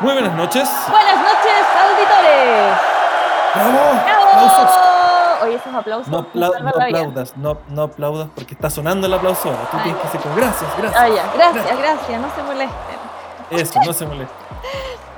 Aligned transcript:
Muy 0.00 0.12
buenas 0.14 0.34
noches. 0.34 0.68
Buenas 0.90 1.16
noches, 1.16 1.66
auditores. 1.82 2.76
¡Bravo! 3.54 4.02
¡Bravo! 4.04 5.44
Oye, 5.44 5.54
esos 5.54 5.74
aplausos. 5.74 6.08
No, 6.08 6.18
apla- 6.20 6.60
no 6.60 6.68
aplaudas, 6.68 7.36
no, 7.36 7.58
no 7.68 7.82
aplaudas 7.82 8.28
porque 8.34 8.54
está 8.54 8.68
sonando 8.70 9.06
el 9.06 9.14
aplauso 9.14 9.48
ahora. 9.50 9.62
Tú 9.70 9.76
Ah, 9.78 9.82
tienes 9.82 10.00
que 10.00 10.06
decir 10.08 10.20
como 10.20 10.34
gracias, 10.36 10.70
gracias. 10.78 11.02
Ah, 11.02 11.08
ya. 11.08 11.32
Gracias, 11.34 11.78
gracias. 11.78 12.20
No 12.20 12.34
se 12.34 12.42
molesten. 12.42 12.98
Eso, 13.50 13.80
no 13.84 13.92
se 13.92 14.06
moleste. 14.06 14.34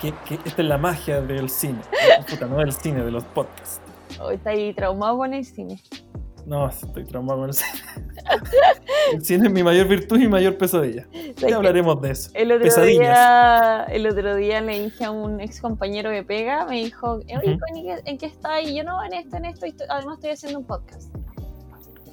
Que, 0.01 0.13
que 0.25 0.35
esta 0.45 0.63
es 0.63 0.69
la 0.69 0.79
magia 0.79 1.21
del 1.21 1.49
cine. 1.51 1.81
Puta, 2.29 2.47
no 2.47 2.57
del 2.57 2.73
cine, 2.73 3.03
de 3.05 3.11
los 3.11 3.25
podcasts. 3.25 3.81
Hoy 4.21 4.37
está 4.37 4.51
ahí 4.51 4.73
traumado 4.75 5.17
con 5.19 5.35
el 5.35 5.45
cine. 5.45 5.81
No, 6.47 6.69
estoy 6.69 7.05
traumado 7.05 7.41
con 7.41 7.49
el 7.51 7.55
cine. 7.55 7.83
El 9.13 9.25
cine 9.25 9.47
es 9.49 9.53
mi 9.53 9.63
mayor 9.63 9.87
virtud 9.89 10.17
y 10.17 10.21
mi 10.21 10.29
mayor 10.29 10.57
pesadilla. 10.57 11.07
Ya 11.37 11.57
hablaremos 11.57 12.01
de 12.01 12.11
eso. 12.13 12.31
El 12.35 12.53
otro, 12.53 12.65
Pesadillas. 12.65 12.99
día, 13.01 13.85
el 13.91 14.07
otro 14.07 14.37
día 14.37 14.61
le 14.61 14.81
dije 14.85 15.05
a 15.05 15.11
un 15.11 15.41
ex 15.41 15.61
compañero 15.61 16.11
de 16.11 16.23
pega, 16.23 16.65
me 16.67 16.77
dijo, 16.77 17.15
oye, 17.15 17.37
Ujú. 17.37 17.59
Connie, 17.59 17.83
¿qué- 17.85 18.11
¿en 18.11 18.19
qué 18.19 18.27
está? 18.27 18.61
Y 18.61 18.77
yo, 18.77 18.85
no, 18.85 19.03
en 19.05 19.13
esto, 19.15 19.37
en 19.37 19.45
esto, 19.47 19.67
y 19.67 19.71
estoy- 19.71 19.87
además 19.91 20.15
estoy 20.17 20.31
haciendo 20.31 20.59
un 20.61 20.67
podcast. 20.67 21.15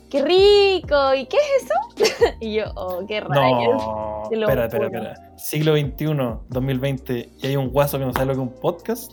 ¡Qué 0.09 0.23
rico! 0.23 1.13
¿Y 1.13 1.27
qué 1.27 1.37
es 1.37 1.65
eso? 1.65 1.73
y 2.39 2.55
yo, 2.55 2.63
oh, 2.75 3.05
qué 3.07 3.21
rayos. 3.21 3.83
No, 3.85 4.23
espera, 4.31 4.65
espera, 4.65 4.85
espera. 4.87 5.13
Siglo 5.37 5.75
XXI, 5.75 6.05
2020, 6.49 7.29
y 7.41 7.45
hay 7.47 7.55
un 7.55 7.69
guaso 7.69 7.99
que 7.99 8.05
no 8.05 8.13
sabe 8.13 8.25
lo 8.25 8.31
que 8.33 8.41
es 8.41 8.47
un 8.47 8.55
podcast. 8.55 9.11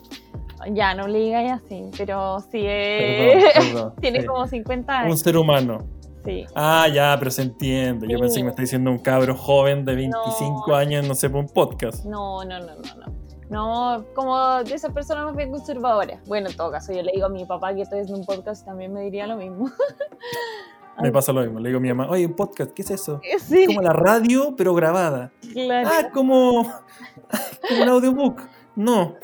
Ya, 0.73 0.95
no 0.95 1.07
le 1.07 1.19
digáis 1.19 1.53
así, 1.53 1.91
pero 1.99 2.41
sí, 2.51 2.61
eh, 2.65 3.45
Perdón, 3.55 3.73
perdón. 3.73 3.95
tiene 4.01 4.21
Sí. 4.23 4.27
como 4.27 4.47
50 4.47 4.93
Un 5.01 5.05
años. 5.05 5.21
ser 5.21 5.37
humano. 5.37 5.85
Sí. 6.27 6.45
Ah, 6.55 6.87
ya, 6.93 7.17
pero 7.19 7.31
se 7.31 7.43
entiende. 7.43 8.07
Yo 8.09 8.19
pensé 8.19 8.39
que 8.41 8.45
me 8.45 8.51
está 8.51 8.61
diciendo 8.63 8.91
un 8.91 8.99
cabro 8.99 9.35
joven 9.35 9.85
de 9.85 9.95
25 9.95 10.65
No. 10.69 10.75
años, 10.75 11.07
no 11.07 11.15
sé, 11.15 11.31
por 11.31 11.41
un 11.41 11.49
podcast. 11.49 12.05
No, 12.05 12.45
no, 12.45 12.59
no, 12.61 12.67
no, 12.75 13.07
no. 13.07 13.27
No, 13.49 14.05
como 14.15 14.37
de 14.65 14.75
esas 14.75 14.93
personas 14.93 15.25
más 15.27 15.37
bien 15.37 15.53
conservadoras. 15.53 16.21
Bueno, 16.27 16.51
en 16.51 16.57
todo 16.57 16.73
caso, 16.73 16.93
yo 16.93 17.01
le 17.03 17.13
digo 17.13 17.27
a 17.27 17.29
mi 17.29 17.45
papá 17.45 17.73
que 17.75 17.83
estoy 17.83 18.01
haciendo 18.01 18.19
un 18.21 18.27
podcast 18.27 18.63
y 18.63 18.65
también 18.67 18.93
me 18.93 19.03
diría 19.03 19.27
lo 19.29 19.37
mismo. 19.37 19.71
Me 21.01 21.13
pasa 21.13 21.31
lo 21.31 21.43
mismo. 21.43 21.61
Le 21.61 21.69
digo 21.69 21.77
a 21.79 21.83
mi 21.83 21.89
mamá, 21.93 22.09
oye, 22.11 22.25
un 22.27 22.33
podcast, 22.35 22.73
¿qué 22.73 22.81
es 22.83 22.91
eso? 22.91 23.21
Sí, 23.39 23.67
Como 23.67 23.83
la 23.83 23.93
radio, 23.93 24.55
pero 24.57 24.75
grabada. 24.75 25.31
claro. 25.53 25.89
Ah, 25.93 26.09
como, 26.13 26.63
como 27.69 27.83
un 27.83 27.89
audiobook. 27.89 28.41
No. 28.75 29.15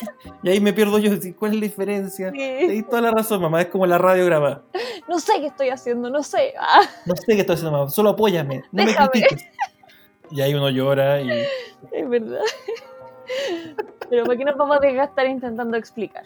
Y 0.42 0.48
ahí 0.50 0.60
me 0.60 0.72
pierdo 0.72 0.98
yo. 0.98 1.10
¿Cuál 1.38 1.52
es 1.52 1.56
la 1.56 1.62
diferencia? 1.62 2.30
Sí. 2.32 2.82
Toda 2.88 3.02
la 3.02 3.10
razón, 3.10 3.40
mamá. 3.42 3.60
Es 3.62 3.68
como 3.68 3.86
la 3.86 3.98
radio 3.98 4.24
grabada. 4.26 4.62
No 5.08 5.18
sé 5.18 5.34
qué 5.40 5.46
estoy 5.46 5.68
haciendo, 5.70 6.10
no 6.10 6.22
sé. 6.22 6.54
Ah, 6.60 6.82
No 7.06 7.16
sé 7.16 7.24
qué 7.26 7.40
estoy 7.40 7.54
haciendo, 7.54 7.72
mamá. 7.76 7.90
Solo 7.90 8.10
apóyame. 8.10 8.62
No 8.72 8.84
me 8.84 8.90
Déjame. 8.90 9.10
critiques. 9.10 9.46
Y 10.30 10.40
ahí 10.42 10.54
uno 10.54 10.68
llora 10.70 11.20
y 11.22 11.30
es 11.92 12.08
verdad. 12.08 12.40
Pero 14.10 14.24
¿por 14.24 14.36
qué 14.36 14.44
nos 14.44 14.56
vamos 14.56 14.76
a 14.76 14.80
desgastar 14.80 15.26
intentando 15.26 15.76
explicar? 15.76 16.24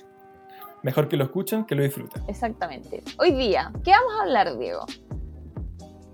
mejor 0.82 1.06
que 1.08 1.16
lo 1.16 1.22
escuchen 1.24 1.64
que 1.64 1.76
lo 1.76 1.84
disfruten. 1.84 2.22
Exactamente. 2.26 3.04
Hoy 3.20 3.30
día, 3.30 3.70
¿qué 3.84 3.92
vamos 3.92 4.12
a 4.18 4.22
hablar, 4.24 4.58
Diego? 4.58 4.84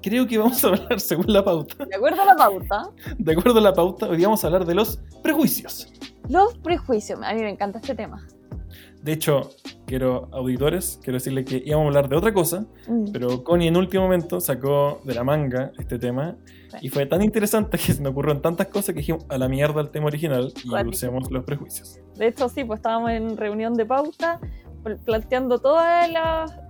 Creo 0.02 0.26
que 0.26 0.36
vamos 0.36 0.62
a 0.62 0.68
hablar 0.68 1.00
según 1.00 1.32
la 1.32 1.42
pauta. 1.42 1.84
De 1.86 1.96
acuerdo 1.96 2.20
a 2.20 2.24
la 2.26 2.36
pauta, 2.36 2.90
De 3.16 3.32
acuerdo 3.32 3.58
a 3.58 3.62
la 3.62 3.72
pauta, 3.72 4.06
hoy 4.08 4.22
vamos 4.22 4.44
a 4.44 4.46
hablar 4.48 4.66
de 4.66 4.74
los 4.74 4.98
prejuicios. 5.22 5.90
Los 6.28 6.56
prejuicios. 6.58 7.20
A 7.22 7.32
mí 7.34 7.40
me 7.42 7.50
encanta 7.50 7.78
este 7.78 7.94
tema. 7.94 8.26
De 9.02 9.12
hecho, 9.12 9.50
quiero, 9.86 10.28
auditores, 10.32 10.98
quiero 11.02 11.14
decirle 11.18 11.44
que 11.44 11.62
íbamos 11.64 11.84
a 11.84 11.88
hablar 11.88 12.08
de 12.08 12.16
otra 12.16 12.34
cosa, 12.34 12.66
Mm. 12.88 13.12
pero 13.12 13.42
Connie 13.44 13.68
en 13.68 13.76
último 13.76 14.02
momento 14.02 14.40
sacó 14.40 15.00
de 15.04 15.14
la 15.14 15.24
manga 15.24 15.72
este 15.78 15.98
tema 15.98 16.36
y 16.82 16.88
fue 16.90 17.06
tan 17.06 17.22
interesante 17.22 17.78
que 17.78 17.92
se 17.94 18.02
me 18.02 18.08
ocurrieron 18.10 18.42
tantas 18.42 18.66
cosas 18.66 18.86
que 18.94 19.00
dijimos 19.00 19.24
a 19.30 19.38
la 19.38 19.48
mierda 19.48 19.80
el 19.80 19.90
tema 19.90 20.06
original 20.06 20.52
y 20.64 20.88
usemos 20.88 21.30
los 21.30 21.44
prejuicios. 21.44 22.00
De 22.16 22.26
hecho, 22.26 22.48
sí, 22.48 22.64
pues 22.64 22.78
estábamos 22.80 23.10
en 23.12 23.36
reunión 23.36 23.74
de 23.74 23.86
pauta 23.86 24.40
planteando 24.96 25.58
todos 25.58 25.82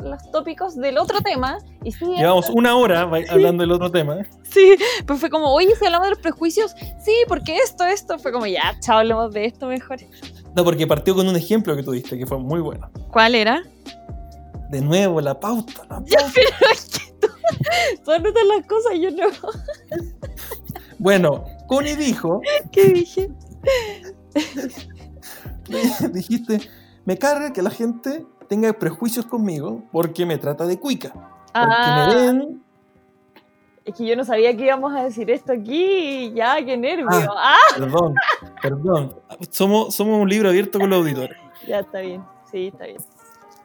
los, 0.01 0.31
tópicos 0.33 0.77
del 0.77 0.99
otro 0.99 1.21
tema 1.21 1.59
y 1.85 1.93
sí, 1.93 2.05
Llevamos 2.17 2.49
una 2.51 2.77
hora 2.77 3.03
hablando 3.31 3.63
del 3.63 3.73
otro 3.73 3.91
tema. 3.91 4.17
sí, 4.43 4.77
pues 5.07 5.21
fue 5.21 5.31
como, 5.31 5.53
oye, 5.53 5.75
si 5.77 5.85
hablamos 5.87 6.07
de 6.09 6.11
los 6.15 6.21
prejuicios, 6.21 6.75
sí, 7.05 7.15
porque 7.29 7.57
esto, 7.59 7.85
esto, 7.85 8.19
fue 8.19 8.33
como, 8.33 8.47
ya, 8.47 8.77
chao, 8.81 8.99
hablemos 8.99 9.33
de 9.33 9.45
esto 9.47 9.67
mejor. 9.67 9.99
No, 10.57 10.65
porque 10.65 10.87
partió 10.87 11.15
con 11.15 11.29
un 11.29 11.37
ejemplo 11.37 11.77
que 11.77 11.83
tuviste 11.83 12.19
que 12.19 12.27
fue 12.27 12.39
muy 12.39 12.61
bueno. 12.61 12.91
¿Cuál 13.13 13.35
era? 13.35 13.63
De 14.71 14.81
nuevo, 14.81 15.21
la 15.21 15.39
pauta. 15.39 15.83
la 15.89 16.03
Ya, 16.07 16.19
pauta. 16.19 16.33
pero 16.35 16.73
es 16.73 16.89
que 16.89 17.13
tú, 17.21 17.29
tú 18.05 18.11
anotas 18.13 18.45
las 18.47 18.67
cosas 18.67 18.93
y 18.95 19.01
yo 19.03 19.11
no. 19.11 19.27
Bueno, 20.99 21.45
Connie 21.69 21.95
dijo, 21.97 22.41
¿Qué 22.73 22.85
dije? 22.87 23.31
dijiste, 26.13 26.61
me 27.09 27.17
carga 27.17 27.55
que 27.55 27.63
la 27.63 27.71
gente 27.71 28.27
tenga 28.49 28.71
prejuicios 28.75 29.25
conmigo 29.25 29.83
porque 29.93 30.27
me 30.27 30.37
trata 30.37 30.67
de 30.67 30.79
cuica. 30.79 31.09
Porque 31.15 31.55
Ah, 31.55 32.07
me 32.07 32.15
ven 32.15 32.63
es 33.87 33.95
que 33.95 34.05
yo 34.05 34.15
no 34.15 34.27
sabía 34.27 34.55
que 34.55 34.67
íbamos 34.67 34.95
a 34.95 35.05
decir 35.05 35.31
esto 35.31 35.55
aquí, 35.55 36.31
ya, 36.35 36.63
qué 36.63 36.77
nervio. 36.77 37.07
Ah. 37.09 37.57
Ah, 37.57 37.75
Perdón, 37.79 38.15
perdón. 38.61 39.17
Somos, 39.49 39.95
somos 39.95 40.21
un 40.21 40.29
libro 40.29 40.51
abierto 40.51 40.79
con 40.79 40.91
los 40.91 40.99
auditores. 40.99 41.39
ya 41.67 41.79
está 41.79 42.01
bien, 42.01 42.23
sí, 42.51 42.67
está 42.67 42.85
bien. 42.85 42.99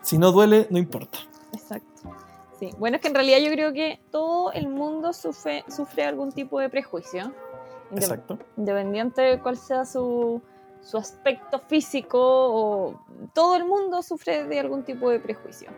Si 0.02 0.18
no 0.18 0.32
duele, 0.32 0.66
no 0.70 0.78
importa. 0.80 1.18
Exacto. 1.52 2.16
Sí. 2.58 2.70
Bueno, 2.80 2.96
es 2.96 3.02
que 3.02 3.10
en 3.10 3.16
realidad 3.16 3.40
yo 3.40 3.52
creo 3.52 3.74
que 3.74 4.00
todo 4.10 4.54
el 4.54 4.70
mundo 4.70 5.12
sufre, 5.12 5.66
sufre 5.68 6.06
algún 6.06 6.32
tipo 6.32 6.62
de 6.62 6.70
prejuicio. 6.70 7.34
Exacto. 7.92 8.40
Independiente 8.56 9.22
de 9.22 9.40
cuál 9.42 9.58
sea 9.58 9.84
su, 9.84 10.42
su 10.84 10.98
aspecto 10.98 11.60
físico, 11.60 12.20
o 12.20 13.02
todo 13.34 13.56
el 13.56 13.66
mundo 13.66 14.02
sufre 14.02 14.44
de 14.46 14.60
algún 14.60 14.84
tipo 14.84 15.10
de 15.10 15.20
prejuicio. 15.20 15.70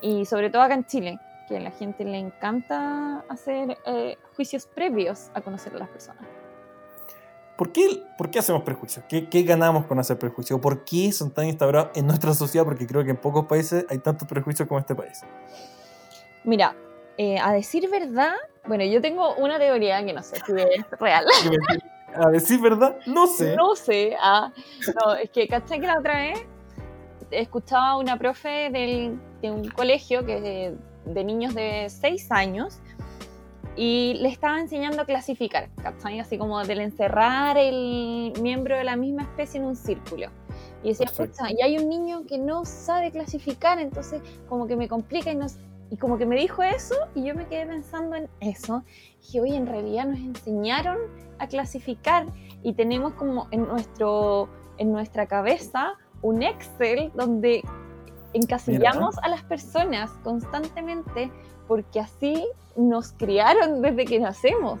Y 0.00 0.24
sobre 0.26 0.50
todo 0.50 0.62
acá 0.62 0.74
en 0.74 0.84
Chile, 0.84 1.18
que 1.48 1.56
a 1.56 1.60
la 1.60 1.70
gente 1.70 2.04
le 2.04 2.18
encanta 2.18 3.24
hacer 3.28 3.78
eh, 3.86 4.18
juicios 4.36 4.66
previos 4.66 5.30
a 5.34 5.40
conocer 5.40 5.74
a 5.74 5.78
las 5.78 5.88
personas. 5.88 6.24
¿Por 7.56 7.70
qué, 7.70 8.02
por 8.18 8.30
qué 8.30 8.38
hacemos 8.38 8.62
prejuicios? 8.62 9.04
¿Qué, 9.08 9.28
qué 9.28 9.42
ganamos 9.42 9.86
con 9.86 9.98
hacer 9.98 10.18
prejuicios? 10.18 10.58
¿Por 10.60 10.84
qué 10.84 11.12
son 11.12 11.30
tan 11.30 11.46
instaurados 11.46 11.90
en 11.94 12.06
nuestra 12.06 12.34
sociedad? 12.34 12.64
Porque 12.64 12.86
creo 12.86 13.04
que 13.04 13.10
en 13.10 13.16
pocos 13.16 13.46
países 13.46 13.86
hay 13.88 13.98
tantos 13.98 14.26
prejuicios 14.26 14.66
como 14.66 14.80
este 14.80 14.94
país. 14.94 15.20
Mira, 16.44 16.74
eh, 17.18 17.38
a 17.38 17.52
decir 17.52 17.88
verdad, 17.90 18.34
bueno, 18.66 18.84
yo 18.84 19.00
tengo 19.00 19.34
una 19.36 19.58
teoría 19.58 20.04
que 20.04 20.12
no 20.12 20.22
sé 20.22 20.36
si 20.44 20.52
es 20.52 20.90
real. 20.98 21.24
A 22.14 22.28
decir 22.30 22.60
verdad, 22.60 22.96
no 23.06 23.26
sé. 23.26 23.56
No 23.56 23.74
sé, 23.74 24.16
ah, 24.20 24.52
no, 25.04 25.14
es 25.14 25.30
que 25.30 25.48
caché 25.48 25.80
que 25.80 25.86
la 25.86 25.98
otra 25.98 26.16
vez 26.16 26.44
escuchaba 27.30 27.90
a 27.90 27.96
una 27.96 28.18
profe 28.18 28.70
del- 28.70 29.18
de 29.40 29.50
un 29.50 29.68
colegio 29.70 30.24
que 30.26 30.36
es 30.36 30.42
de, 30.42 30.76
de 31.06 31.24
niños 31.24 31.54
de 31.54 31.88
6 31.88 32.30
años 32.30 32.78
y 33.74 34.14
le 34.20 34.28
estaba 34.28 34.60
enseñando 34.60 35.00
a 35.02 35.06
clasificar, 35.06 35.70
¿cachai? 35.82 36.20
Así 36.20 36.36
como 36.36 36.62
del 36.64 36.80
encerrar 36.80 37.56
el 37.56 38.32
miembro 38.42 38.76
de 38.76 38.84
la 38.84 38.96
misma 38.96 39.22
especie 39.22 39.58
en 39.60 39.66
un 39.66 39.76
círculo. 39.76 40.28
Y 40.84 40.88
decía, 40.88 41.06
y 41.50 41.62
hay 41.62 41.78
un 41.78 41.88
niño 41.88 42.26
que 42.26 42.36
no 42.38 42.64
sabe 42.66 43.10
clasificar, 43.10 43.78
entonces 43.78 44.20
como 44.48 44.66
que 44.66 44.76
me 44.76 44.88
complica 44.88 45.30
y, 45.30 45.36
no, 45.36 45.46
y 45.92 45.98
como 45.98 46.16
que 46.16 46.24
me 46.24 46.36
dijo 46.36 46.62
eso 46.62 46.94
y 47.14 47.22
yo 47.22 47.34
me 47.34 47.46
quedé 47.46 47.66
pensando 47.66 48.16
en 48.16 48.26
eso. 48.40 48.82
Y 48.88 49.26
dije, 49.26 49.40
oye, 49.42 49.56
en 49.56 49.66
realidad 49.66 50.06
nos 50.06 50.18
enseñaron 50.20 50.96
a 51.38 51.46
clasificar 51.48 52.24
y 52.62 52.72
tenemos 52.72 53.12
como 53.12 53.46
en, 53.50 53.68
nuestro, 53.68 54.48
en 54.78 54.90
nuestra 54.90 55.26
cabeza 55.26 55.92
un 56.22 56.42
Excel 56.42 57.12
donde 57.14 57.62
encasillamos 58.32 59.18
a 59.18 59.28
las 59.28 59.42
personas 59.42 60.10
constantemente 60.24 61.30
porque 61.68 62.00
así 62.00 62.42
nos 62.74 63.12
criaron 63.12 63.82
desde 63.82 64.06
que 64.06 64.18
nacemos. 64.18 64.80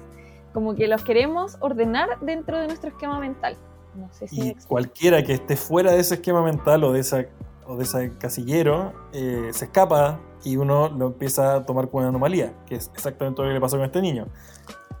Como 0.54 0.74
que 0.74 0.88
los 0.88 1.04
queremos 1.04 1.58
ordenar 1.60 2.20
dentro 2.22 2.58
de 2.58 2.68
nuestro 2.68 2.88
esquema 2.88 3.20
mental. 3.20 3.54
No 3.94 4.08
sé 4.14 4.28
si 4.28 4.48
Y 4.48 4.54
cualquiera 4.66 5.22
que 5.22 5.34
esté 5.34 5.56
fuera 5.56 5.92
de 5.92 6.00
ese 6.00 6.14
esquema 6.14 6.42
mental 6.42 6.84
o 6.84 6.92
de, 6.92 7.00
esa, 7.00 7.26
o 7.66 7.76
de 7.76 7.84
ese 7.84 8.16
casillero 8.18 8.92
eh, 9.12 9.50
se 9.52 9.66
escapa 9.66 10.20
y 10.44 10.56
uno 10.56 10.88
lo 10.88 11.08
empieza 11.08 11.56
a 11.56 11.66
tomar 11.66 11.88
como 11.88 11.98
una 11.98 12.08
anomalía, 12.08 12.52
que 12.66 12.76
es 12.76 12.90
exactamente 12.94 13.42
lo 13.42 13.48
que 13.48 13.54
le 13.54 13.60
pasó 13.60 13.76
con 13.76 13.86
este 13.86 14.02
niño. 14.02 14.26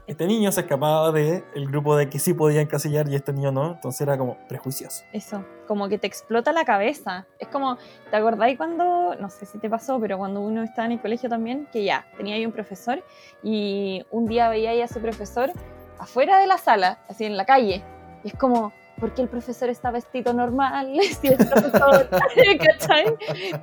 Este 0.06 0.26
niño 0.26 0.50
se 0.50 0.62
escapaba 0.62 1.12
del 1.12 1.42
grupo 1.68 1.96
de 1.96 2.10
que 2.10 2.18
sí 2.18 2.34
podía 2.34 2.60
encasillar 2.60 3.08
y 3.08 3.14
este 3.14 3.32
niño 3.32 3.52
no, 3.52 3.72
entonces 3.72 4.00
era 4.00 4.18
como 4.18 4.36
prejuicioso. 4.48 5.04
Eso, 5.12 5.44
como 5.68 5.88
que 5.88 5.96
te 5.96 6.08
explota 6.08 6.52
la 6.52 6.64
cabeza. 6.64 7.26
Es 7.38 7.48
como, 7.48 7.78
¿te 8.10 8.16
acordáis 8.16 8.58
cuando, 8.58 9.14
no 9.14 9.30
sé 9.30 9.46
si 9.46 9.58
te 9.58 9.70
pasó, 9.70 10.00
pero 10.00 10.18
cuando 10.18 10.40
uno 10.40 10.64
estaba 10.64 10.86
en 10.86 10.92
el 10.92 11.00
colegio 11.00 11.28
también, 11.28 11.68
que 11.72 11.84
ya, 11.84 12.04
tenía 12.16 12.34
ahí 12.34 12.44
un 12.44 12.52
profesor 12.52 13.02
y 13.44 14.04
un 14.10 14.26
día 14.26 14.48
veía 14.48 14.70
ahí 14.70 14.80
a 14.80 14.86
ese 14.86 14.98
profesor 14.98 15.52
afuera 15.98 16.38
de 16.38 16.48
la 16.48 16.58
sala, 16.58 16.98
así 17.08 17.24
en 17.24 17.36
la 17.36 17.46
calle, 17.46 17.84
y 18.24 18.28
es 18.28 18.34
como, 18.34 18.72
¿por 19.02 19.12
qué 19.14 19.22
el 19.22 19.28
profesor 19.28 19.68
está 19.68 19.90
vestido 19.90 20.32
normal? 20.32 20.92
Si 21.20 21.26
es 21.26 21.36
profesor, 21.36 22.08
¿cachai? 22.66 23.04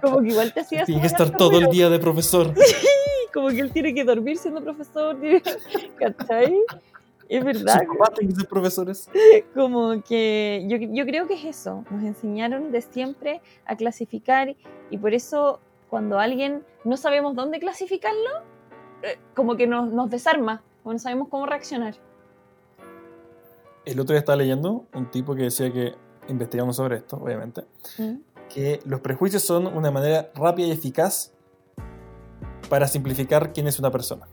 Como 0.01 0.19
que 0.19 0.27
igual 0.27 0.53
te 0.53 0.59
hacía 0.59 0.83
Tiene 0.83 1.00
que 1.00 1.07
estar 1.07 1.30
todo 1.38 1.57
el 1.59 1.68
día 1.68 1.89
de 1.89 1.97
profesor. 1.97 2.53
como 3.33 3.47
que 3.47 3.62
él 3.62 3.71
tiene 3.71 3.94
que 3.94 4.03
dormir 4.03 4.38
siendo 4.38 4.62
profesor, 4.62 5.18
¿cachai? 5.95 6.57
Es 7.30 7.45
verdad. 7.45 7.83
Sus 8.36 8.45
profesores. 8.47 9.09
Como 9.56 10.03
que 10.03 10.65
yo, 10.68 10.75
yo 10.77 11.06
creo 11.06 11.25
que 11.25 11.36
es 11.36 11.45
eso. 11.45 11.86
Nos 11.89 12.03
enseñaron 12.03 12.74
de 12.74 12.81
siempre 12.81 13.41
a 13.65 13.77
clasificar 13.77 14.57
y 14.89 14.97
por 14.97 15.13
eso 15.13 15.62
cuando 15.89 16.19
alguien 16.19 16.65
no 16.83 16.97
sabemos 16.97 17.33
dónde 17.33 17.59
clasificarlo, 17.59 18.44
eh, 19.03 19.18
como 19.36 19.56
que 19.56 19.68
nos, 19.68 19.89
nos 19.89 20.09
desarma, 20.09 20.63
o 20.83 20.91
no 20.91 21.00
sabemos 21.00 21.30
cómo 21.30 21.45
reaccionar. 21.45 21.95
El 23.86 24.00
otro 24.00 24.14
día 24.14 24.20
estaba 24.20 24.36
leyendo 24.36 24.86
un 24.94 25.10
tipo 25.10 25.36
que 25.36 25.44
decía 25.44 25.72
que, 25.72 25.96
investigando 26.28 26.74
sobre 26.74 26.98
esto, 26.98 27.18
obviamente, 27.18 27.66
¿Mm? 27.98 28.16
que 28.50 28.80
los 28.86 29.00
prejuicios 29.00 29.44
son 29.44 29.68
una 29.68 29.92
manera 29.92 30.31
rápida 30.36 30.68
y 30.68 30.72
eficaz 30.72 31.31
para 32.70 32.88
simplificar 32.88 33.54
quién 33.54 33.68
es 33.68 33.80
una 33.80 33.92
persona. 33.92 34.28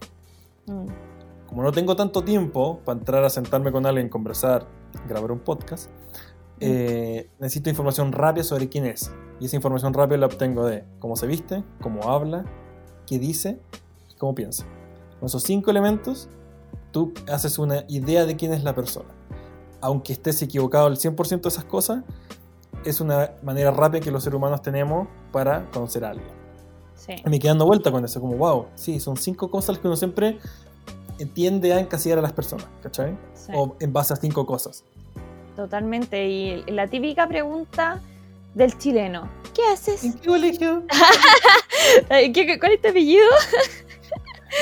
Mm. 0.66 0.87
Como 1.46 1.62
no 1.62 1.72
tengo 1.72 1.96
tanto 1.96 2.22
tiempo 2.22 2.81
para 2.84 2.98
entrar 2.98 3.25
a 3.25 3.31
sentarme 3.31 3.72
con 3.72 3.87
alguien, 3.87 4.08
conversar, 4.08 4.66
grabar 5.08 5.32
un 5.32 5.38
podcast, 5.38 5.90
eh, 6.60 7.28
necesito 7.38 7.70
información 7.70 8.12
rápida 8.12 8.44
sobre 8.44 8.69
quién 8.69 8.87
es. 8.87 9.12
Y 9.40 9.46
esa 9.46 9.56
información 9.56 9.94
rápida 9.94 10.19
la 10.19 10.26
obtengo 10.26 10.66
de 10.66 10.84
cómo 10.99 11.16
se 11.16 11.26
viste, 11.26 11.62
cómo 11.81 12.10
habla, 12.10 12.44
qué 13.06 13.19
dice 13.19 13.60
y 14.10 14.14
cómo 14.16 14.34
piensa. 14.34 14.64
Con 15.19 15.26
esos 15.26 15.42
cinco 15.42 15.70
elementos, 15.70 16.28
tú 16.92 17.12
haces 17.31 17.58
una 17.58 17.84
idea 17.88 18.26
de 18.26 18.37
quién 18.37 18.52
es 18.52 18.64
la 18.64 18.75
persona. 18.75 19.15
Aunque 19.81 20.12
estés 20.12 20.40
equivocado 20.43 20.87
al 20.87 20.96
100% 20.96 21.43
de 21.43 21.49
esas 21.49 21.64
cosas, 21.64 22.02
es 22.84 23.00
una 23.00 23.32
manera 23.43 23.70
rápida 23.70 24.00
que 24.00 24.11
los 24.11 24.23
seres 24.25 24.37
humanos 24.37 24.62
tenemos 24.62 25.08
para 25.32 25.70
conocer 25.70 26.05
a 26.05 26.11
alguien. 26.11 26.28
Sí. 26.94 27.14
Me 27.25 27.38
quedé 27.38 27.49
dando 27.50 27.67
vuelta 27.67 27.90
con 27.93 28.05
eso, 28.05 28.20
como, 28.20 28.37
wow, 28.37 28.67
sí, 28.75 29.00
son 29.00 29.17
cinco 29.17 29.50
cosas 29.50 29.78
que 29.78 29.87
uno 29.87 29.96
siempre 29.96 30.38
tiende 31.34 31.73
a 31.73 31.81
encasillar 31.81 32.19
a 32.19 32.23
las 32.23 32.32
personas, 32.32 32.67
¿cachai? 32.82 33.17
sí. 33.34 33.52
O 33.55 33.76
en 33.81 33.93
base 33.93 34.12
a 34.12 34.17
cinco 34.17 34.44
cosas. 34.46 34.84
Totalmente. 35.55 36.26
Y 36.28 36.62
la 36.70 36.87
típica 36.88 37.26
pregunta 37.28 38.00
del 38.55 38.76
chileno. 38.76 39.28
¿Qué 39.55 39.62
haces? 39.73 40.05
¿En 40.05 40.12
qué 40.14 40.28
colegio? 40.28 40.82
Eh, 42.11 42.31
¿qué- 42.34 42.46
qué- 42.46 42.58
¿Cuál 42.58 42.73
es 42.73 42.82
tu 42.82 42.88
apellido? 42.88 43.25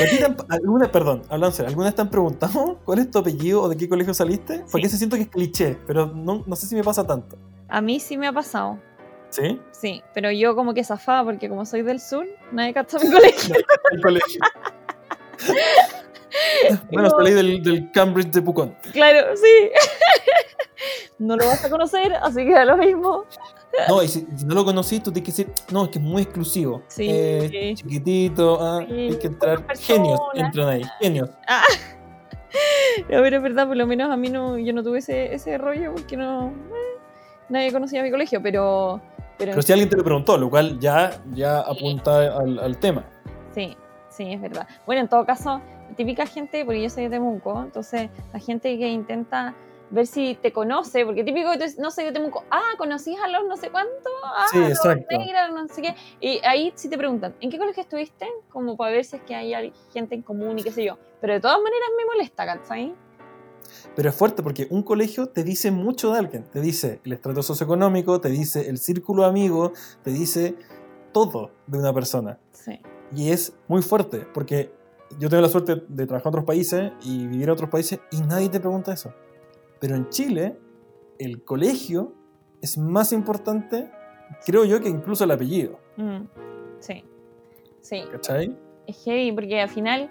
¿A 0.03 0.11
ti 0.11 0.19
te 0.19 0.25
han- 0.25 0.37
alguna, 0.49 0.91
perdón, 0.91 1.23
serio, 1.53 1.69
¿alguna 1.69 1.87
vez 1.87 1.95
te 1.95 2.03
han 2.03 2.11
preguntado 2.11 2.79
cuál 2.85 2.99
es 2.99 3.11
tu 3.11 3.19
apellido 3.19 3.63
o 3.63 3.69
de 3.69 3.77
qué 3.77 3.89
colegio 3.89 4.13
saliste? 4.15 4.65
Porque 4.71 4.89
Sí. 4.89 4.97
siento 4.99 5.17
que 5.17 5.23
es 5.23 5.29
cliché, 5.29 5.77
pero 5.87 6.07
no, 6.07 6.43
no 6.47 6.57
sé 6.57 6.67
si 6.67 6.75
me 6.75 6.83
pasa 6.83 7.07
tanto. 7.07 7.37
A 7.69 7.81
mí 7.81 8.01
sí 8.01 8.17
me 8.17 8.27
ha 8.27 8.33
pasado. 8.33 8.79
¿Sí? 9.31 9.61
Sí, 9.73 10.03
pero 10.15 10.31
yo 10.31 10.55
como 10.55 10.75
que 10.75 10.85
zafaba 10.85 11.25
porque 11.25 11.49
como 11.49 11.65
soy 11.67 11.83
del 11.83 12.01
sur, 12.01 12.27
nadie 12.53 12.73
cacha 12.73 12.99
mi 12.99 13.11
colegio. 13.13 13.55
El 13.93 14.01
colegio. 14.01 14.41
bueno, 16.93 17.09
No. 17.09 17.17
salí 17.19 17.33
del, 17.33 17.63
del 17.63 17.91
Cambridge 17.93 18.31
de 18.31 18.43
Pucón. 18.43 18.77
claro, 18.93 19.37
sí. 19.37 19.71
no 21.19 21.37
lo 21.37 21.47
vas 21.47 21.65
a 21.65 21.71
conocer, 21.71 22.13
así 22.15 22.45
que 22.45 22.53
da 22.53 22.65
lo 22.65 22.77
mismo. 22.77 23.25
No, 23.89 24.03
y 24.03 24.09
si, 24.09 24.27
si 24.37 24.45
no 24.45 24.55
lo 24.55 24.65
conocí, 24.65 25.01
tú 25.01 25.11
tienes 25.13 25.35
que 25.35 25.43
decir, 25.45 25.55
no, 25.73 25.85
es 25.85 25.91
que 25.91 25.99
es 25.99 26.05
muy 26.05 26.23
exclusivo. 26.23 26.83
Sí. 26.89 27.07
Eh, 27.11 27.73
chiquitito, 27.77 28.59
ah, 28.61 28.85
Sí, 28.87 28.95
hay 28.95 29.19
que 29.19 29.27
entrar. 29.27 29.65
Genios 29.79 30.21
entran 30.35 30.69
ahí, 30.69 30.83
genios. 31.01 31.31
No, 33.11 33.21
pero 33.21 33.37
es 33.39 33.43
verdad, 33.43 33.67
por 33.67 33.77
lo 33.77 33.85
menos 33.87 34.11
a 34.11 34.17
mí 34.17 34.29
no, 34.29 34.57
yo 34.59 34.73
no 34.73 34.83
tuve 34.85 34.99
ese, 35.01 35.35
ese 35.35 35.59
rollo 35.59 35.93
porque 35.93 36.17
no. 36.17 36.49
eh, 36.51 37.01
nadie 37.49 37.73
conocía 37.73 38.01
mi 38.03 38.11
colegio, 38.13 38.41
pero. 38.41 39.01
Pero, 39.37 39.51
Pero 39.51 39.63
si 39.63 39.73
alguien 39.73 39.89
te 39.91 39.97
lo 39.97 40.05
preguntó, 40.05 40.39
lo 40.39 40.49
cual 40.49 40.79
ya, 40.79 41.21
ya 41.33 41.59
apunta 41.59 42.39
al, 42.39 42.57
al 42.61 42.79
tema. 42.79 43.05
sí, 43.53 43.77
sí, 44.09 44.33
es 44.33 44.41
verdad. 44.41 44.69
Bueno, 44.87 45.01
en 45.03 45.09
todo 45.09 45.27
caso, 45.27 45.61
típica 45.97 46.25
gente, 46.27 46.65
porque 46.65 46.81
yo 46.81 46.89
soy 46.89 47.05
de 47.05 47.11
Temuco, 47.11 47.61
entonces 47.61 48.09
la 48.33 48.39
gente 48.39 48.79
que 48.79 48.87
intenta 48.89 49.53
ver 49.95 50.07
si 50.07 50.35
te 50.35 50.53
conoce, 50.53 51.05
porque 51.05 51.25
típico 51.25 51.51
que 51.53 51.67
no 51.79 51.91
soy 51.91 52.05
de 52.05 52.13
Temuco, 52.13 52.45
ah, 52.51 52.73
conocís 52.77 53.17
a 53.21 53.29
los 53.29 53.47
no 53.47 53.57
sé 53.57 53.71
cuánto, 53.71 54.11
ah, 54.25 54.47
Sí, 54.51 54.59
exacto. 54.59 55.07
no 55.53 55.69
sé 55.69 55.83
qué. 55.83 55.95
Y 56.21 56.41
ahí 56.45 56.73
sí 56.75 56.89
te 56.89 56.99
preguntan, 56.99 57.35
¿en 57.41 57.51
qué 57.51 57.59
colegio 57.59 57.83
estuviste? 57.83 58.27
Como 58.49 58.77
para 58.77 58.93
ver 58.93 59.05
si 59.05 59.17
es 59.17 59.23
que 59.23 59.35
hay 59.35 59.73
gente 59.93 60.15
en 60.15 60.23
común 60.23 60.59
y 60.59 60.63
qué 60.63 60.73
sé 60.73 60.85
yo. 60.85 60.99
Pero 61.21 61.35
de 61.35 61.41
todas 61.41 61.59
maneras 61.59 61.89
me 61.97 62.05
molesta, 62.05 62.45
¿cachai? 62.45 62.95
Pero 63.95 64.09
es 64.09 64.15
fuerte 64.15 64.43
porque 64.43 64.67
un 64.71 64.83
colegio 64.83 65.29
te 65.29 65.45
dice 65.45 65.71
mucho 65.71 66.13
de 66.13 66.19
alguien. 66.19 66.45
Te 66.45 66.61
dice 66.61 67.01
el 67.05 67.13
estrato 67.13 67.43
socioeconómico, 67.43 68.21
te 68.21 68.29
dice 68.29 68.69
el 68.69 68.79
círculo 68.79 69.25
amigo, 69.25 69.73
te 70.03 70.11
dice 70.11 70.57
todo 71.13 71.53
de 71.67 71.79
una 71.79 71.93
persona. 71.95 72.39
Sí. 72.53 72.81
Y 73.15 73.31
es 73.31 73.55
muy 73.69 73.83
fuerte 73.83 74.27
porque 74.35 74.73
yo 75.19 75.29
tengo 75.29 75.43
la 75.43 75.49
suerte 75.49 75.83
de 75.89 76.07
trabajar 76.07 76.27
en 76.27 76.29
otros 76.31 76.45
países 76.45 76.93
y 77.03 77.27
vivir 77.27 77.45
en 77.45 77.51
otros 77.51 77.71
países 77.71 78.01
y 78.11 78.21
nadie 78.23 78.49
te 78.49 78.61
pregunta 78.61 78.93
eso. 78.93 79.15
Pero 79.85 79.97
en 79.97 80.09
Chile, 80.09 80.57
el 81.19 81.45
colegio 81.45 82.15
es 82.63 82.79
más 82.79 83.13
importante, 83.13 83.91
creo 84.47 84.65
yo, 84.65 84.81
que 84.81 84.89
incluso 84.89 85.25
el 85.25 85.31
apellido. 85.31 85.79
Mm, 85.99 86.23
sí. 86.79 87.05
Sí. 87.83 88.03
¿Cachai? 88.11 88.57
es 88.87 89.05
heavy 89.05 89.31
porque 89.33 89.61
al 89.61 89.69
final 89.69 90.09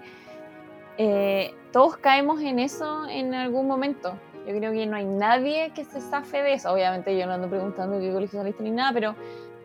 eh, 0.96 1.52
todos 1.72 1.96
caemos 1.96 2.40
en 2.40 2.60
eso 2.60 3.04
en 3.08 3.34
algún 3.34 3.66
momento. 3.66 4.16
Yo 4.46 4.54
creo 4.56 4.70
que 4.70 4.86
no 4.86 4.94
hay 4.94 5.06
nadie 5.06 5.72
que 5.74 5.84
se 5.84 6.00
zafe 6.00 6.40
de 6.40 6.52
eso. 6.52 6.72
Obviamente 6.72 7.18
yo 7.18 7.26
no 7.26 7.32
ando 7.32 7.50
preguntando 7.50 7.98
qué 7.98 8.12
colegio 8.12 8.38
saliste 8.38 8.62
ni 8.62 8.70
nada, 8.70 8.92
pero, 8.92 9.16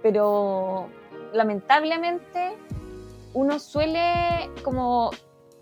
pero 0.02 0.88
lamentablemente 1.34 2.54
uno 3.36 3.60
suele 3.60 4.50
como 4.64 5.12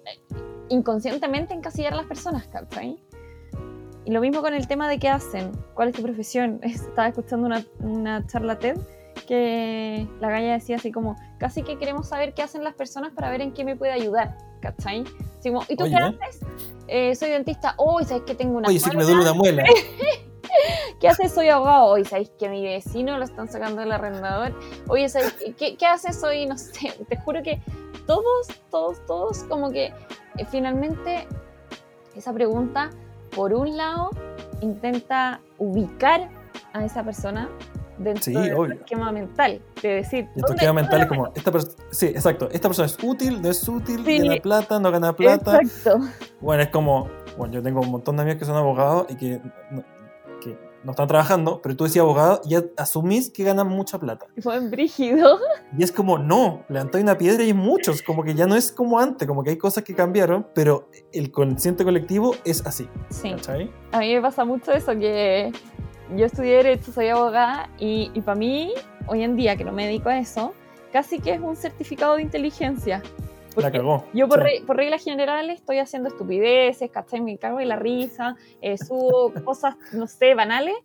eh, 0.05 0.21
inconscientemente 0.69 1.53
encasillar 1.53 1.91
a 1.91 1.97
las 1.97 2.05
personas, 2.05 2.47
¿cachai? 2.47 2.97
Y 4.07 4.11
lo 4.11 4.21
mismo 4.21 4.41
con 4.41 4.53
el 4.53 4.69
tema 4.69 4.87
de 4.87 4.99
qué 4.99 5.09
hacen, 5.09 5.51
cuál 5.73 5.89
es 5.89 5.95
tu 5.95 6.01
profesión. 6.01 6.61
Estaba 6.63 7.09
escuchando 7.09 7.45
una, 7.45 7.65
una 7.79 8.25
charla 8.25 8.57
TED 8.57 8.77
que 9.27 10.07
la 10.21 10.29
galla 10.29 10.53
decía 10.53 10.77
así 10.77 10.93
como, 10.93 11.17
casi 11.37 11.61
que 11.61 11.77
queremos 11.77 12.07
saber 12.07 12.33
qué 12.33 12.41
hacen 12.41 12.63
las 12.63 12.73
personas 12.73 13.11
para 13.11 13.29
ver 13.29 13.41
en 13.41 13.51
qué 13.51 13.65
me 13.65 13.75
puede 13.75 13.91
ayudar, 13.91 14.37
¿cachai? 14.61 15.03
Así 15.37 15.49
como, 15.49 15.65
¿y 15.67 15.75
tú 15.75 15.83
Oye. 15.83 15.93
qué 15.97 16.25
haces? 16.25 16.39
"Eh, 16.87 17.15
soy 17.15 17.31
dentista, 17.31 17.73
hoy 17.75 18.05
sabes 18.05 18.23
que 18.23 18.33
tengo 18.33 18.57
una 18.57 18.69
Oye, 18.69 18.79
sí 18.79 18.89
que 18.89 18.95
me 18.95 19.03
muela". 19.03 19.17
duele 19.17 19.29
una 19.29 19.37
muela. 19.37 19.63
¿Qué 21.01 21.09
haces? 21.09 21.33
Soy 21.33 21.49
abogado. 21.49 21.87
Hoy 21.87 22.05
sabéis 22.05 22.29
que 22.39 22.47
a 22.47 22.49
mi 22.49 22.63
vecino 22.63 23.17
lo 23.17 23.25
están 23.25 23.49
sacando 23.49 23.81
del 23.81 23.91
arrendador. 23.91 24.57
Oye, 24.87 25.09
¿sabéis 25.09 25.33
qué, 25.57 25.75
qué 25.75 25.85
haces 25.85 26.23
hoy? 26.23 26.45
No 26.45 26.57
sé, 26.57 26.93
te 27.09 27.17
juro 27.17 27.43
que 27.43 27.61
todos, 28.05 28.47
todos, 28.71 29.05
todos, 29.05 29.43
como 29.43 29.69
que 29.69 29.87
eh, 30.37 30.45
finalmente 30.49 31.27
esa 32.15 32.31
pregunta, 32.31 32.89
por 33.37 33.53
un 33.53 33.77
lado, 33.77 34.09
intenta 34.61 35.39
ubicar 35.59 36.27
a 36.73 36.83
esa 36.83 37.03
persona 37.03 37.47
dentro 37.99 38.23
Sí, 38.23 38.33
del 38.33 38.53
obvio. 38.55 38.73
esquema 38.73 39.11
mental. 39.11 39.61
De 39.83 39.89
decir, 39.89 40.27
¿dónde- 40.35 40.55
esquema 40.55 40.73
mental 40.73 41.01
es 41.01 41.05
como, 41.07 41.27
esta 41.35 41.51
sí, 41.91 42.07
exacto, 42.07 42.49
esta 42.51 42.67
persona 42.67 42.87
es 42.87 42.97
útil, 43.01 43.39
no 43.39 43.49
es 43.49 43.69
útil, 43.69 44.03
Sí. 44.03 44.17
gana 44.17 44.41
plata, 44.41 44.79
no 44.79 44.91
gana 44.91 45.13
plata. 45.15 45.59
Exacto. 45.61 45.99
Bueno, 46.41 46.63
es 46.63 46.69
como, 46.69 47.09
bueno, 47.37 47.53
yo 47.53 47.61
tengo 47.61 47.79
un 47.81 47.91
montón 47.91 48.15
de 48.17 48.23
amigos 48.23 48.39
que 48.39 48.45
son 48.45 48.55
abogados 48.55 49.05
y 49.09 49.15
que 49.17 49.39
no, 49.69 49.83
que 49.83 49.96
no 50.83 50.91
están 50.91 51.07
trabajando, 51.07 51.59
pero 51.61 51.75
tú 51.75 51.83
decís 51.85 51.99
abogado 52.01 52.41
y 52.45 52.49
ya 52.49 52.63
asumís 52.77 53.29
que 53.29 53.43
ganan 53.43 53.67
mucha 53.67 53.99
plata. 53.99 54.27
Y 54.35 54.41
fue 54.41 54.59
brígido. 54.69 55.39
Y 55.77 55.83
es 55.83 55.91
como, 55.91 56.17
no, 56.17 56.63
levantáis 56.69 57.03
una 57.03 57.17
piedra 57.17 57.43
y 57.43 57.47
hay 57.47 57.53
muchos, 57.53 58.01
como 58.01 58.23
que 58.23 58.33
ya 58.35 58.45
no 58.47 58.55
es 58.55 58.71
como 58.71 58.99
antes, 58.99 59.27
como 59.27 59.43
que 59.43 59.49
hay 59.51 59.57
cosas 59.57 59.83
que 59.83 59.93
cambiaron, 59.95 60.47
pero 60.53 60.89
el 61.11 61.31
consciente 61.31 61.83
colectivo 61.83 62.35
es 62.45 62.65
así, 62.65 62.87
Sí. 63.09 63.31
¿cachai? 63.31 63.71
A 63.91 63.99
mí 63.99 64.13
me 64.13 64.21
pasa 64.21 64.45
mucho 64.45 64.71
eso, 64.71 64.93
que 64.93 65.51
yo 66.15 66.25
estudié 66.25 66.57
Derecho, 66.57 66.91
soy 66.91 67.09
abogada, 67.09 67.69
y, 67.77 68.11
y 68.13 68.21
para 68.21 68.37
mí, 68.37 68.73
hoy 69.07 69.23
en 69.23 69.35
día 69.35 69.55
que 69.57 69.63
no 69.65 69.71
me 69.73 69.85
dedico 69.87 70.09
a 70.09 70.19
eso, 70.19 70.53
casi 70.93 71.19
que 71.19 71.33
es 71.33 71.41
un 71.41 71.55
certificado 71.55 72.15
de 72.15 72.21
inteligencia. 72.21 73.01
La 73.57 73.63
Porque 73.63 73.77
cagó. 73.79 74.05
Yo 74.13 74.27
por, 74.27 74.37
Sí. 74.39 74.43
re- 74.59 74.63
por 74.65 74.77
regla 74.77 74.97
general 74.99 75.49
estoy 75.49 75.79
haciendo 75.79 76.09
estupideces, 76.09 76.89
¿cachai? 76.91 77.21
Me 77.21 77.37
cago 77.37 77.57
de 77.57 77.65
la 77.65 77.75
risa, 77.75 78.35
eh, 78.61 78.77
subo 78.77 79.33
cosas, 79.45 79.75
no 79.93 80.07
sé, 80.07 80.33
banales, 80.35 80.75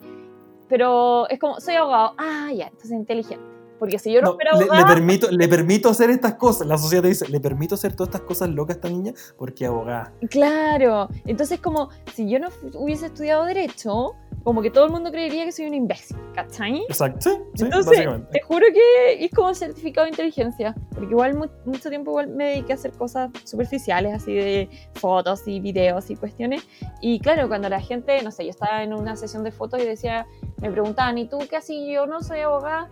pero 0.68 1.28
es 1.28 1.38
como, 1.38 1.60
soy 1.60 1.74
abogado, 1.74 2.14
ah, 2.18 2.50
ya, 2.54 2.66
entonces 2.68 2.92
inteligente. 2.92 3.44
Porque 3.82 3.98
si 3.98 4.12
yo 4.12 4.20
no, 4.20 4.28
No, 4.28 4.34
fuera 4.36 4.52
le, 4.52 4.58
le 4.58 4.64
abogada, 4.66 4.86
permito, 4.94 5.28
le 5.32 5.48
permito 5.48 5.88
hacer 5.88 6.08
estas 6.10 6.34
cosas. 6.34 6.68
La 6.68 6.78
sociedad 6.78 7.02
te 7.02 7.08
dice, 7.08 7.26
le 7.28 7.40
permito 7.40 7.74
hacer 7.74 7.96
todas 7.96 8.10
estas 8.14 8.20
cosas 8.20 8.48
locas 8.50 8.76
a 8.76 8.78
esta 8.78 8.88
niña 8.88 9.12
porque 9.36 9.66
abogada. 9.66 10.12
claro, 10.30 11.08
entonces 11.26 11.58
como, 11.58 11.88
si 12.14 12.30
yo 12.30 12.38
no 12.38 12.46
hubiese 12.74 13.06
estudiado 13.06 13.44
Derecho, 13.44 14.12
como 14.44 14.62
que 14.62 14.70
todo 14.70 14.84
el 14.86 14.92
mundo 14.92 15.10
creería 15.10 15.44
que 15.44 15.50
soy 15.50 15.66
un 15.66 15.74
imbécil, 15.74 16.16
¿cachai? 16.32 16.82
Exacto, 16.88 17.28
sí, 17.28 17.36
sí, 17.56 17.64
Entonces, 17.64 17.86
básicamente. 17.92 18.30
te 18.30 18.40
juro 18.42 18.66
que 18.72 19.24
es 19.24 19.30
como 19.32 19.48
el 19.50 19.56
certificado 19.56 20.04
de 20.04 20.10
inteligencia, 20.10 20.76
porque 20.94 21.10
igual 21.10 21.34
mu- 21.34 21.46
mucho 21.64 21.88
tiempo 21.88 22.12
igual 22.12 22.28
me 22.28 22.44
dediqué 22.50 22.72
a 22.72 22.76
hacer 22.76 22.92
cosas 22.92 23.30
superficiales, 23.42 24.14
así 24.14 24.32
de 24.32 24.68
fotos 24.94 25.42
y 25.46 25.58
videos 25.58 26.08
y 26.08 26.14
cuestiones. 26.14 26.62
Y 27.00 27.18
claro, 27.18 27.48
cuando 27.48 27.68
la 27.68 27.80
gente, 27.80 28.22
no 28.22 28.30
sé, 28.30 28.44
yo 28.44 28.50
estaba 28.50 28.84
en 28.84 28.94
una 28.94 29.16
sesión 29.16 29.42
de 29.42 29.50
fotos 29.50 29.80
y 29.80 29.86
decía, 29.86 30.24
me 30.60 30.70
preguntaban, 30.70 31.18
¿y 31.18 31.26
tú 31.28 31.38
qué 31.50 31.56
así? 31.56 31.92
Yo 31.92 32.06
no 32.06 32.22
soy 32.22 32.40
abogada. 32.40 32.88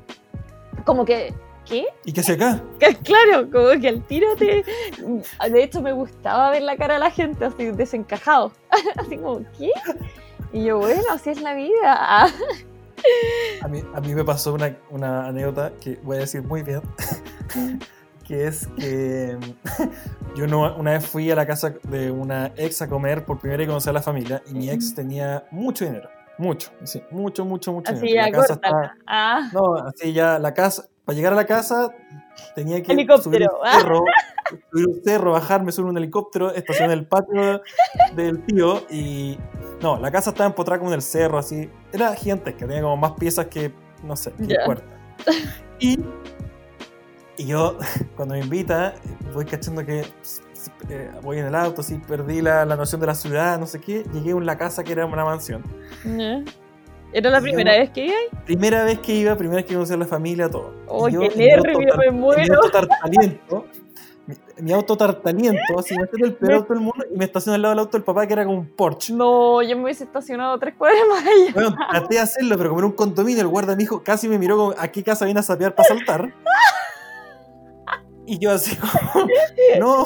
Como 0.85 1.05
que 1.05 1.33
¿qué? 1.67 1.87
¿Y 2.05 2.13
qué 2.13 2.21
hace 2.21 2.33
acá? 2.33 2.63
Claro, 3.05 3.51
como 3.51 3.81
que 3.81 3.89
al 3.89 4.03
tiro 4.07 4.35
te... 4.37 4.65
De 5.51 5.63
hecho 5.63 5.81
me 5.83 5.93
gustaba 5.93 6.51
ver 6.51 6.63
la 6.63 6.77
cara 6.77 6.95
de 6.95 7.01
la 7.01 7.11
gente 7.11 7.45
así 7.45 7.67
desencajado. 7.67 8.53
Así 8.97 9.17
como, 9.19 9.41
¿qué? 9.59 9.71
Y 10.53 10.65
yo, 10.65 10.79
bueno, 10.79 11.03
así 11.11 11.31
es 11.31 11.41
la 11.41 11.55
vida. 11.55 12.25
A 13.63 13.69
mí, 13.69 13.83
a 13.95 14.01
mí 14.01 14.15
me 14.15 14.25
pasó 14.25 14.53
una, 14.55 14.77
una 14.91 15.27
anécdota 15.29 15.73
que 15.81 15.99
voy 16.03 16.17
a 16.17 16.21
decir 16.21 16.43
muy 16.43 16.63
bien, 16.63 16.83
que 18.27 18.47
es 18.47 18.67
que 18.79 19.39
yo 20.37 20.47
no- 20.47 20.77
una 20.77 20.93
vez 20.93 21.07
fui 21.07 21.31
a 21.31 21.35
la 21.37 21.47
casa 21.47 21.75
de 21.85 22.11
una 22.11 22.53
ex 22.57 22.83
a 22.83 22.89
comer 22.89 23.25
por 23.25 23.39
primera 23.39 23.59
vez 23.59 23.67
y 23.67 23.69
conocer 23.69 23.91
a 23.91 23.95
la 23.95 24.03
familia 24.03 24.43
y 24.49 24.55
mi 24.55 24.71
ex 24.71 24.95
tenía 24.95 25.45
mucho 25.51 25.85
dinero, 25.85 26.09
mucho, 26.41 26.71
sí, 26.85 27.03
mucho, 27.11 27.45
mucho, 27.45 27.73
mucho 27.73 27.93
Así 27.93 28.13
ya, 28.13 28.23
La 28.25 28.31
casa 28.33 28.55
estaba- 28.55 28.95
Ah, 29.07 29.51
no, 29.53 29.75
así 29.77 30.13
ya 30.13 30.39
la 30.39 30.55
casa, 30.55 30.87
para 31.05 31.15
llegar 31.17 31.33
a 31.35 31.37
la 31.37 31.45
casa 31.47 31.93
tenía 32.55 32.83
que 32.83 32.93
Helicóptero. 32.93 33.23
subir 33.23 33.43
un 33.43 33.81
cerro, 33.81 34.05
subir 34.73 34.87
un 34.89 35.05
cerro, 35.05 35.33
bajarme, 35.33 35.71
subir 35.73 35.91
un 35.91 35.99
helicóptero, 35.99 36.51
estacionar 36.55 36.93
en 36.95 36.99
el 37.01 37.07
patio 37.07 37.61
del 38.17 38.45
tío 38.47 38.83
y 38.91 39.39
no, 39.83 39.99
la 39.99 40.11
casa 40.11 40.31
estaba 40.31 40.49
empotrada 40.49 40.79
como 40.79 40.91
en 40.91 40.95
el 40.97 41.03
cerro, 41.03 41.37
así, 41.39 41.71
era 41.93 42.15
gigantesca, 42.15 42.67
tenía 42.67 42.83
como 42.83 42.97
más 42.97 43.13
piezas 43.13 43.47
que, 43.47 43.73
no 44.03 44.17
sé, 44.17 44.33
que 44.33 44.57
puertas. 44.65 44.89
Y, 45.79 45.99
y 47.37 47.47
yo, 47.47 47.77
cuando 48.17 48.35
me 48.35 48.41
invita, 48.41 48.95
voy 49.35 49.45
cachando 49.45 49.85
que 49.85 50.05
eh, 50.91 51.11
voy 51.23 51.39
en 51.39 51.47
el 51.47 51.55
auto, 51.55 51.81
así, 51.81 51.97
perdí 51.99 52.41
la, 52.43 52.65
la 52.67 52.77
noción 52.77 53.01
de 53.01 53.07
la 53.07 53.15
ciudad, 53.15 53.59
no 53.59 53.67
sé 53.67 53.81
qué, 53.81 54.05
llegué 54.13 54.33
a 54.33 54.37
una 54.37 54.57
casa 54.59 54.85
que 54.85 54.93
era 54.93 55.07
una 55.07 55.25
mansión. 55.25 55.63
¿Era 57.13 57.31
la 57.31 57.39
yo- 57.39 57.43
primera 57.43 57.73
vez 57.73 57.91
que 57.91 58.07
iba? 58.07 58.17
Primera 58.45 58.85
vez 58.85 58.99
que 59.01 59.15
iba, 59.15 59.37
primera 59.37 59.57
vez 59.57 59.67
que 59.67 59.75
conocí 59.75 59.93
a 59.93 59.97
la 59.97 60.07
familia, 60.07 60.49
todo. 60.49 60.73
¡Oh, 60.87 61.09
yo, 61.09 61.21
qué 61.21 61.31
nervio! 61.35 61.79
Me 61.99 62.11
muero. 62.11 62.43
mi, 64.61 64.73
auto 64.73 64.97
tartaliento, 64.97 65.79
así 65.79 65.95
me 65.97 66.07
el 66.25 66.35
peor 66.35 66.53
auto 66.53 66.75
del 66.75 66.83
mundo 66.83 67.05
y 67.13 67.17
me 67.19 67.25
estaciono 67.25 67.57
al 67.57 67.63
lado 67.63 67.73
del 67.73 67.79
auto 67.81 67.97
del 67.97 68.05
papá 68.05 68.27
que 68.27 68.35
era 68.35 68.45
como 68.45 68.59
un 68.59 68.69
Porsche. 68.69 69.13
No, 69.13 69.61
yo 69.63 69.77
me 69.77 69.85
hubiese 69.85 70.05
estacionado 70.05 70.57
tres 70.59 70.75
cuadras 70.77 71.03
más 71.09 71.25
allá. 71.27 71.53
Bueno, 71.53 71.77
traté 71.91 72.15
de 72.15 72.21
hacerlo, 72.21 72.57
pero 72.57 72.69
como 72.71 72.81
era 72.81 72.87
un 72.87 72.95
condominio, 72.95 73.43
el 73.43 73.49
guarda 73.49 73.75
me 73.75 73.81
dijo, 73.81 74.05
casi 74.05 74.29
me 74.29 74.39
miró 74.39 74.57
como, 74.57 74.75
¿a 74.79 74.89
qué 74.89 75.03
casa 75.03 75.25
viene 75.25 75.41
a 75.41 75.43
sapear 75.43 75.75
para 75.75 75.89
saltar? 75.89 76.33
Y 78.33 78.39
yo 78.39 78.53
así 78.53 78.77
como, 78.77 78.93
no, 79.81 80.05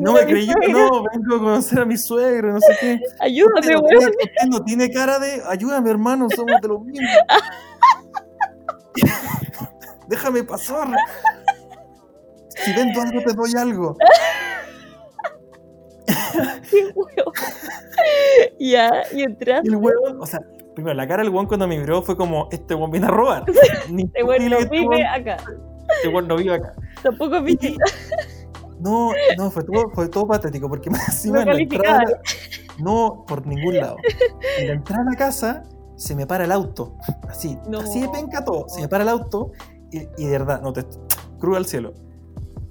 no 0.00 0.12
me 0.12 0.24
creyó, 0.26 0.54
no, 0.72 1.04
vengo 1.04 1.36
a 1.36 1.38
conocer 1.38 1.78
a 1.78 1.84
mi 1.84 1.96
suegro, 1.96 2.52
no 2.52 2.58
sé 2.60 2.76
qué. 2.80 3.00
Ayúdame, 3.20 3.60
Usted 3.60 3.74
no, 3.74 3.86
tiene, 3.86 4.10
no 4.48 4.64
tiene 4.64 4.90
cara 4.90 5.20
de, 5.20 5.40
ayúdame 5.48 5.88
hermano, 5.88 6.26
somos 6.34 6.60
de 6.60 6.66
los 6.66 6.80
mismos. 6.82 7.08
Déjame 10.08 10.42
pasar. 10.42 10.88
Si 12.48 12.72
vendo 12.72 13.00
algo, 13.00 13.20
te 13.22 13.32
doy 13.34 13.52
algo. 13.56 13.96
Qué 16.68 16.86
weón. 16.96 17.32
Ya, 18.58 19.02
y 19.12 19.22
entraste. 19.22 19.68
el 19.68 19.76
huevón, 19.76 20.20
o 20.20 20.26
sea, 20.26 20.40
primero, 20.74 20.94
la 20.96 21.06
cara 21.06 21.22
del 21.22 21.30
huevón 21.30 21.46
cuando 21.46 21.68
me 21.68 21.78
miró 21.78 22.02
fue 22.02 22.16
como, 22.16 22.48
este 22.50 22.74
huevón 22.74 22.90
viene 22.90 23.06
a 23.06 23.10
robar. 23.10 23.44
Ni 23.90 24.02
Este 24.02 24.22
este 24.22 24.68
vive 24.72 24.86
huevón- 24.88 25.06
acá. 25.06 25.36
Este 25.96 26.10
no 26.22 26.36
vive 26.36 26.54
acá. 26.54 26.74
Tampoco. 27.02 27.36
Y- 27.48 27.76
No, 28.80 29.12
no, 29.38 29.50
fue 29.50 29.64
todo, 29.64 29.90
fue 29.94 30.08
todo 30.08 30.26
patético, 30.26 30.68
porque 30.68 30.90
más 30.90 31.08
encima 31.08 31.44
No 31.44 31.52
en 31.52 31.56
la 31.56 31.62
entrada, 31.62 32.20
no, 32.78 33.24
por 33.26 33.46
ningún 33.46 33.76
lado. 33.76 33.96
En 34.58 34.66
la 34.68 34.72
entrada 34.74 35.02
a 35.02 35.10
la 35.10 35.16
casa, 35.16 35.62
se 35.96 36.14
me 36.14 36.26
para 36.26 36.44
el 36.44 36.52
auto, 36.52 36.96
así, 37.28 37.56
No. 37.68 37.80
así 37.80 38.00
de 38.00 38.08
penca 38.08 38.44
todo, 38.44 38.68
se 38.68 38.80
me 38.82 38.88
para 38.88 39.04
el 39.04 39.08
auto, 39.08 39.52
y, 39.90 40.00
y 40.18 40.26
de 40.26 40.30
verdad, 40.32 40.60
no 40.60 40.72
te, 40.72 40.84
crudo 41.38 41.56
al 41.56 41.66
cielo. 41.66 41.92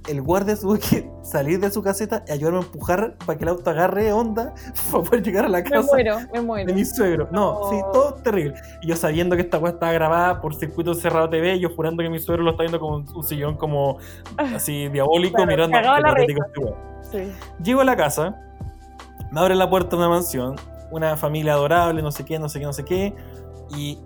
El 0.08 0.22
guardia 0.22 0.56
tuvo 0.58 0.76
que 0.76 1.10
salir 1.24 1.60
de 1.60 1.72
su 1.72 1.82
caseta 1.82 2.24
y 2.28 2.32
ayudarme 2.34 2.60
a 2.60 2.62
empujar 2.64 3.16
para 3.26 3.38
que 3.38 3.46
el 3.46 3.50
auto 3.50 3.70
agarre 3.70 4.12
onda 4.12 4.54
para 4.92 5.04
poder 5.04 5.24
llegar 5.24 5.46
a 5.46 5.50
la 5.50 5.60
Me 5.60 5.70
casa 5.70 5.88
muero, 5.92 6.20
me 6.20 6.40
de 6.40 6.42
muero. 6.42 6.74
mi 6.74 6.84
suegro. 6.86 7.30
No, 7.32 7.70
sí, 7.70 7.78
todo 7.94 8.14
terrible. 8.16 8.56
Y 8.82 8.88
yo 8.88 8.96
sabiendo 8.96 9.36
que 9.36 9.44
esta 9.44 9.58
weá 9.60 9.74
estaba 9.74 9.94
grabada 9.94 10.42
por 10.42 10.56
circuito 10.56 10.94
cerrado 10.94 11.30
TV, 11.30 11.60
yo 11.60 11.70
jurando 11.70 12.04
que 12.04 12.10
mi 12.10 12.20
suegro 12.20 12.44
lo 12.44 12.52
está 12.52 12.64
viendo 12.64 12.80
como 12.80 12.98
un, 12.98 13.08
un 13.16 13.24
sillón 13.24 13.56
como 13.56 13.98
así 14.38 14.90
diabólico, 14.90 15.38
Claro, 15.38 15.52
mirando 15.52 15.78
qué 15.78 15.84
la 15.84 16.02
patético 16.02 16.44
este. 17.02 17.26
Sí. 17.26 17.32
Llego 17.64 17.82
a 17.82 17.86
la 17.86 17.96
casa, 17.96 18.36
me 19.32 19.40
abre 19.40 19.56
la 19.56 19.70
puerta 19.70 19.92
de 19.92 19.98
una 19.98 20.10
mansión, 20.10 20.56
una 20.92 21.16
familia 21.18 21.54
adorable, 21.54 22.02
no 22.02 22.12
sé 22.12 22.26
qué, 22.26 22.40
no 22.40 22.50
sé 22.50 22.60
qué, 22.60 22.66
no 22.66 22.74
sé 22.74 22.84
qué, 22.86 23.16
y 23.76 23.98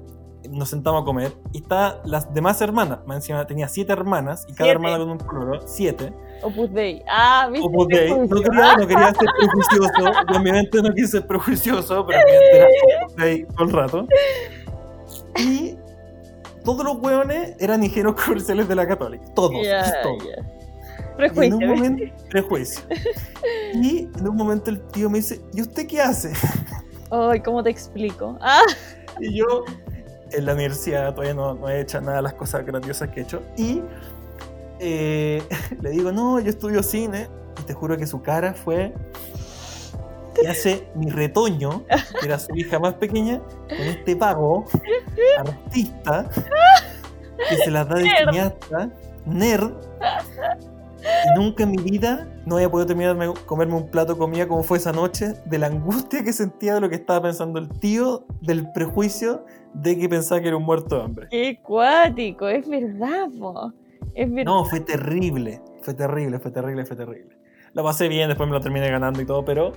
nos 0.51 0.69
sentamos 0.69 1.01
a 1.01 1.05
comer. 1.05 1.33
Y 1.53 1.59
está 1.59 2.01
las 2.05 2.33
demás 2.33 2.61
hermanas, 2.61 2.99
más 3.05 3.17
encima 3.17 3.45
tenía 3.47 3.67
siete 3.67 3.93
hermanas, 3.93 4.43
y 4.47 4.53
cada 4.53 4.65
Siete. 4.65 4.71
hermana 4.71 4.97
con 4.97 5.09
un 5.11 5.17
pololo, 5.17 5.67
siete. 5.67 6.13
Opus 6.43 6.71
Dei. 6.73 7.03
Ah, 7.09 7.49
viste. 7.51 7.67
Opus 7.67 7.87
Dei. 7.87 8.09
No 8.09 8.27
Prejuicio. 8.27 8.51
quería, 8.51 8.75
no 8.77 8.87
quería 8.87 9.13
ser 9.13 9.27
prejuicioso, 9.39 10.23
yo 10.29 10.35
en 10.37 10.43
mi 10.43 10.51
mente 10.51 10.81
no 10.81 10.93
quise 10.93 11.07
ser 11.07 11.27
prejuicioso, 11.27 12.05
pero 12.05 12.19
mi 12.25 12.31
mente 12.31 12.57
era 12.57 12.67
Opus 13.03 13.15
Dei 13.15 13.45
todo 13.45 13.63
el 13.65 13.71
rato. 13.73 14.07
Y 15.39 15.75
todos 16.63 16.83
los 16.83 16.97
hueones 16.97 17.55
eran 17.59 17.83
ingenieros 17.83 18.15
comerciales 18.21 18.67
de 18.67 18.75
la 18.75 18.87
Católica, 18.87 19.23
todos, 19.35 19.51
todos. 19.51 19.63
ya. 20.23 20.37
Y 20.39 21.09
en 21.09 21.17
Prejuicio. 21.17 21.57
un 21.57 21.65
momento, 21.67 22.03
prejuicio. 22.29 22.81
Y 23.73 23.99
en 24.17 24.27
un 24.27 24.35
momento 24.35 24.69
el 24.69 24.79
tío 24.89 25.09
me 25.09 25.17
dice, 25.17 25.41
¿y 25.53 25.61
usted 25.61 25.87
qué 25.87 25.99
hace? 26.01 26.31
Ay, 27.09 27.39
¿cómo 27.41 27.63
te 27.63 27.69
explico? 27.71 28.37
Ah, 28.41 28.61
Y 29.19 29.37
yo 29.39 29.63
en 30.31 30.45
la 30.45 30.53
universidad 30.53 31.13
todavía 31.13 31.33
no, 31.33 31.53
no 31.53 31.69
he 31.69 31.81
hecho 31.81 31.99
nada 32.01 32.17
de 32.17 32.23
las 32.23 32.33
cosas 32.33 32.65
grandiosas 32.65 33.09
que 33.09 33.21
he 33.21 33.23
hecho. 33.23 33.41
Y 33.57 33.81
eh, 34.79 35.41
le 35.81 35.89
digo, 35.91 36.11
no, 36.11 36.39
yo 36.39 36.49
estudio 36.49 36.83
cine. 36.83 37.27
Y 37.59 37.63
te 37.63 37.73
juro 37.73 37.97
que 37.97 38.05
su 38.05 38.21
cara 38.21 38.53
fue 38.53 38.93
que 40.39 40.47
hace 40.47 40.87
mi 40.93 41.09
retoño, 41.09 41.83
que 41.87 42.25
era 42.25 42.37
su 42.37 42.55
hija 42.55 42.77
más 42.77 42.93
pequeña, 42.95 43.39
con 43.67 43.79
este 43.79 44.13
vago 44.13 44.65
artista 45.39 46.29
que 47.49 47.57
se 47.57 47.71
las 47.71 47.87
da 47.87 47.95
de 47.95 48.03
cineasta, 48.03 48.89
nerd. 49.25 49.73
Y 51.01 51.39
nunca 51.39 51.63
en 51.63 51.71
mi 51.71 51.77
vida 51.77 52.27
no 52.45 52.55
había 52.55 52.69
podido 52.69 52.87
terminarme 52.87 53.33
comerme 53.45 53.75
un 53.75 53.89
plato 53.89 54.13
de 54.13 54.19
comida 54.19 54.47
como 54.47 54.63
fue 54.63 54.77
esa 54.77 54.91
noche, 54.91 55.33
de 55.45 55.57
la 55.57 55.67
angustia 55.67 56.23
que 56.23 56.33
sentía 56.33 56.75
de 56.75 56.81
lo 56.81 56.89
que 56.89 56.95
estaba 56.95 57.21
pensando 57.21 57.59
el 57.59 57.69
tío, 57.69 58.25
del 58.41 58.71
prejuicio 58.71 59.45
de 59.73 59.97
que 59.97 60.09
pensaba 60.09 60.41
que 60.41 60.47
era 60.47 60.57
un 60.57 60.63
muerto 60.63 60.97
de 60.97 61.03
hambre. 61.03 61.27
qué 61.29 61.59
cuático. 61.61 62.47
Es 62.47 62.67
verdad, 62.67 63.27
po. 63.37 63.73
Es 64.15 64.29
verdad. 64.29 64.51
No, 64.51 64.65
fue 64.65 64.79
terrible, 64.79 65.61
fue 65.81 65.93
terrible, 65.93 66.39
fue 66.39 66.51
terrible, 66.51 66.85
fue 66.85 66.95
terrible. 66.95 67.37
Lo 67.73 67.83
pasé 67.83 68.07
bien, 68.07 68.27
después 68.27 68.49
me 68.49 68.55
lo 68.55 68.61
terminé 68.61 68.89
ganando 68.89 69.21
y 69.21 69.25
todo, 69.25 69.45
pero. 69.45 69.73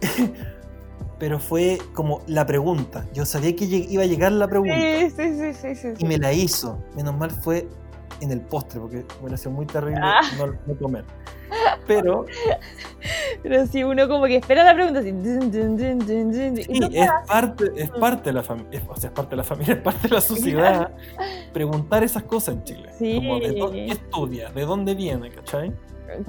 pero 1.18 1.38
fue 1.38 1.78
como 1.94 2.20
la 2.26 2.46
pregunta. 2.46 3.06
Yo 3.12 3.24
sabía 3.24 3.56
que 3.56 3.64
iba 3.64 4.02
a 4.02 4.06
llegar 4.06 4.32
la 4.32 4.46
pregunta 4.48 4.74
Sí, 4.76 5.10
sí, 5.10 5.34
sí, 5.34 5.54
sí, 5.54 5.74
sí. 5.74 5.88
y 5.98 6.04
me 6.04 6.18
la 6.18 6.32
hizo. 6.32 6.78
Menos 6.94 7.16
mal 7.16 7.30
fue 7.30 7.66
en 8.20 8.32
el 8.32 8.40
postre, 8.40 8.80
porque 8.80 9.04
hubiera 9.20 9.36
sido 9.36 9.50
muy 9.52 9.66
terrible 9.66 10.00
Ah. 10.02 10.20
no, 10.38 10.46
no 10.66 10.78
comer. 10.80 11.04
Pero 11.86 12.26
Pero 13.42 13.66
si 13.66 13.84
uno 13.84 14.08
como 14.08 14.24
que 14.26 14.36
espera 14.36 14.64
la 14.64 14.74
pregunta 14.74 14.98
así. 15.00 15.12
dun, 15.12 15.50
dun, 15.50 15.76
dun, 15.76 16.32
sí, 16.34 16.64
es 16.92 17.08
parte, 17.28 17.64
es 17.76 17.90
parte 17.90 18.30
de 18.30 18.32
la 18.32 18.42
familia, 18.42 18.82
o 18.88 18.96
sea, 18.96 19.08
es 19.10 19.14
parte 19.14 19.30
de 19.30 19.36
la 19.36 19.44
familia, 19.44 19.74
es 19.76 19.80
parte 19.80 20.08
de 20.08 20.14
la 20.14 20.20
sociedad. 20.20 20.90
preguntar 21.52 22.02
esas 22.02 22.24
cosas 22.24 22.54
en 22.56 22.64
Chile. 22.64 22.90
Sí. 22.98 23.16
Como 23.16 23.38
de 23.38 23.52
dónde 23.52 23.86
qué 23.86 23.92
estudia, 23.92 24.50
de 24.50 24.62
dónde 24.64 24.94
viene, 24.94 25.30
¿cachai? 25.30 25.72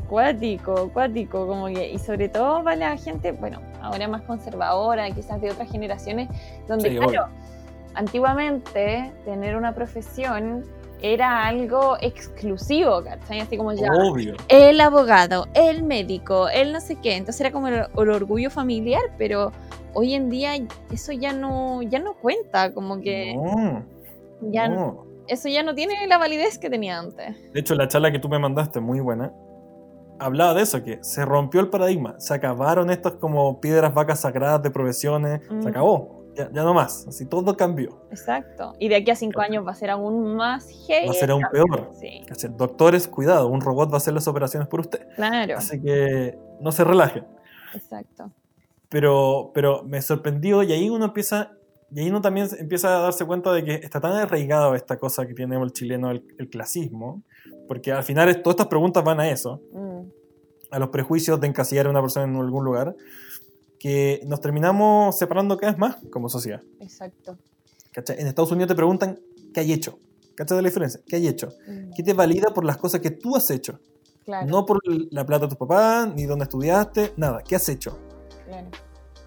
Cuático, 0.07 0.89
cuático, 0.91 1.47
como 1.47 1.67
que, 1.67 1.89
y 1.91 1.97
sobre 1.99 2.29
todo 2.29 2.63
para 2.63 2.75
la 2.75 2.97
gente, 2.97 3.31
bueno, 3.31 3.61
ahora 3.81 4.07
más 4.07 4.21
conservadora, 4.23 5.09
quizás 5.11 5.39
de 5.41 5.51
otras 5.51 5.71
generaciones, 5.71 6.29
donde, 6.67 6.89
Sí, 6.89 6.95
claro, 6.97 7.09
obvio. 7.09 7.27
antiguamente 7.93 9.11
tener 9.25 9.55
una 9.55 9.73
profesión 9.73 10.63
era 11.01 11.45
algo 11.45 11.97
exclusivo, 12.01 13.03
¿cachai? 13.03 13.39
Así 13.41 13.57
como 13.57 13.73
ya, 13.73 13.91
Obvio. 13.91 14.35
el 14.47 14.81
abogado, 14.81 15.47
el 15.53 15.83
médico, 15.83 16.49
el 16.49 16.73
no 16.73 16.81
sé 16.81 16.95
qué, 16.95 17.15
entonces 17.15 17.41
era 17.41 17.51
como 17.51 17.67
el, 17.67 17.75
el 17.97 18.09
orgullo 18.09 18.49
familiar, 18.49 19.01
pero 19.17 19.51
hoy 19.93 20.13
en 20.13 20.29
día 20.29 20.51
eso 20.91 21.11
ya 21.11 21.33
no, 21.33 21.81
ya 21.81 21.99
no 21.99 22.15
cuenta, 22.15 22.73
como 22.73 22.99
que 23.01 23.35
No, 23.35 23.83
ya, 24.51 24.67
no. 24.67 25.05
eso 25.27 25.49
ya 25.49 25.63
no 25.63 25.73
tiene 25.75 26.07
la 26.07 26.17
validez 26.17 26.57
que 26.59 26.69
tenía 26.69 26.99
antes. 26.99 27.35
De 27.53 27.59
hecho, 27.59 27.75
la 27.75 27.87
charla 27.87 28.11
que 28.11 28.19
tú 28.19 28.29
me 28.29 28.39
mandaste, 28.39 28.79
muy 28.79 28.99
buena, 28.99 29.33
hablaba 30.19 30.53
de 30.53 30.63
eso, 30.63 30.83
que 30.83 30.99
se 31.01 31.25
rompió 31.25 31.61
el 31.61 31.69
paradigma. 31.69 32.19
Se 32.19 32.33
acabaron 32.33 32.89
estas 32.89 33.13
como 33.13 33.59
piedras 33.59 33.93
vacas 33.93 34.21
sagradas 34.21 34.61
de 34.63 34.71
profesiones. 34.71 35.41
Mm. 35.49 35.61
Se 35.61 35.69
acabó. 35.69 36.16
Ya, 36.37 36.49
ya 36.53 36.63
no 36.63 36.73
más. 36.73 37.07
Así 37.07 37.25
todo 37.25 37.57
cambió. 37.57 38.05
Exacto. 38.11 38.73
Y 38.79 38.89
de 38.89 38.97
aquí 38.97 39.09
a 39.09 39.15
cinco 39.15 39.41
años 39.41 39.65
va 39.65 39.71
a 39.71 39.75
ser 39.75 39.89
aún 39.89 40.35
más 40.35 40.69
heavy. 40.87 41.07
Va 41.07 41.11
a 41.11 41.15
ser 41.15 41.31
aún 41.31 41.43
peor. 41.51 41.89
Sí, 41.99 42.21
Así, 42.29 42.47
Doctores, 42.49 43.07
cuidado, 43.07 43.47
un 43.47 43.61
robot 43.61 43.89
va 43.89 43.95
a 43.95 43.97
hacer 43.97 44.13
las 44.13 44.27
operaciones 44.27 44.67
por 44.67 44.81
usted. 44.81 45.07
claro. 45.15 45.57
Así 45.57 45.81
que 45.81 46.37
no 46.61 46.71
se 46.71 46.83
relajen. 46.83 47.25
Exacto. 47.73 48.31
Pero, 48.89 49.51
pero 49.53 49.83
me 49.83 50.01
sorprendió 50.01 50.63
y 50.63 50.71
ahí 50.71 50.89
uno 50.89 51.05
empieza 51.05 51.51
y 51.89 52.01
ahí 52.01 52.09
uno 52.09 52.21
también 52.21 52.47
empieza 52.59 52.97
a 52.97 53.01
darse 53.01 53.25
cuenta 53.25 53.53
de 53.53 53.63
que 53.63 53.75
está 53.75 54.01
tan 54.01 54.11
arraigado 54.11 54.75
esta 54.75 54.97
cosa 54.97 55.25
que 55.25 55.33
tiene 55.33 55.55
el 55.61 55.71
chileno, 55.71 56.11
el, 56.11 56.23
el 56.37 56.49
clasismo, 56.49 57.23
porque 57.67 57.93
al 57.93 58.03
final 58.03 58.25
todas 58.41 58.55
estas 58.55 58.67
preguntas 58.67 59.03
van 59.03 59.19
a 59.21 59.29
eso, 59.29 59.61
Mm, 59.71 60.01
a 60.69 60.79
los 60.79 60.89
prejuicios 60.89 61.39
de 61.39 61.47
encasillar 61.47 61.87
a 61.87 61.89
una 61.89 62.01
persona 62.01 62.25
en 62.25 62.35
algún 62.35 62.65
lugar, 62.65 62.93
que 63.79 64.21
nos 64.25 64.41
terminamos 64.41 65.17
separando 65.17 65.57
cada 65.57 65.71
vez 65.73 65.79
más 65.79 65.97
como 66.11 66.29
sociedad. 66.29 66.61
exacto. 66.79 67.37
¿cachai? 67.91 68.19
En 68.19 68.27
Estados 68.27 68.51
Unidos 68.51 68.67
te 68.69 68.75
preguntan 68.75 69.19
qué 69.53 69.61
hay 69.61 69.73
hecho. 69.73 69.99
¿Cachai 70.35 70.57
de 70.57 70.61
la 70.61 70.69
diferencia? 70.69 71.01
¿Qué 71.07 71.15
hay 71.15 71.27
hecho? 71.27 71.49
Mm, 71.67 71.91
¿Qué 71.95 72.03
te 72.03 72.13
valida 72.13 72.53
por 72.53 72.63
las 72.63 72.77
cosas 72.77 73.01
que 73.01 73.09
tú 73.11 73.35
has 73.35 73.49
hecho? 73.49 73.79
claro, 74.23 74.45
No 74.47 74.65
por 74.65 74.79
la 75.11 75.25
plata 75.25 75.45
de 75.45 75.49
tus 75.49 75.57
papás, 75.57 76.13
ni 76.13 76.25
dónde 76.25 76.43
estudiaste, 76.43 77.13
nada. 77.17 77.41
¿Qué 77.41 77.55
has 77.55 77.67
hecho? 77.69 77.97
claro. 78.45 78.67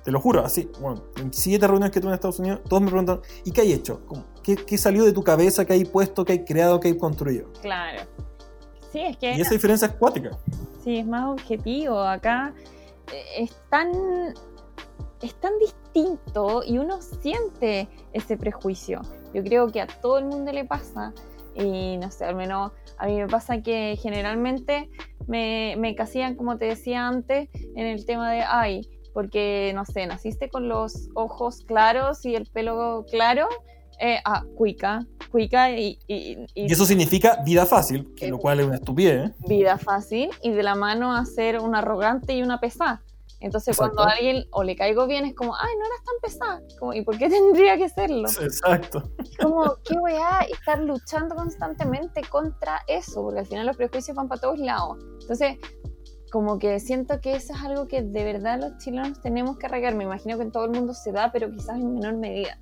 Te 0.04 0.10
lo 0.10 0.18
juro, 0.20 0.42
así. 0.42 0.66
Bueno, 0.80 1.04
en 1.16 1.30
siete 1.30 1.66
reuniones 1.66 1.92
que 1.92 2.00
tuve 2.00 2.10
en 2.10 2.14
Estados 2.14 2.38
Unidos, 2.38 2.60
todos 2.66 2.80
me 2.80 2.88
preguntan, 2.88 3.20
¿y 3.44 3.50
qué 3.50 3.60
hay 3.60 3.72
hecho? 3.74 4.00
¿Qué, 4.42 4.56
qué 4.56 4.78
salió 4.78 5.04
de 5.04 5.12
tu 5.12 5.22
cabeza? 5.22 5.66
¿Qué 5.66 5.74
hay 5.74 5.84
puesto? 5.84 6.24
¿Qué 6.24 6.32
hay 6.32 6.44
creado? 6.44 6.80
¿Qué 6.80 6.88
hay 6.88 6.96
construido? 6.96 7.52
Claro. 7.60 8.00
Sí, 8.92 9.00
es 9.00 9.18
que 9.18 9.36
Y 9.36 9.40
esa 9.42 9.50
diferencia 9.52 9.88
es 9.88 9.94
cuática. 9.94 10.30
sí, 10.82 10.96
es 10.98 11.06
más 11.06 11.28
objetivo. 11.28 12.00
Acá 12.00 12.54
es 13.36 13.56
tan, 13.70 13.90
es 15.22 15.34
tan 15.36 15.58
distinto 15.58 16.62
y 16.64 16.78
uno 16.78 17.00
siente 17.02 17.88
ese 18.12 18.36
prejuicio. 18.36 19.02
Yo 19.34 19.42
creo 19.42 19.68
que 19.68 19.80
a 19.80 19.86
todo 19.86 20.18
el 20.18 20.26
mundo 20.26 20.52
le 20.52 20.64
pasa. 20.64 21.12
Y 21.54 21.98
no 21.98 22.10
sé, 22.10 22.24
al 22.24 22.36
menos 22.36 22.72
a 22.96 23.06
mí 23.06 23.16
me 23.16 23.26
pasa 23.26 23.60
que 23.60 23.98
generalmente 24.00 24.88
me, 25.26 25.74
me 25.78 25.94
casillan, 25.94 26.36
como 26.36 26.56
te 26.58 26.66
decía 26.66 27.08
antes, 27.08 27.48
en 27.54 27.86
el 27.86 28.04
tema 28.06 28.30
de, 28.30 28.42
ay, 28.46 28.88
porque, 29.12 29.72
no 29.74 29.84
sé, 29.84 30.06
naciste 30.06 30.48
con 30.48 30.68
los 30.68 31.08
ojos 31.14 31.64
claros 31.66 32.24
y 32.24 32.36
el 32.36 32.46
pelo 32.46 33.04
claro, 33.10 33.48
eh, 34.00 34.18
ah, 34.24 34.44
cuica, 34.56 35.06
cuica 35.30 35.70
y, 35.70 35.98
y- 36.06 36.38
y- 36.54 36.66
Y 36.66 36.72
eso 36.72 36.84
significa 36.86 37.36
vida 37.44 37.66
fácil, 37.66 38.12
que 38.16 38.28
lo 38.28 38.38
cual 38.38 38.60
es 38.60 38.66
una 38.66 38.76
estupidez. 38.76 39.30
¿eh? 39.30 39.34
vida 39.46 39.76
fácil 39.78 40.30
y 40.42 40.50
de 40.50 40.62
la 40.62 40.74
mano 40.74 41.14
a 41.14 41.24
ser 41.26 41.60
un 41.60 41.74
arrogante 41.74 42.32
y 42.34 42.42
una 42.42 42.58
pesada. 42.60 43.02
Entonces 43.42 43.68
Exacto. 43.74 43.94
cuando 43.96 44.10
a 44.10 44.14
alguien 44.16 44.44
o 44.50 44.62
le 44.64 44.76
caigo 44.76 45.06
bien 45.06 45.24
es 45.24 45.34
como, 45.34 45.54
ay, 45.54 45.70
no 45.78 45.86
eras 45.86 46.04
tan 46.04 46.14
pesada. 46.22 46.60
Como, 46.78 46.92
¿Y 46.92 47.02
por 47.02 47.16
qué 47.16 47.28
tendría 47.30 47.76
que 47.78 47.88
serlo? 47.88 48.28
Exacto. 48.28 49.10
Como, 49.40 49.76
qué 49.84 49.94
weá, 49.94 50.40
estar 50.52 50.78
luchando 50.80 51.34
constantemente 51.34 52.20
contra 52.22 52.80
eso, 52.86 53.22
porque 53.22 53.40
al 53.40 53.46
final 53.46 53.66
los 53.66 53.76
prejuicios 53.78 54.14
van 54.16 54.28
para 54.28 54.40
todos 54.42 54.58
lados. 54.58 54.98
Entonces, 55.22 55.56
como 56.30 56.58
que 56.58 56.78
siento 56.80 57.20
que 57.20 57.32
eso 57.34 57.54
es 57.54 57.60
algo 57.62 57.88
que 57.88 58.02
de 58.02 58.24
verdad 58.24 58.60
los 58.60 58.76
chilenos 58.78 59.20
tenemos 59.20 59.56
que 59.58 59.66
arraigar. 59.66 59.94
Me 59.94 60.04
imagino 60.04 60.36
que 60.36 60.44
en 60.44 60.52
todo 60.52 60.66
el 60.66 60.70
mundo 60.72 60.92
se 60.94 61.10
da, 61.10 61.32
pero 61.32 61.50
quizás 61.50 61.76
en 61.76 61.94
menor 61.94 62.14
medida. 62.18 62.58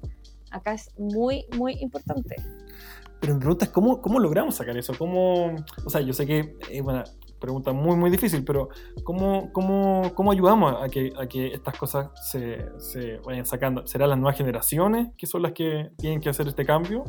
Acá 0.50 0.72
es 0.74 0.90
muy, 0.98 1.46
muy 1.56 1.74
importante. 1.80 2.36
Pero 3.20 3.34
mi 3.34 3.40
pregunta 3.40 3.64
es, 3.64 3.70
¿cómo, 3.72 4.00
cómo 4.00 4.20
logramos 4.20 4.54
sacar 4.54 4.76
eso? 4.76 4.92
¿Cómo, 4.96 5.56
o 5.84 5.90
sea, 5.90 6.00
yo 6.00 6.12
sé 6.12 6.24
que 6.24 6.56
es 6.70 6.80
una 6.80 7.04
pregunta 7.40 7.72
muy, 7.72 7.96
muy 7.96 8.10
difícil, 8.10 8.44
pero 8.44 8.68
¿cómo, 9.02 9.52
cómo, 9.52 10.12
cómo 10.14 10.30
ayudamos 10.30 10.82
a 10.82 10.88
que, 10.88 11.12
a 11.18 11.26
que 11.26 11.48
estas 11.48 11.76
cosas 11.76 12.10
se, 12.30 12.66
se 12.78 13.18
vayan 13.18 13.44
sacando? 13.44 13.86
¿Serán 13.86 14.10
las 14.10 14.18
nuevas 14.18 14.36
generaciones 14.36 15.08
que 15.16 15.26
son 15.26 15.42
las 15.42 15.52
que 15.52 15.90
tienen 15.98 16.20
que 16.20 16.28
hacer 16.28 16.46
este 16.46 16.64
cambio? 16.64 17.04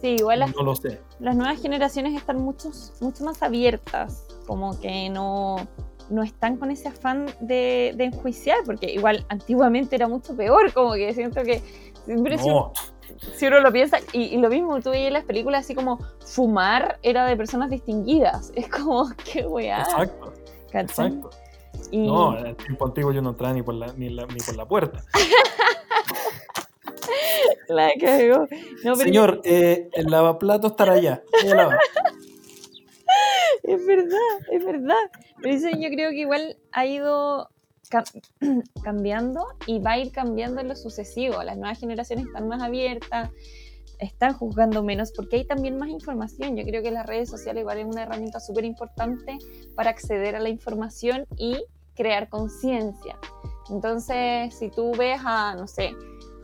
Sí, 0.00 0.16
igual 0.18 0.40
las 0.40 0.54
No 0.54 0.62
lo 0.62 0.74
sé. 0.74 1.00
las 1.18 1.36
nuevas 1.36 1.60
generaciones 1.60 2.14
están 2.16 2.40
muchos, 2.40 2.92
mucho 3.00 3.24
más 3.24 3.42
abiertas, 3.42 4.26
como 4.46 4.78
que 4.80 5.10
no, 5.10 5.56
no 6.08 6.22
están 6.22 6.56
con 6.56 6.70
ese 6.70 6.88
afán 6.88 7.26
de, 7.40 7.92
de 7.96 8.04
enjuiciar, 8.04 8.58
porque 8.64 8.92
igual 8.92 9.26
antiguamente 9.28 9.96
era 9.96 10.08
mucho 10.08 10.36
peor, 10.36 10.72
como 10.72 10.94
que 10.94 11.12
siento 11.12 11.42
que 11.42 11.62
si, 12.06 12.48
No, 12.48 12.72
si 13.36 13.46
uno 13.46 13.60
lo 13.60 13.72
piensa, 13.72 13.98
y, 14.12 14.34
y 14.34 14.38
lo 14.38 14.48
mismo 14.48 14.80
tú 14.80 14.90
veías 14.90 15.08
en 15.08 15.12
las 15.14 15.24
películas, 15.24 15.64
así 15.64 15.74
como 15.74 15.98
fumar 16.24 16.98
era 17.02 17.26
de 17.26 17.36
personas 17.36 17.70
distinguidas, 17.70 18.52
es 18.54 18.68
como, 18.68 19.10
qué 19.32 19.46
weá, 19.46 19.80
exacto, 19.82 20.32
¿cachai? 20.72 21.06
exacto. 21.08 21.30
Y- 21.90 22.06
No, 22.06 22.36
en 22.38 22.46
el 22.46 22.56
tiempo 22.56 22.86
antiguo 22.86 23.12
yo 23.12 23.20
no 23.22 23.30
entraba 23.30 23.52
ni 23.54 23.62
por 23.62 23.74
la, 23.74 23.92
ni 23.94 24.10
la- 24.10 24.26
ni 24.26 24.40
por 24.40 24.56
la 24.56 24.66
puerta. 24.66 25.02
la 27.68 27.90
cagó. 28.00 28.46
No, 28.84 28.92
pero 28.94 28.96
Señor, 28.96 29.40
eh, 29.44 29.88
el 29.92 30.06
lavaplato 30.06 30.68
estará 30.68 30.94
allá. 30.94 31.22
Es 33.62 33.86
verdad, 33.86 34.18
es 34.50 34.64
verdad. 34.64 34.96
Pero 35.42 35.54
eso 35.54 35.68
yo 35.68 35.88
creo 35.90 36.10
que 36.10 36.16
igual 36.20 36.56
ha 36.72 36.86
ido 36.86 37.50
cam- 37.90 38.04
cambiando 38.82 39.44
y 39.66 39.80
va 39.80 39.92
a 39.92 39.98
ir 39.98 40.12
cambiando 40.12 40.60
en 40.60 40.68
lo 40.68 40.76
sucesivo. 40.76 41.42
Las 41.42 41.56
nuevas 41.56 41.78
generaciones 41.78 42.26
están 42.26 42.48
más 42.48 42.62
abiertas, 42.62 43.30
están 43.98 44.32
juzgando 44.34 44.82
menos 44.82 45.12
porque 45.12 45.36
hay 45.36 45.44
también 45.44 45.76
más 45.78 45.90
información. 45.90 46.56
Yo 46.56 46.64
creo 46.64 46.82
que 46.82 46.90
las 46.90 47.06
redes 47.06 47.28
sociales 47.28 47.62
igual 47.62 47.78
es 47.78 47.86
una 47.86 48.02
herramienta 48.04 48.40
súper 48.40 48.64
importante 48.64 49.36
para 49.74 49.90
acceder 49.90 50.36
a 50.36 50.40
la 50.40 50.48
información 50.48 51.26
y 51.36 51.58
crear 51.94 52.28
conciencia. 52.28 53.18
Entonces, 53.68 54.54
si 54.54 54.70
tú 54.70 54.92
ves 54.92 55.20
a, 55.24 55.54
no 55.54 55.66
sé, 55.66 55.92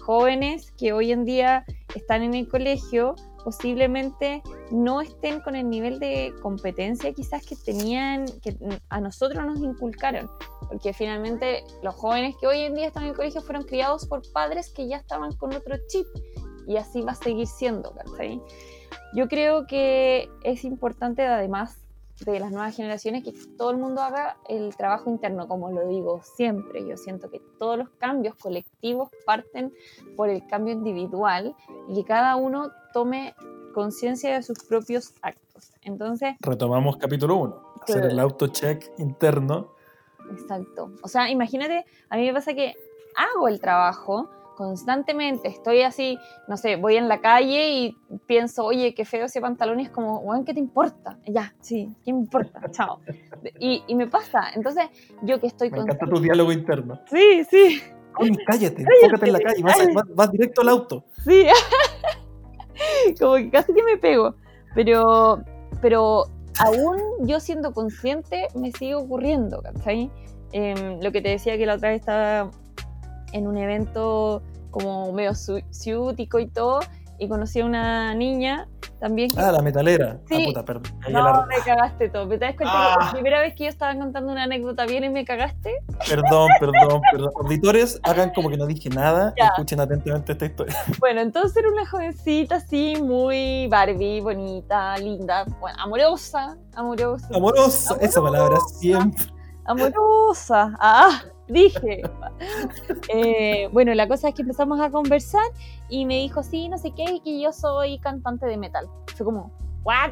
jóvenes 0.00 0.72
que 0.72 0.92
hoy 0.92 1.12
en 1.12 1.24
día 1.24 1.64
están 1.94 2.22
en 2.22 2.34
el 2.34 2.48
colegio, 2.48 3.16
posiblemente 3.46 4.42
no 4.72 5.00
estén 5.00 5.40
con 5.40 5.54
el 5.54 5.70
nivel 5.70 6.00
de 6.00 6.34
competencia 6.42 7.12
quizás 7.12 7.46
que 7.46 7.54
tenían, 7.54 8.26
que 8.42 8.56
a 8.88 9.00
nosotros 9.00 9.46
nos 9.46 9.60
inculcaron, 9.60 10.28
porque 10.68 10.92
finalmente 10.92 11.62
los 11.80 11.94
jóvenes 11.94 12.34
que 12.40 12.48
hoy 12.48 12.62
en 12.62 12.74
día 12.74 12.88
están 12.88 13.04
en 13.04 13.10
el 13.10 13.14
colegio 13.14 13.40
fueron 13.42 13.62
criados 13.62 14.04
por 14.06 14.22
padres 14.32 14.72
que 14.74 14.88
ya 14.88 14.96
estaban 14.96 15.30
con 15.36 15.54
otro 15.54 15.76
chip 15.86 16.08
y 16.66 16.76
así 16.76 17.02
va 17.02 17.12
a 17.12 17.14
seguir 17.14 17.46
siendo, 17.46 17.94
¿cachai? 17.94 18.42
Yo 19.14 19.28
creo 19.28 19.68
que 19.68 20.28
es 20.42 20.64
importante 20.64 21.24
además 21.24 21.85
de 22.24 22.40
las 22.40 22.50
nuevas 22.50 22.74
generaciones 22.74 23.22
que 23.22 23.32
todo 23.58 23.70
el 23.70 23.76
mundo 23.76 24.00
haga 24.00 24.38
el 24.48 24.74
trabajo 24.76 25.10
interno, 25.10 25.46
como 25.48 25.70
lo 25.70 25.86
digo 25.86 26.22
siempre. 26.22 26.86
Yo 26.86 26.96
siento 26.96 27.30
que 27.30 27.40
todos 27.58 27.76
los 27.76 27.90
cambios 27.90 28.34
colectivos 28.36 29.10
parten 29.26 29.72
por 30.16 30.30
el 30.30 30.46
cambio 30.46 30.72
individual 30.72 31.54
y 31.88 31.94
que 31.96 32.04
cada 32.04 32.36
uno 32.36 32.70
tome 32.92 33.34
conciencia 33.74 34.34
de 34.34 34.42
sus 34.42 34.64
propios 34.64 35.12
actos. 35.20 35.72
Entonces, 35.82 36.34
Retomamos 36.40 36.96
capítulo 36.96 37.36
1. 37.36 37.66
Hacer 37.82 38.06
el 38.06 38.18
auto-check 38.18 38.92
interno. 38.98 39.74
exacto. 40.32 40.90
O 41.02 41.08
sea, 41.08 41.30
imagínate, 41.30 41.84
a 42.08 42.16
mí 42.16 42.26
me 42.26 42.32
pasa 42.32 42.54
que 42.54 42.74
hago 43.16 43.48
el 43.48 43.60
trabajo 43.60 44.28
constantemente, 44.56 45.48
estoy 45.48 45.82
así, 45.82 46.18
no 46.48 46.56
sé, 46.56 46.76
voy 46.76 46.96
en 46.96 47.08
la 47.08 47.20
calle 47.20 47.68
y 47.70 47.96
pienso, 48.26 48.64
oye, 48.64 48.94
qué 48.94 49.04
feo 49.04 49.26
ese 49.26 49.40
pantalón 49.40 49.78
y 49.80 49.84
es 49.84 49.90
como, 49.90 50.18
weón, 50.20 50.44
¿qué 50.44 50.54
te 50.54 50.60
importa? 50.60 51.18
Ya, 51.26 51.54
sí, 51.60 51.94
¿qué 52.04 52.12
me 52.12 52.20
importa? 52.20 52.60
Chao. 52.72 53.00
Y, 53.60 53.84
y 53.86 53.94
me 53.94 54.06
pasa, 54.08 54.50
entonces, 54.54 54.86
yo 55.22 55.38
que 55.40 55.46
estoy 55.46 55.70
Me 55.70 55.78
encanta 55.78 56.06
tu 56.06 56.20
diálogo 56.20 56.50
interno. 56.50 57.00
Sí, 57.10 57.44
sí, 57.50 57.80
Oye, 58.18 58.32
cállate, 58.46 58.82
enfócate 58.82 59.26
en 59.26 59.32
la 59.34 59.40
calle, 59.40 59.62
vas, 59.62 59.76
vas- 59.94 60.14
vas 60.14 60.32
directo 60.32 60.62
al 60.62 60.70
auto. 60.70 61.04
Sí, 61.22 61.46
como 63.20 63.34
que 63.36 63.50
casi 63.50 63.74
que 63.74 63.82
me 63.82 63.96
pego. 63.98 64.34
Pero, 64.74 65.42
pero 65.80 66.24
aún 66.58 66.96
yo 67.26 67.40
siendo 67.40 67.72
consciente 67.72 68.48
me 68.54 68.72
sigue 68.72 68.94
ocurriendo, 68.94 69.60
¿cachai? 69.62 70.10
Em, 70.52 71.00
lo 71.02 71.12
que 71.12 71.20
te 71.20 71.28
decía 71.30 71.58
que 71.58 71.66
la 71.66 71.74
otra 71.74 71.90
vez 71.90 72.00
estaba 72.00 72.50
en 73.32 73.46
un 73.46 73.56
evento 73.58 74.42
como 74.70 75.12
medio 75.12 75.32
ciútico 75.34 76.38
y 76.38 76.48
todo, 76.48 76.80
y 77.18 77.28
conocí 77.28 77.60
a 77.60 77.64
una 77.64 78.14
niña 78.14 78.68
también 79.00 79.30
que 79.30 79.40
Ah, 79.40 79.50
la 79.50 79.62
metalera. 79.62 80.18
Sí. 80.28 80.34
Ah, 80.42 80.44
puta, 80.46 80.64
perdón. 80.66 80.92
No, 81.10 81.22
la- 81.22 81.46
me 81.46 81.56
cagaste 81.64 82.10
todo. 82.10 82.26
¿Me 82.26 82.36
te 82.36 82.44
das 82.44 82.56
cuenta 82.56 82.74
Ah. 82.94 82.96
la 83.06 83.12
primera 83.12 83.40
vez 83.40 83.54
que 83.54 83.64
yo 83.64 83.70
estaba 83.70 83.94
contando 83.98 84.32
una 84.32 84.42
anécdota 84.44 84.84
bien 84.84 85.04
y 85.04 85.08
me 85.08 85.24
cagaste? 85.24 85.76
Perdón, 86.06 86.48
perdón, 86.60 87.00
perdón. 87.10 87.30
Auditores, 87.42 87.98
hagan 88.02 88.30
como 88.34 88.50
que 88.50 88.58
no 88.58 88.66
dije 88.66 88.90
nada 88.90 89.32
Ya. 89.38 89.46
escuchen 89.46 89.80
atentamente 89.80 90.32
esta 90.32 90.44
historia. 90.44 90.76
Bueno, 91.00 91.22
entonces 91.22 91.56
era 91.56 91.70
una 91.70 91.86
jovencita 91.88 92.56
así, 92.56 92.96
muy 93.00 93.66
Barbie, 93.68 94.20
bonita, 94.20 94.96
linda, 94.98 95.44
bueno, 95.58 95.78
amorosa, 95.82 96.56
amorosa. 96.74 97.28
Amorosa, 97.34 97.96
esa 98.00 98.20
palabra 98.20 98.58
siempre. 98.78 99.24
amorosa. 99.64 100.76
Ah, 100.80 101.20
dije. 101.48 102.02
Eh, 103.08 103.68
bueno, 103.72 103.94
la 103.94 104.08
cosa 104.08 104.28
es 104.28 104.34
que 104.34 104.42
empezamos 104.42 104.80
a 104.80 104.90
conversar 104.90 105.44
y 105.88 106.04
me 106.04 106.16
dijo, 106.18 106.42
sí, 106.42 106.68
no 106.68 106.78
sé 106.78 106.90
qué, 106.92 107.04
y 107.04 107.20
que 107.20 107.40
yo 107.40 107.52
soy 107.52 107.98
cantante 107.98 108.46
de 108.46 108.56
metal. 108.56 108.88
Fue 109.14 109.24
como, 109.24 109.50
¿what? 109.84 110.10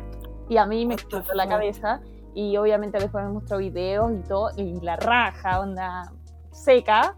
Y 0.49 0.57
a 0.57 0.67
mí 0.67 0.87
me 0.87 0.95
explotó 0.95 1.35
la 1.35 1.47
cabeza. 1.49 2.01
Y 2.35 2.57
obviamente 2.57 2.99
después 2.99 3.25
me 3.25 3.31
mostró 3.31 3.59
videos 3.59 4.11
y 4.13 4.29
todo, 4.29 4.51
y 4.57 4.81
la 4.81 4.97
raja, 4.97 5.61
onda 5.61 6.13
seca. 6.51 7.17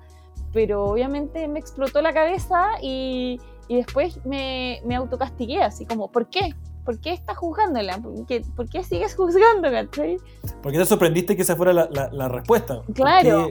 Pero 0.53 0.85
obviamente 0.85 1.49
me 1.49 1.59
explotó 1.59 2.01
la 2.03 2.13
cabeza 2.13 2.67
y, 2.83 3.41
y 3.69 3.77
después 3.77 4.25
me, 4.25 4.81
me 4.85 4.95
autocastigué, 4.95 5.63
así 5.63 5.85
como, 5.87 6.11
¿por 6.11 6.29
qué? 6.29 6.55
¿Por 6.85 7.01
qué 7.01 7.13
estás 7.13 7.37
juzgándola? 7.37 7.99
¿Por 7.99 8.27
qué, 8.27 8.43
por 8.55 8.69
qué 8.69 8.83
sigues 8.85 9.17
juzgando, 9.17 9.71
cachai? 9.71 10.19
Porque 10.63 10.79
te 10.79 10.87
sorprendiste 10.87 11.35
que 11.35 11.43
esa 11.43 11.57
fuera 11.57 11.73
la, 11.73 11.89
la- 11.91 12.09
la 12.13 12.29
respuesta. 12.29 12.81
Claro. 12.95 13.49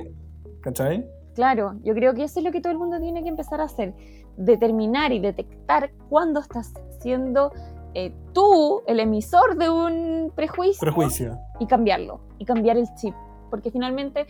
¿Cachai? 0.66 1.08
Claro, 1.36 1.76
yo 1.84 1.94
creo 1.94 2.16
que 2.16 2.24
eso 2.24 2.40
es 2.40 2.44
lo 2.46 2.52
que 2.52 2.60
todo 2.60 2.72
el 2.72 2.80
mundo 2.80 3.00
tiene 3.00 3.22
que 3.22 3.30
empezar 3.30 3.62
a 3.62 3.66
hacer. 3.66 3.94
determinar 4.38 5.14
y 5.14 5.20
detectar 5.20 5.92
cuándo 6.10 6.42
estás 6.42 6.74
siendo 7.00 7.52
eh, 7.94 8.14
tú 8.34 8.82
el 8.86 9.00
emisor 9.00 9.58
de 9.58 9.70
un 9.70 10.32
prejuicio, 10.36 10.80
Prejuicio. 10.82 11.38
y 11.60 11.68
cambiarlo, 11.68 12.20
y 12.40 12.44
cambiar 12.44 12.76
el 12.78 12.86
chip. 12.96 13.14
Porque 13.50 13.72
finalmente, 13.72 14.26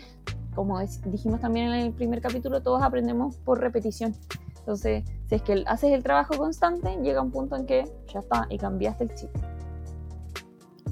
como 0.54 0.80
es- 0.80 1.02
dijimos 1.10 1.40
también 1.42 1.68
en 1.74 1.86
el 1.88 1.92
primer 1.94 2.22
capítulo, 2.22 2.62
todos 2.62 2.84
aprendemos 2.84 3.38
por 3.38 3.60
repetición. 3.62 4.14
Entonces, 4.60 5.04
si 5.28 5.36
es 5.36 5.42
que 5.42 5.64
haces 5.66 5.92
el 5.92 6.04
trabajo 6.04 6.38
constante, 6.38 6.98
llega 7.02 7.20
un 7.22 7.32
punto 7.32 7.56
en 7.56 7.66
que 7.66 7.86
ya 8.14 8.20
está, 8.20 8.46
y 8.50 8.58
cambiaste 8.60 9.06
el 9.06 9.16
chip. 9.16 9.30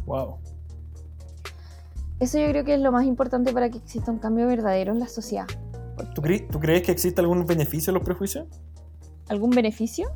Wow. 0.07 0.37
Eso 2.23 2.39
yo 2.39 2.47
creo 2.47 2.63
que 2.63 2.75
es 2.75 2.79
lo 2.79 2.93
más 2.93 3.03
importante 3.03 3.51
para 3.51 3.69
que 3.69 3.79
exista 3.79 4.09
un 4.09 4.17
cambio 4.17 4.47
verdadero 4.47 4.93
en 4.93 4.99
la 4.99 5.09
sociedad. 5.09 5.45
¿Tú, 6.15 6.21
cre- 6.21 6.47
tú 6.49 6.57
crees 6.57 6.81
que 6.81 6.93
existe 6.93 7.19
algún 7.19 7.45
beneficio 7.45 7.91
a 7.91 7.93
los 7.95 8.01
prejuicios? 8.01 8.47
¿Algún 9.27 9.49
beneficio? 9.49 10.07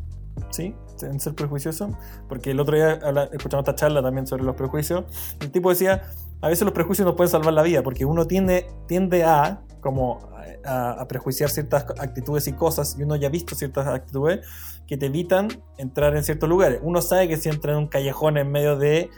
¿Sí? 0.49 0.73
¿En 1.01 1.19
ser 1.19 1.35
prejuicioso? 1.35 1.97
Porque 2.29 2.51
el 2.51 2.61
otro 2.61 2.77
día 2.77 2.93
escuchamos 3.33 3.63
esta 3.67 3.75
charla 3.75 4.01
también 4.01 4.25
sobre 4.25 4.45
los 4.45 4.55
prejuicios. 4.55 5.03
El 5.41 5.51
tipo 5.51 5.69
decía, 5.69 6.03
a 6.39 6.47
veces 6.47 6.63
los 6.63 6.73
prejuicios 6.73 7.05
nos 7.05 7.15
pueden 7.15 7.29
salvar 7.29 7.53
la 7.53 7.61
vida, 7.61 7.83
porque 7.83 8.05
uno 8.05 8.25
tiende, 8.25 8.67
tiende 8.87 9.25
a, 9.25 9.63
como, 9.81 10.29
a, 10.63 10.91
a 10.91 11.07
prejuiciar 11.09 11.49
ciertas 11.49 11.87
actitudes 11.99 12.47
y 12.47 12.53
cosas, 12.53 12.95
y 12.97 13.03
uno 13.03 13.17
ya 13.17 13.27
ha 13.27 13.31
visto 13.31 13.53
ciertas 13.53 13.85
actitudes 13.85 14.47
que 14.87 14.95
te 14.95 15.07
evitan 15.07 15.49
entrar 15.77 16.15
en 16.15 16.23
ciertos 16.23 16.47
lugares. 16.47 16.79
Uno 16.81 17.01
sabe 17.01 17.27
que 17.27 17.35
si 17.35 17.49
entra 17.49 17.73
en 17.73 17.79
un 17.79 17.87
callejón 17.87 18.37
en 18.37 18.49
medio 18.49 18.77
de... 18.77 19.09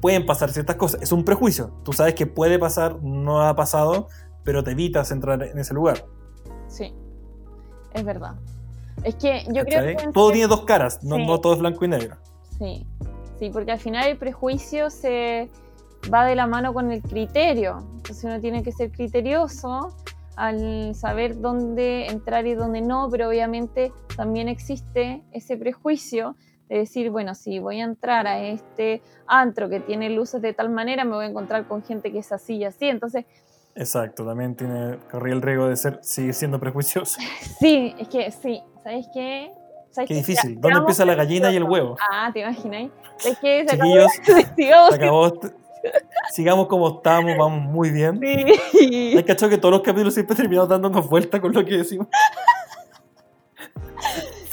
Pueden 0.00 0.26
pasar 0.26 0.50
ciertas 0.50 0.76
cosas. 0.76 1.02
Es 1.02 1.12
un 1.12 1.24
prejuicio. 1.24 1.72
Tú 1.84 1.92
sabes 1.92 2.14
que 2.14 2.26
puede 2.26 2.58
pasar, 2.58 3.02
no 3.02 3.42
ha 3.42 3.54
pasado, 3.56 4.08
pero 4.42 4.62
te 4.62 4.72
evitas 4.72 5.10
entrar 5.10 5.42
en 5.42 5.58
ese 5.58 5.74
lugar. 5.74 6.06
Sí, 6.68 6.94
es 7.92 8.04
verdad. 8.04 8.34
Es 9.02 9.16
que 9.16 9.44
yo 9.52 9.64
creo 9.64 9.96
que... 9.96 10.12
Todo 10.12 10.30
tiene 10.30 10.46
dos 10.46 10.64
caras, 10.64 11.02
no 11.02 11.40
todo 11.40 11.54
es 11.54 11.58
blanco 11.58 11.84
y 11.84 11.88
negro. 11.88 12.16
Sí, 12.58 12.86
sí, 13.38 13.50
porque 13.50 13.72
al 13.72 13.80
final 13.80 14.08
el 14.08 14.16
prejuicio 14.16 14.90
se 14.90 15.50
va 16.12 16.24
de 16.24 16.34
la 16.34 16.46
mano 16.46 16.72
con 16.72 16.92
el 16.92 17.02
criterio. 17.02 17.78
Entonces 17.96 18.24
uno 18.24 18.40
tiene 18.40 18.62
que 18.62 18.72
ser 18.72 18.92
criterioso 18.92 19.96
al 20.36 20.94
saber 20.94 21.40
dónde 21.40 22.06
entrar 22.06 22.46
y 22.46 22.54
dónde 22.54 22.80
no, 22.80 23.08
pero 23.10 23.28
obviamente 23.28 23.92
también 24.16 24.48
existe 24.48 25.22
ese 25.32 25.56
prejuicio 25.56 26.36
de 26.68 26.78
decir, 26.78 27.10
bueno, 27.10 27.34
si 27.34 27.58
voy 27.58 27.80
a 27.80 27.84
entrar 27.84 28.26
a 28.26 28.40
este 28.42 29.02
antro 29.26 29.68
que 29.68 29.80
tiene 29.80 30.10
luces 30.10 30.40
de 30.42 30.52
tal 30.52 30.70
manera, 30.70 31.04
me 31.04 31.14
voy 31.14 31.26
a 31.26 31.28
encontrar 31.28 31.66
con 31.68 31.82
gente 31.84 32.10
que 32.12 32.18
es 32.20 32.32
así 32.32 32.56
y 32.56 32.64
así. 32.64 32.86
Entonces, 32.88 33.24
Exacto, 33.76 34.24
también 34.24 34.54
tiene, 34.54 34.98
corría 35.10 35.34
el 35.34 35.42
riesgo 35.42 35.68
de 35.68 35.76
ser, 35.76 35.98
seguir 36.02 36.32
siendo 36.34 36.60
prejuicioso. 36.60 37.18
sí, 37.58 37.94
es 37.98 38.08
que 38.08 38.30
sí, 38.30 38.62
¿sabes 38.84 39.06
qué? 39.12 39.50
¿Sabes 39.90 40.08
Qué 40.08 40.14
qué? 40.14 40.20
difícil. 40.20 40.60
¿Dónde 40.60 40.78
empieza 40.78 41.04
la 41.04 41.14
gallina 41.14 41.50
y 41.52 41.56
el 41.56 41.64
huevo? 41.64 41.96
Ah, 42.10 42.30
¿te 42.32 42.40
imagináis? 42.40 42.90
Es 43.24 43.38
que 43.38 43.64
se 43.68 43.76
acabó- 43.76 44.06
Chiquillos, 44.24 44.50
sigamos 44.56 44.88
se 44.90 44.94
acabó. 44.96 45.40
Sigamos 46.32 46.66
como 46.66 46.88
estamos, 46.96 47.36
vamos 47.36 47.60
muy 47.62 47.90
bien. 47.90 48.18
Sí. 48.72 49.14
Hay 49.16 49.22
cachado 49.24 49.50
que 49.50 49.58
todos 49.58 49.72
los 49.72 49.82
capítulos 49.82 50.14
siempre 50.14 50.34
terminamos 50.34 50.68
dándonos 50.68 51.08
vuelta 51.08 51.40
con 51.40 51.52
lo 51.52 51.64
que 51.64 51.76
decimos. 51.78 52.06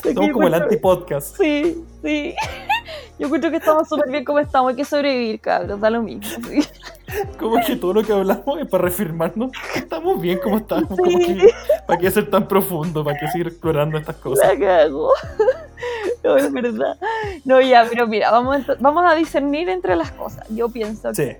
Somos 0.04 0.32
como 0.32 0.48
el 0.48 0.54
anti-podcast. 0.54 1.38
Sí, 1.38 1.84
sí. 2.04 2.36
Yo 3.20 3.30
creo 3.30 3.52
que 3.52 3.58
estamos 3.58 3.88
súper 3.88 4.10
bien 4.10 4.26
como 4.26 4.40
estamos. 4.40 4.70
Hay 4.72 4.76
que 4.76 4.86
sobrevivir, 4.86 5.40
cabros. 5.40 5.80
Da 5.80 5.90
lo 5.90 6.02
mismo. 6.02 6.24
sí. 6.48 6.62
Como 7.38 7.58
que 7.68 7.76
todo 7.76 7.92
lo 7.94 8.04
que 8.04 8.14
hablamos 8.14 8.58
es 8.62 8.68
para 8.70 8.84
reafirmarnos 8.86 9.52
que 9.74 9.80
estamos 9.80 10.22
bien 10.22 10.40
como 10.42 10.60
estamos. 10.60 10.88
Como 10.88 11.06
Sí. 11.12 11.18
que, 11.40 11.50
¿Para 11.86 12.00
qué 12.00 12.10
ser 12.10 12.30
tan 12.32 12.48
profundo? 12.48 13.04
¿Para 13.04 13.20
qué 13.20 13.28
seguir 13.28 13.48
explorando 13.48 13.98
estas 13.98 14.16
cosas? 14.16 14.48
La 14.48 14.58
cago. 14.58 15.12
No, 16.24 16.38
es 16.38 16.52
verdad. 16.54 16.98
No, 17.44 17.60
ya, 17.60 17.86
pero 17.90 18.08
mira, 18.08 18.32
vamos, 18.32 18.58
ento- 18.60 18.78
vamos 18.80 19.04
a 19.12 19.16
discernir 19.16 19.68
entre 19.68 19.96
las 19.98 20.12
cosas. 20.12 20.48
Yo 20.50 20.70
pienso 20.70 21.10
que 21.10 21.16
Sí, 21.16 21.38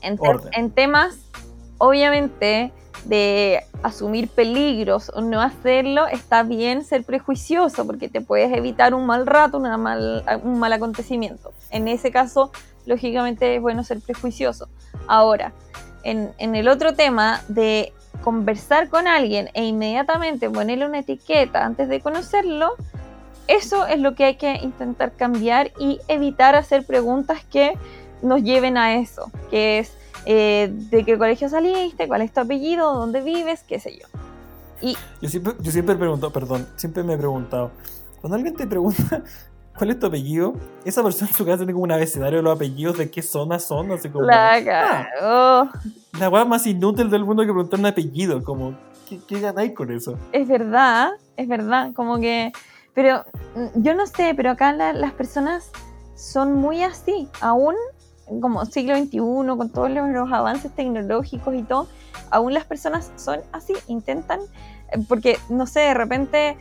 en, 0.00 0.16
te- 0.18 0.58
en 0.58 0.70
temas, 0.70 1.16
obviamente, 1.82 2.72
de 3.06 3.64
asumir 3.82 4.28
peligros 4.28 5.10
o 5.16 5.20
no 5.20 5.40
hacerlo, 5.40 6.06
está 6.06 6.44
bien 6.44 6.84
ser 6.84 7.02
prejuicioso 7.02 7.84
porque 7.84 8.08
te 8.08 8.20
puedes 8.20 8.56
evitar 8.56 8.94
un 8.94 9.04
mal 9.04 9.26
rato, 9.26 9.58
una 9.58 9.76
mal, 9.76 10.24
un 10.44 10.60
mal 10.60 10.72
acontecimiento. 10.72 11.52
En 11.70 11.88
ese 11.88 12.12
caso, 12.12 12.52
lógicamente 12.86 13.56
es 13.56 13.60
bueno 13.60 13.82
ser 13.82 14.00
prejuicioso. 14.00 14.68
Ahora, 15.08 15.52
en, 16.04 16.30
en 16.38 16.54
el 16.54 16.68
otro 16.68 16.94
tema 16.94 17.42
de 17.48 17.92
conversar 18.22 18.88
con 18.88 19.08
alguien 19.08 19.50
e 19.52 19.64
inmediatamente 19.64 20.48
ponerle 20.48 20.86
una 20.86 21.00
etiqueta 21.00 21.64
antes 21.64 21.88
de 21.88 22.00
conocerlo, 22.00 22.76
eso 23.48 23.86
es 23.88 23.98
lo 23.98 24.14
que 24.14 24.26
hay 24.26 24.34
que 24.36 24.54
intentar 24.62 25.16
cambiar 25.16 25.72
y 25.80 25.98
evitar 26.06 26.54
hacer 26.54 26.86
preguntas 26.86 27.40
que 27.50 27.76
nos 28.22 28.40
lleven 28.44 28.76
a 28.76 28.94
eso, 28.94 29.32
que 29.50 29.80
es 29.80 29.96
eh, 30.26 30.70
de 30.72 31.04
qué 31.04 31.18
colegio 31.18 31.48
saliste, 31.48 32.06
cuál 32.08 32.22
es 32.22 32.32
tu 32.32 32.40
apellido, 32.40 32.94
dónde 32.94 33.20
vives, 33.20 33.64
qué 33.66 33.78
sé 33.78 33.98
yo. 33.98 34.06
Yo 35.20 35.28
siempre, 35.28 35.54
yo 35.60 35.70
siempre 35.70 35.94
pregunto, 35.94 36.32
perdón, 36.32 36.66
siempre 36.76 37.02
me 37.04 37.14
he 37.14 37.18
preguntado, 37.18 37.70
cuando 38.20 38.36
alguien 38.36 38.56
te 38.56 38.66
pregunta 38.66 39.22
cuál 39.78 39.90
es 39.90 40.00
tu 40.00 40.06
apellido, 40.06 40.54
esa 40.84 41.02
persona 41.04 41.30
en 41.30 41.36
su 41.36 41.44
casa 41.44 41.58
tiene 41.58 41.72
como 41.72 41.84
un 41.84 41.92
abecedario 41.92 42.38
de 42.38 42.42
los 42.42 42.56
apellidos 42.56 42.98
de 42.98 43.08
qué 43.10 43.22
zona 43.22 43.58
son, 43.60 43.92
así 43.92 44.08
como... 44.08 44.24
La 44.26 45.06
ah, 45.20 45.70
la 46.18 46.28
weá 46.28 46.44
más 46.44 46.66
inútil 46.66 47.08
del 47.10 47.24
mundo 47.24 47.42
que 47.42 47.52
preguntar 47.52 47.78
un 47.78 47.86
apellido, 47.86 48.42
como, 48.42 48.76
¿qué, 49.08 49.20
qué 49.26 49.40
ganáis 49.40 49.72
con 49.72 49.92
eso? 49.92 50.18
Es 50.32 50.48
verdad, 50.48 51.10
es 51.36 51.46
verdad, 51.46 51.92
como 51.94 52.18
que... 52.18 52.52
Pero 52.94 53.24
mm, 53.54 53.82
yo 53.82 53.94
no 53.94 54.06
sé, 54.06 54.34
pero 54.36 54.50
acá 54.50 54.72
la- 54.72 54.92
las 54.92 55.12
personas 55.12 55.70
son 56.16 56.54
muy 56.54 56.82
así, 56.82 57.28
aún 57.40 57.74
como 58.40 58.64
siglo 58.66 58.96
XXI, 58.96 59.18
con 59.18 59.68
todos 59.70 59.90
los, 59.90 60.08
los 60.10 60.32
avances 60.32 60.70
tecnológicos 60.74 61.54
y 61.54 61.62
todo, 61.62 61.88
aún 62.30 62.54
las 62.54 62.64
personas 62.64 63.10
son 63.16 63.40
así, 63.52 63.74
intentan, 63.88 64.40
eh, 64.92 64.98
porque 65.08 65.38
no 65.48 65.66
sé, 65.66 65.80
de 65.80 65.94
repente 65.94 66.56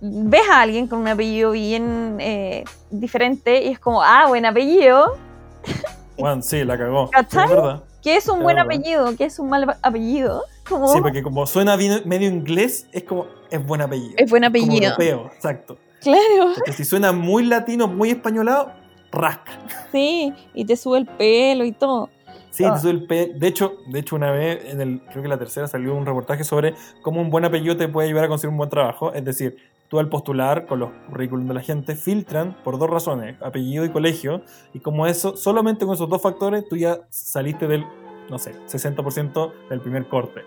ves 0.00 0.42
a 0.50 0.60
alguien 0.60 0.86
con 0.86 0.98
un 1.00 1.08
apellido 1.08 1.52
bien 1.52 2.16
eh, 2.20 2.64
diferente 2.90 3.62
y 3.64 3.68
es 3.68 3.78
como, 3.78 4.02
ah, 4.02 4.26
buen 4.28 4.44
apellido, 4.46 5.16
Juan, 6.18 6.42
sí, 6.42 6.62
la 6.64 6.78
cagó. 6.78 7.06
Sí, 7.06 7.12
¿Cachai? 7.12 7.44
es 7.44 7.50
verdad. 7.50 7.82
¿qué 8.02 8.16
es 8.16 8.28
un 8.28 8.36
Es 8.38 8.42
buen 8.44 8.56
verdad. 8.56 8.66
apellido? 8.72 9.16
¿Qué 9.16 9.24
es 9.24 9.38
un 9.38 9.48
mal 9.48 9.76
apellido? 9.82 10.42
Como, 10.68 10.88
Sí, 10.92 11.00
porque 11.00 11.22
como 11.22 11.46
suena 11.46 11.74
bien- 11.76 12.02
medio 12.04 12.28
inglés, 12.28 12.86
es 12.92 13.02
como, 13.04 13.26
es 13.50 13.64
buen 13.66 13.80
apellido. 13.80 14.14
es 14.18 14.30
buen 14.30 14.42
Como 14.44 14.50
apellido. 14.50 14.84
europeo, 14.92 15.30
exacto. 15.34 15.76
Claro. 16.02 16.52
Porque 16.54 16.72
si 16.74 16.84
suena 16.84 17.12
muy 17.12 17.44
latino, 17.46 17.88
muy 17.88 18.10
españolado, 18.10 18.70
rasca. 19.14 19.52
Sí, 19.92 20.32
y 20.54 20.64
te 20.64 20.76
sube 20.76 20.98
el 20.98 21.06
pelo 21.06 21.64
y 21.64 21.72
todo. 21.72 22.10
Sí, 22.50 22.64
Ah. 22.64 22.74
te 22.74 22.80
sube 22.80 22.90
el 22.92 23.06
pe- 23.06 23.32
de 23.34 23.46
hecho, 23.48 23.78
de 23.88 23.98
hecho 24.00 24.14
una 24.16 24.30
vez 24.30 24.64
en 24.72 24.80
el 24.80 25.00
creo 25.10 25.22
que 25.22 25.28
la 25.28 25.38
tercera 25.38 25.66
salió 25.66 25.94
un 25.94 26.06
reportaje 26.06 26.44
sobre 26.44 26.74
cómo 27.02 27.20
un 27.20 27.30
buen 27.30 27.44
apellido 27.44 27.76
te 27.76 27.88
puede 27.88 28.08
ayudar 28.08 28.24
a 28.26 28.28
conseguir 28.28 28.50
un 28.52 28.58
buen 28.58 28.70
trabajo, 28.70 29.12
es 29.12 29.24
decir, 29.24 29.56
tú 29.88 29.98
al 29.98 30.08
postular 30.08 30.66
con 30.66 30.78
los 30.80 30.90
currículum 31.08 31.46
de 31.48 31.54
la 31.54 31.60
gente 31.60 31.94
filtran 31.96 32.56
por 32.64 32.78
dos 32.78 32.88
razones, 32.88 33.36
apellido 33.42 33.84
y 33.84 33.90
colegio, 33.90 34.42
y 34.72 34.78
como 34.80 35.06
eso, 35.06 35.36
solamente 35.36 35.84
con 35.84 35.94
esos 35.94 36.08
dos 36.08 36.22
factores 36.22 36.68
tú 36.68 36.76
ya 36.76 37.00
saliste 37.10 37.66
del 37.66 37.84
no 38.30 38.38
sé, 38.38 38.54
60% 38.66 39.52
del 39.68 39.80
primer 39.80 40.08
corte. 40.08 40.40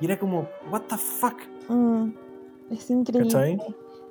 Y 0.00 0.04
era 0.06 0.18
como, 0.18 0.48
what 0.70 0.82
the 0.82 0.98
fuck? 0.98 1.36
Mm, 1.68 2.10
es 2.70 2.90
increíble. 2.90 3.30
¿Cachai? 3.32 3.58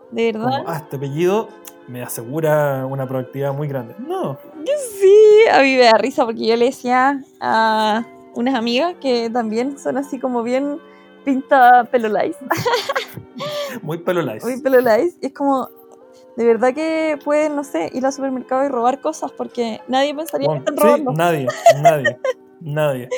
De 0.09 0.31
verdad. 0.31 0.49
Como, 0.57 0.69
ah, 0.69 0.77
este 0.77 0.95
apellido 0.95 1.47
me 1.91 2.01
asegura 2.01 2.85
una 2.85 3.05
productividad 3.07 3.53
muy 3.53 3.67
grande. 3.67 3.93
No, 3.99 4.39
Sí, 4.99 5.43
a 5.51 5.61
mí 5.61 5.75
me 5.75 5.85
da 5.85 5.97
risa 5.97 6.25
porque 6.25 6.45
yo 6.45 6.55
le 6.55 6.65
decía 6.65 7.23
a 7.39 8.03
unas 8.35 8.55
amigas 8.55 8.95
que 9.01 9.29
también 9.29 9.77
son 9.79 9.97
así 9.97 10.19
como 10.19 10.43
bien 10.43 10.79
pinta 11.25 11.83
pelo 11.85 12.07
lice, 12.07 12.37
muy 13.81 13.97
pelo 13.97 14.21
lice. 14.21 14.45
muy 14.45 14.61
pelo 14.61 14.79
lice, 14.79 15.17
y 15.21 15.27
es 15.27 15.33
como, 15.33 15.69
de 16.37 16.45
verdad 16.45 16.73
que 16.73 17.17
pueden, 17.23 17.55
no 17.55 17.63
sé, 17.63 17.89
ir 17.93 18.05
al 18.05 18.13
supermercado 18.13 18.63
y 18.63 18.67
robar 18.69 19.01
cosas 19.01 19.31
porque 19.31 19.81
nadie 19.87 20.13
pensaría 20.15 20.47
que 20.49 20.57
están 20.59 20.77
sí, 20.77 20.83
robando. 20.83 21.11
nadie, 21.13 21.47
nadie, 21.81 22.17
nadie. 22.61 23.09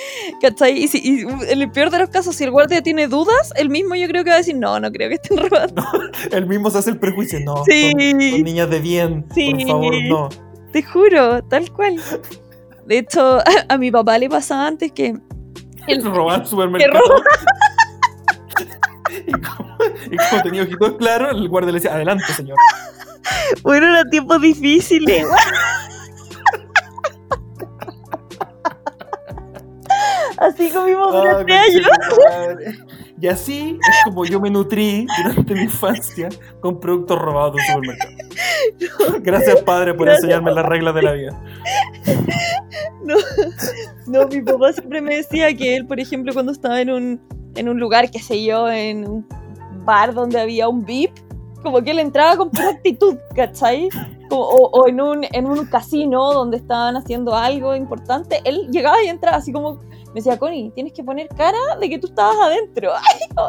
¿Cachai? 0.42 0.78
Y, 0.84 0.88
si, 0.88 1.00
y 1.04 1.22
en 1.52 1.62
el 1.62 1.72
peor 1.72 1.90
de 1.90 2.00
los 2.00 2.10
casos, 2.10 2.36
si 2.36 2.44
el 2.44 2.52
guardia 2.52 2.82
tiene 2.82 3.08
dudas, 3.08 3.52
el 3.56 3.70
mismo 3.70 3.96
yo 3.96 4.08
creo 4.08 4.24
que 4.24 4.30
va 4.30 4.36
a 4.36 4.40
decir, 4.40 4.56
no, 4.56 4.80
no 4.80 4.92
creo 4.92 5.10
que 5.10 5.16
estén 5.16 5.38
robando. 5.50 5.84
El 6.32 6.46
mismo 6.48 6.70
se 6.72 6.78
hace 6.80 6.90
el 6.92 7.00
prejuicio. 7.00 7.40
No, 7.46 7.64
Sí. 7.66 7.92
son, 7.92 8.02
son 8.02 8.20
niñas 8.44 8.70
de 8.70 8.80
bien. 8.80 9.26
Sí. 9.36 9.52
Por 9.54 9.68
favor, 9.68 9.96
no. 10.04 10.30
Te 10.72 10.82
juro, 10.84 11.44
tal 11.44 11.72
cual. 11.72 12.02
De 12.88 12.98
hecho, 12.98 13.38
a, 13.38 13.44
a 13.70 13.78
mi 13.78 13.92
papá 13.92 14.18
le 14.18 14.30
pasaba 14.30 14.68
antes 14.68 14.92
que 14.92 15.14
el, 15.88 16.04
Robar 16.04 16.46
supermercado. 16.48 17.00
roba? 17.04 17.22
y, 19.28 19.32
como, 19.34 19.78
y 20.12 20.18
como 20.30 20.42
tenía 20.44 20.64
ojitos 20.64 20.94
claros, 20.98 21.32
el 21.34 21.48
guardia 21.50 21.72
le 21.72 21.80
decía, 21.80 21.94
adelante, 21.94 22.26
señor. 22.34 22.58
Bueno, 23.62 23.88
eran 23.88 24.10
tiempos 24.10 24.42
difíciles. 24.42 25.26
Así 30.44 30.70
comimos 30.70 31.14
durante 31.14 31.54
años. 31.54 31.88
Y 33.22 33.28
así 33.28 33.80
es 33.90 33.96
como 34.04 34.26
yo 34.26 34.42
me 34.42 34.50
nutrí 34.50 35.08
durante 35.24 35.54
mi 35.54 35.62
infancia 35.62 36.28
con 36.60 36.80
productos 36.80 37.18
robados 37.18 37.56
del 37.56 37.66
supermercado. 37.66 39.22
Gracias, 39.22 39.62
padre, 39.62 39.94
por 39.94 40.08
Gracias, 40.08 40.26
enseñarme 40.26 40.54
las 40.54 40.66
reglas 40.66 40.96
de 40.96 41.02
la 41.02 41.12
vida. 41.14 41.44
No, 43.06 43.16
no, 44.08 44.28
mi 44.28 44.42
papá 44.42 44.74
siempre 44.74 45.02
me 45.02 45.18
decía 45.18 45.56
que 45.56 45.76
él, 45.78 45.86
por 45.86 46.00
ejemplo, 46.00 46.34
cuando 46.34 46.52
estaba 46.52 46.82
en 46.82 46.90
un, 46.90 47.22
en 47.56 47.70
un 47.70 47.80
lugar, 47.80 48.12
qué 48.12 48.20
sé 48.20 48.44
yo, 48.44 48.70
en 48.70 49.08
un 49.08 49.28
bar 49.86 50.14
donde 50.14 50.40
había 50.40 50.68
un 50.68 50.84
VIP, 50.84 51.12
como 51.62 51.82
que 51.82 51.92
él 51.92 52.00
entraba 52.00 52.36
con 52.38 52.50
pura 52.50 52.70
actitud, 52.70 53.18
¿cachai? 53.36 53.90
O 54.30 54.70
o 54.74 54.88
en, 54.88 55.00
un, 55.00 55.26
en 55.32 55.46
un 55.46 55.66
casino 55.66 56.34
donde 56.34 56.58
estaban 56.58 56.98
haciendo 56.98 57.36
algo 57.36 57.76
importante, 57.76 58.42
él 58.44 58.68
llegaba 58.72 59.02
y 59.04 59.08
entraba 59.08 59.38
así 59.38 59.52
como, 59.52 59.80
me 60.14 60.16
decía, 60.16 60.38
Connie, 60.38 60.72
tienes 60.72 60.94
que 60.94 61.04
poner 61.04 61.28
cara 61.30 61.58
de 61.80 61.90
que 61.90 61.98
tú 62.00 62.08
estabas 62.08 62.36
adentro. 62.42 62.92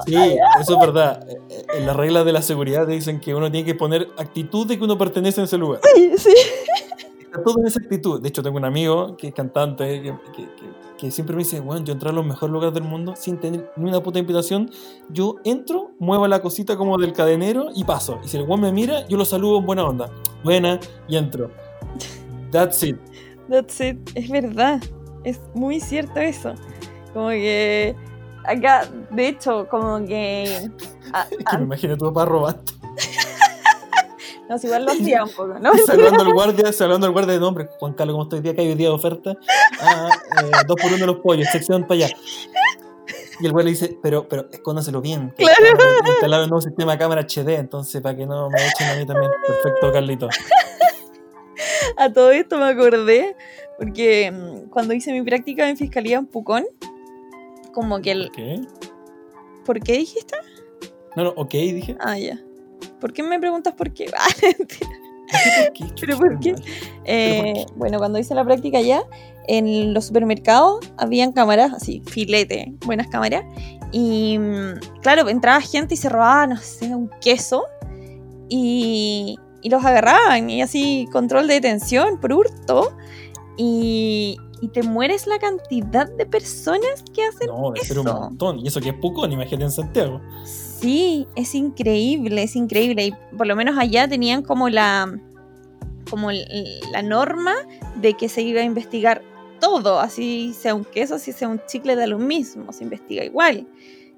Sí, 0.07 0.15
eso 0.61 0.75
es 0.75 0.81
verdad. 0.81 1.29
Eh, 1.29 1.37
eh, 1.51 1.67
En 1.77 1.87
las 1.87 1.95
reglas 1.95 2.25
de 2.25 2.33
la 2.33 2.41
seguridad 2.43 2.87
te 2.87 2.93
dicen 2.93 3.21
que 3.21 3.35
uno 3.35 3.51
tiene 3.51 3.67
que 3.67 3.75
poner 3.75 4.09
actitud 4.17 4.67
de 4.67 4.79
que 4.79 4.85
uno 4.85 4.97
pertenece 4.97 5.43
a 5.43 5.45
ese 5.45 5.59
lugar. 5.59 5.81
Sí, 5.95 6.11
sí. 6.17 6.35
Está 7.21 7.43
todo 7.43 7.59
en 7.61 7.67
esa 7.67 7.81
actitud. 7.81 8.21
De 8.23 8.29
hecho, 8.31 8.43
tengo 8.43 8.57
un 8.57 8.65
amigo 8.65 9.15
que 9.17 9.29
es 9.29 9.35
cantante 9.35 10.01
que, 10.03 10.15
que- 10.35 10.45
que- 10.57 10.85
que 10.97 11.11
siempre 11.11 11.35
me 11.37 11.43
dice, 11.43 11.59
bueno, 11.61 11.85
yo 11.85 11.93
entré 11.93 12.09
a 12.09 12.13
los 12.13 12.25
mejores 12.25 12.53
lugares 12.53 12.73
del 12.73 12.85
mundo 12.85 13.15
sin 13.17 13.39
tener 13.39 13.69
ni 13.77 13.91
una 13.91 14.01
puta 14.01 14.21
invitación. 14.21 14.71
Yo 15.11 15.35
entro, 15.45 15.91
muevo 15.99 16.27
la 16.29 16.41
cosita 16.41 16.77
como 16.77 16.97
del 16.99 17.13
cadenero 17.13 17.67
y 17.75 17.83
paso. 17.85 18.21
Y 18.25 18.29
si 18.29 18.37
el 18.39 18.45
weón 18.45 18.61
me 18.61 18.73
mira, 18.73 19.07
yo 19.09 19.17
lo 19.19 19.25
saludo 19.25 19.59
en 19.59 19.67
buena 19.67 19.85
onda. 19.85 20.09
Buena, 20.45 20.79
y 21.09 21.17
entro. 21.17 21.51
That's 22.53 22.83
it. 22.85 22.97
That's 23.51 23.81
it. 23.81 23.99
Es 24.15 24.31
verdad. 24.31 24.81
Es 25.25 25.41
muy 25.55 25.81
cierto 25.81 26.21
eso. 26.21 26.55
Como 27.13 27.31
que 27.31 27.95
acá, 28.45 28.89
de 29.11 29.29
hecho, 29.29 29.67
como 29.69 30.05
que... 30.07 30.69
a- 31.13 31.27
Es 31.31 31.45
que 31.51 31.59
me 31.59 31.65
imagino 31.65 31.97
tu 31.97 32.07
papá 32.13 32.25
robando. 32.27 32.63
no, 34.49 34.59
si 34.59 34.67
igual 34.67 34.85
lo 34.85 34.93
hacía 34.93 35.25
un 35.25 35.31
poco, 35.31 35.59
¿no? 35.59 35.73
Saludando 35.87 36.23
al 36.23 36.33
guardia, 36.33 36.73
saludando 36.73 37.07
al 37.07 37.13
guardia 37.13 37.35
de 37.35 37.41
nombre. 37.41 37.69
Juan 37.79 37.95
Carlos, 37.95 38.15
¿cómo 38.15 38.25
estoy 38.25 38.41
día? 38.41 38.55
Que 38.55 38.61
hay 38.63 38.69
hoy 38.69 38.75
día 38.75 38.89
de 38.89 38.95
oferta. 38.95 39.35
Ah, 39.81 40.09
eh, 40.43 40.51
dos 40.67 40.77
por 40.81 40.93
uno 40.93 41.07
los 41.07 41.17
pollos, 41.17 41.49
sección 41.51 41.83
para 41.87 42.05
allá. 42.07 42.17
Y 43.41 43.47
el 43.47 43.53
güey 43.53 43.65
le 43.65 43.71
dice, 43.73 43.99
pero, 44.03 44.29
pero 44.29 44.47
escóndaselo 44.53 45.01
bien. 45.01 45.31
Claro. 45.37 45.55
acabo 45.75 45.91
de 46.05 46.11
Instalar 46.11 46.43
un 46.43 46.49
nuevo 46.51 46.61
sistema 46.61 46.93
de 46.93 46.99
cámara 46.99 47.23
HD, 47.23 47.49
entonces 47.59 48.01
para 48.01 48.17
que 48.17 48.27
no 48.27 48.49
me 48.49 48.65
echen 48.65 48.89
a 48.89 48.95
mí 48.95 49.05
también. 49.07 49.31
Perfecto, 49.47 49.93
Carlito. 49.93 50.29
A 51.97 52.13
todo 52.13 52.31
esto 52.31 52.59
me 52.59 52.67
acordé 52.67 53.37
porque 53.79 54.31
mm, 54.31 54.71
cuando 54.71 54.95
hice 54.95 55.13
mi 55.13 55.23
práctica 55.23 55.69
en 55.69 55.77
fiscalía 55.77 56.19
en 56.19 56.27
Pucón, 56.27 56.65
como 57.73 58.01
que 58.01 58.13
el... 58.13 58.31
¿Qué? 58.31 58.61
¿Por 59.65 59.81
qué 59.81 59.95
dijiste? 59.95 60.37
No, 61.17 61.25
no, 61.25 61.31
ok, 61.37 61.51
dije. 61.53 61.97
Ah, 62.01 62.19
ya. 62.19 62.39
¿Por 63.01 63.13
qué 63.13 63.23
me 63.23 63.39
preguntas 63.39 63.75
por 63.75 63.93
qué? 63.93 64.07
Ah. 65.33 65.65
¿Por 65.65 65.73
qué? 65.73 65.85
¿Pero 66.01 66.19
por 66.19 66.39
qué? 66.39 66.55
Eh, 67.05 67.65
bueno, 67.75 67.99
cuando 67.99 68.19
hice 68.19 68.35
la 68.35 68.45
práctica 68.45 68.79
allá, 68.79 69.03
en 69.49 69.93
los 69.93 70.07
supermercados 70.07 70.81
habían 70.97 71.33
cámaras, 71.33 71.73
así, 71.73 72.03
filete, 72.07 72.75
buenas 72.85 73.09
cámaras. 73.09 73.45
Y 73.91 74.39
mm, 74.39 75.01
claro, 75.03 75.29
entraba 75.29 75.61
gente 75.61 75.95
y 75.95 75.97
se 75.97 76.09
robaba, 76.09 76.47
no 76.47 76.57
sé, 76.59 76.95
un 76.95 77.11
queso. 77.21 77.65
Y, 78.49 79.37
y 79.63 79.71
los 79.71 79.85
agarraban. 79.85 80.51
Y 80.51 80.63
así, 80.63 81.09
control 81.11 81.49
de 81.49 81.55
detención 81.55 82.21
por 82.21 82.33
hurto. 82.33 82.97
Y, 83.57 84.37
y 84.61 84.69
te 84.69 84.83
mueres 84.83 85.27
la 85.27 85.39
cantidad 85.39 86.11
de 86.11 86.27
personas 86.27 87.05
que 87.15 87.25
hacen 87.25 87.49
No, 87.49 87.71
debe 87.73 87.85
ser 87.87 87.99
un 87.99 88.09
eso. 88.09 88.21
montón. 88.21 88.59
Y 88.61 88.69
eso 88.69 88.81
que 88.81 88.91
es 88.91 88.95
Pucón, 88.95 89.31
imagínate 89.33 89.65
en 89.65 89.71
Santiago. 89.71 90.21
Sí, 90.45 91.27
es 91.37 91.55
increíble, 91.55 92.43
es 92.43 92.57
increíble. 92.57 93.07
Y 93.07 93.37
por 93.37 93.47
lo 93.47 93.57
menos 93.57 93.79
allá 93.79 94.09
tenían 94.09 94.43
como 94.43 94.69
la, 94.69 95.13
como 96.11 96.31
la 96.33 97.03
norma 97.03 97.55
de 98.01 98.15
que 98.15 98.29
se 98.29 98.43
iba 98.43 98.61
a 98.61 98.65
investigar 98.65 99.23
todo, 99.61 100.01
así 100.01 100.53
sea 100.53 100.75
un 100.75 100.85
queso, 100.85 101.15
así 101.15 101.33
sea 101.33 101.49
un 101.49 101.61
chicle, 101.67 101.95
da 101.97 102.07
lo 102.07 102.19
mismo, 102.19 102.73
se 102.73 102.85
investiga 102.85 103.25
igual. 103.25 103.67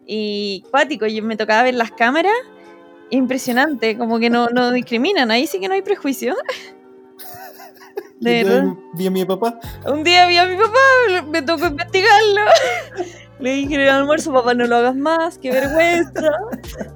Y 0.06 0.64
cuático, 0.70 1.06
yo 1.06 1.22
me 1.22 1.36
tocaba 1.36 1.62
ver 1.62 1.74
las 1.74 1.90
cámaras, 1.92 2.32
impresionante, 3.10 3.96
como 3.96 4.18
que 4.18 4.30
no, 4.30 4.48
no 4.48 4.72
discriminan, 4.72 5.30
ahí 5.30 5.46
sí 5.46 5.60
que 5.60 5.68
no 5.68 5.74
hay 5.74 5.82
prejuicio. 5.82 6.34
De 8.20 8.40
Y 8.40 8.44
yo 8.44 8.48
verdad. 8.48 8.74
Vi 8.94 9.06
a 9.06 9.10
mi 9.10 9.24
papá. 9.24 9.58
Un 9.86 10.02
día 10.02 10.26
vi 10.26 10.38
a 10.38 10.46
mi 10.46 10.56
papá, 10.56 11.22
me 11.28 11.42
tocó 11.42 11.66
investigarlo. 11.66 12.40
Le 13.38 13.50
dije 13.50 13.74
en 13.74 13.80
el 13.82 13.88
almuerzo, 13.90 14.32
papá, 14.32 14.54
no 14.54 14.64
lo 14.66 14.76
hagas 14.76 14.96
más, 14.96 15.36
qué 15.36 15.50
vergüenza. 15.50 16.30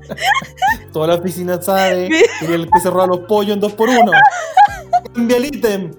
Toda 0.93 1.09
la 1.09 1.15
oficina 1.17 1.61
sabe 1.61 2.09
que 2.09 2.55
el 2.55 2.71
que 2.71 2.81
se 2.81 2.89
roba 2.91 3.07
los 3.07 3.21
pollos 3.21 3.53
en 3.53 3.61
dos 3.61 3.75
por 3.75 3.91
uno. 3.91 4.13
Cambia 5.15 5.37
el 5.37 5.45
ítem. 5.45 5.91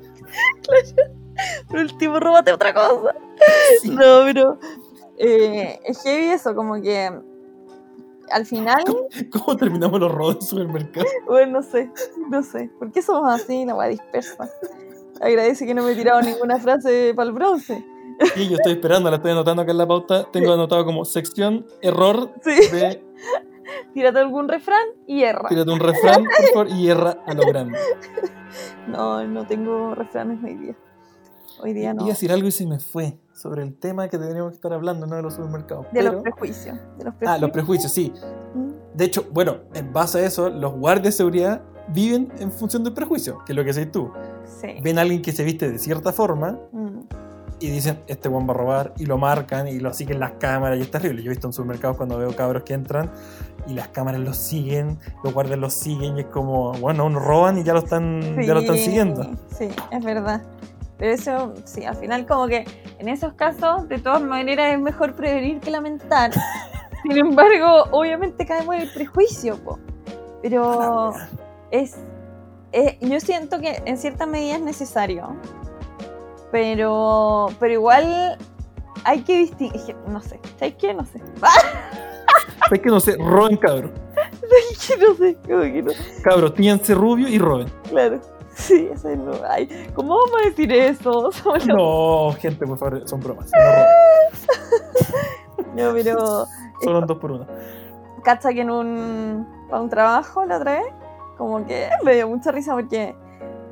Pero 1.70 1.82
el 1.82 1.96
tipo, 1.98 2.20
róbate 2.20 2.52
otra 2.52 2.74
cosa. 2.74 3.16
Sí. 3.82 3.90
No, 3.90 4.24
pero 4.26 4.60
eh, 5.18 5.80
es 5.86 6.02
heavy 6.02 6.32
eso, 6.32 6.56
como 6.56 6.82
que 6.82 7.12
al 8.32 8.46
final, 8.46 8.84
¿Cómo 9.32 9.58
terminamos 9.58 10.00
los 10.00 10.12
robos 10.12 10.36
en 10.36 10.42
supermercado? 10.42 11.06
bueno, 11.28 11.60
no 11.60 11.64
sé, 11.64 11.92
no 12.30 12.42
sé. 12.42 12.70
¿Por 12.80 12.92
qué 12.92 13.02
somos 13.02 13.32
así, 13.32 13.66
la 13.66 13.76
weá 13.76 13.90
dispersa? 13.90 14.50
Agradece 15.22 15.66
que 15.66 15.74
no 15.74 15.84
me 15.84 15.92
he 15.92 15.96
tirado 15.96 16.22
ninguna 16.22 16.58
frase 16.60 17.14
para 17.16 17.28
el 17.30 17.34
bronce. 17.34 17.86
Sí, 18.36 18.50
yo 18.50 18.56
estoy 18.58 18.74
esperando, 18.74 19.10
la 19.10 19.16
estoy 19.18 19.32
anotando 19.32 19.62
acá 19.64 19.72
en 19.72 19.78
la 19.78 19.88
pauta. 19.88 20.28
Tengo 20.32 20.54
anotado 20.54 20.86
como 20.86 21.06
sección 21.06 21.66
error 21.82 22.32
Sí, 22.44 22.52
de 22.72 23.04
tírate 23.94 24.20
algún 24.20 24.48
refrán 24.48 24.84
y 25.08 25.24
erra. 25.24 25.48
tírate 25.50 25.72
un 25.72 25.80
refrán, 25.80 26.24
por 26.26 26.46
favor, 26.54 26.70
y 26.70 26.90
erra 26.90 27.18
a 27.26 27.34
lo 27.34 27.44
grande. 27.48 27.78
No, 28.88 29.24
no 29.28 29.46
tengo 29.48 29.96
refranes 29.96 30.44
hoy 30.44 30.56
día. 30.56 30.76
Hoy 31.62 31.72
día 31.74 31.94
no. 31.94 32.02
Iba 32.02 32.12
a 32.12 32.14
decir 32.16 32.32
algo 32.32 32.48
y 32.48 32.52
se 32.52 32.66
me 32.66 32.80
fue 32.80 33.18
sobre 33.34 33.64
el 33.64 33.76
tema 33.78 34.10
que 34.10 34.18
teníamos 34.18 34.52
que 34.52 34.56
estar 34.56 34.74
hablando, 34.74 35.06
no 35.08 35.16
de 35.16 35.22
los 35.22 35.36
supermercados. 35.36 35.86
De 35.86 35.90
pero- 35.94 36.12
los 36.14 36.22
prejuicios. 36.24 36.78
De 36.98 37.06
los 37.06 37.14
Ah, 37.26 37.38
los 37.38 37.52
prejuicios. 37.52 37.94
prejuicios, 37.94 37.94
sí. 37.94 38.12
Mm, 38.56 38.72
De 38.98 39.06
hecho, 39.06 39.26
bueno, 39.32 39.58
en 39.74 39.94
base 39.94 40.20
a 40.20 40.26
eso, 40.26 40.50
los 40.50 40.74
guardias 40.74 41.06
de 41.06 41.12
seguridad 41.14 41.62
viven 41.90 42.32
en 42.40 42.52
función 42.52 42.84
del 42.84 42.94
prejuicio, 42.94 43.40
que 43.46 43.54
es 43.54 43.56
lo 43.56 43.64
que 43.64 43.74
decís 43.74 43.92
tú. 43.92 44.12
Sí. 44.62 44.76
Ven 44.82 44.98
a 44.98 45.02
alguien 45.02 45.22
que 45.22 45.32
se 45.32 45.44
viste 45.44 45.70
de 45.72 45.80
cierta 45.80 46.12
forma 46.12 46.58
Mm. 46.72 47.00
y 47.60 47.70
dicen, 47.70 48.00
este 48.08 48.28
buen 48.30 48.48
va 48.48 48.54
a 48.54 48.58
robar, 48.58 48.94
y 48.98 49.06
lo 49.06 49.18
marcan 49.18 49.68
y 49.68 49.80
lo 49.80 49.94
siguen 49.94 50.20
las 50.20 50.32
cámaras, 50.34 50.80
y 50.80 50.82
es 50.82 50.90
terrible. 50.92 51.22
Yo 51.22 51.28
he 51.30 51.34
visto 51.34 51.48
en 51.48 51.54
supermercados 51.54 51.98
cuando 51.98 52.18
veo 52.18 52.36
cabros 52.36 52.64
que 52.64 52.74
entran 52.74 53.12
y 53.68 53.74
las 53.74 53.90
cámaras 53.90 54.20
los 54.22 54.36
siguen, 54.38 54.98
los 55.24 55.34
guardias 55.34 55.60
los 55.60 55.74
siguen, 55.74 56.18
y 56.18 56.22
es 56.22 56.26
como, 56.28 56.72
bueno, 56.74 57.06
uno 57.06 57.20
roban 57.20 57.58
y 57.60 57.64
ya 57.64 57.74
lo 57.74 57.80
están, 57.80 58.42
ya 58.42 58.54
lo 58.56 58.62
están 58.62 58.78
Sí, 58.78 58.86
siguiendo. 58.86 59.24
Sí, 59.58 59.68
es 59.92 60.04
verdad. 60.04 60.42
Pero 60.98 61.14
eso, 61.14 61.54
sí, 61.66 61.84
al 61.84 61.96
final 61.96 62.26
como 62.28 62.48
que 62.48 62.64
en 63.00 63.08
esos 63.08 63.34
casos, 63.34 63.88
de 63.90 63.98
todas 64.00 64.22
maneras, 64.22 64.74
es 64.74 64.80
mejor 64.80 65.16
prevenir 65.16 65.60
que 65.60 65.72
lamentar. 65.72 66.32
Sin 67.04 67.18
embargo, 67.18 67.86
obviamente 67.92 68.46
caemos 68.46 68.76
en 68.76 68.82
el 68.82 68.90
prejuicio, 68.94 69.58
po. 69.64 69.80
Pero 70.44 71.14
es, 71.72 71.96
es- 72.72 73.00
yo 73.00 73.20
siento 73.20 73.60
que 73.60 73.82
en 73.86 73.98
cierta 73.98 74.26
medida 74.26 74.56
es 74.56 74.62
necesario. 74.62 75.36
Pero, 76.52 77.48
pero 77.60 77.74
igual 77.74 78.38
hay 79.06 79.22
que 79.22 79.38
distinguir, 79.38 79.96
no 80.08 80.22
sé, 80.22 80.40
¿sabes 80.60 80.76
qué? 80.76 80.94
No 80.94 81.06
sé. 81.06 81.22
Es 82.72 82.80
que 82.80 82.90
no 82.90 83.00
sé, 83.02 83.18
roben 83.18 83.58
cabros. 83.58 83.92
¿Sabes 84.16 84.88
qué? 84.88 84.98
No 84.98 85.14
sé, 85.16 85.36
como 85.46 85.62
que 85.64 85.82
no. 85.84 85.92
Cabros, 86.24 86.54
tíñanse 86.54 86.94
rubio 86.96 87.28
y 87.28 87.38
roben. 87.38 87.68
Claro. 87.90 88.22
Sí, 88.54 88.90
eso 88.94 89.10
es 89.10 89.18
no. 89.18 89.32
Ay, 89.50 89.68
¿cómo 89.94 90.16
vamos 90.18 90.42
a 90.42 90.46
decir 90.50 90.72
eso? 90.72 91.32
Somos 91.34 91.66
No, 91.68 92.32
gente, 92.40 92.66
por 92.68 92.78
favor, 92.78 93.08
son 93.08 93.20
bromas. 93.22 93.50
No 95.76 95.94
pero 95.94 96.46
Solo 96.82 97.02
dos 97.02 97.18
por 97.18 97.32
uno. 97.32 97.48
cacha 98.24 98.54
que 98.54 98.62
en 98.62 98.70
un, 98.72 99.48
para 99.70 99.82
un 99.82 99.90
trabajo 99.90 100.46
la 100.46 100.58
otra 100.58 100.80
vez, 100.80 100.94
como 101.42 101.66
que 101.66 101.90
me 102.04 102.14
dio 102.14 102.30
mucha 102.30 102.52
risa 102.52 102.74
porque 102.74 103.16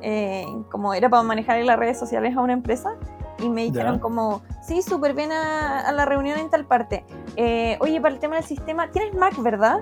eh, 0.01 0.45
como 0.71 0.95
era 0.95 1.07
para 1.07 1.21
manejar 1.21 1.63
las 1.63 1.77
redes 1.77 1.99
sociales 1.99 2.35
a 2.35 2.41
una 2.41 2.53
empresa 2.53 2.95
y 3.37 3.47
me 3.47 3.63
dijeron 3.63 3.99
como, 3.99 4.41
sí, 4.61 4.81
súper 4.81 5.13
bien 5.13 5.31
a, 5.31 5.81
a 5.81 5.91
la 5.93 6.05
reunión 6.05 6.39
en 6.39 6.49
tal 6.49 6.65
parte. 6.65 7.05
Eh, 7.37 7.77
Oye, 7.79 8.01
para 8.01 8.13
el 8.13 8.19
tema 8.19 8.35
del 8.35 8.43
sistema, 8.43 8.91
¿tienes 8.91 9.13
Mac, 9.13 9.33
verdad? 9.41 9.81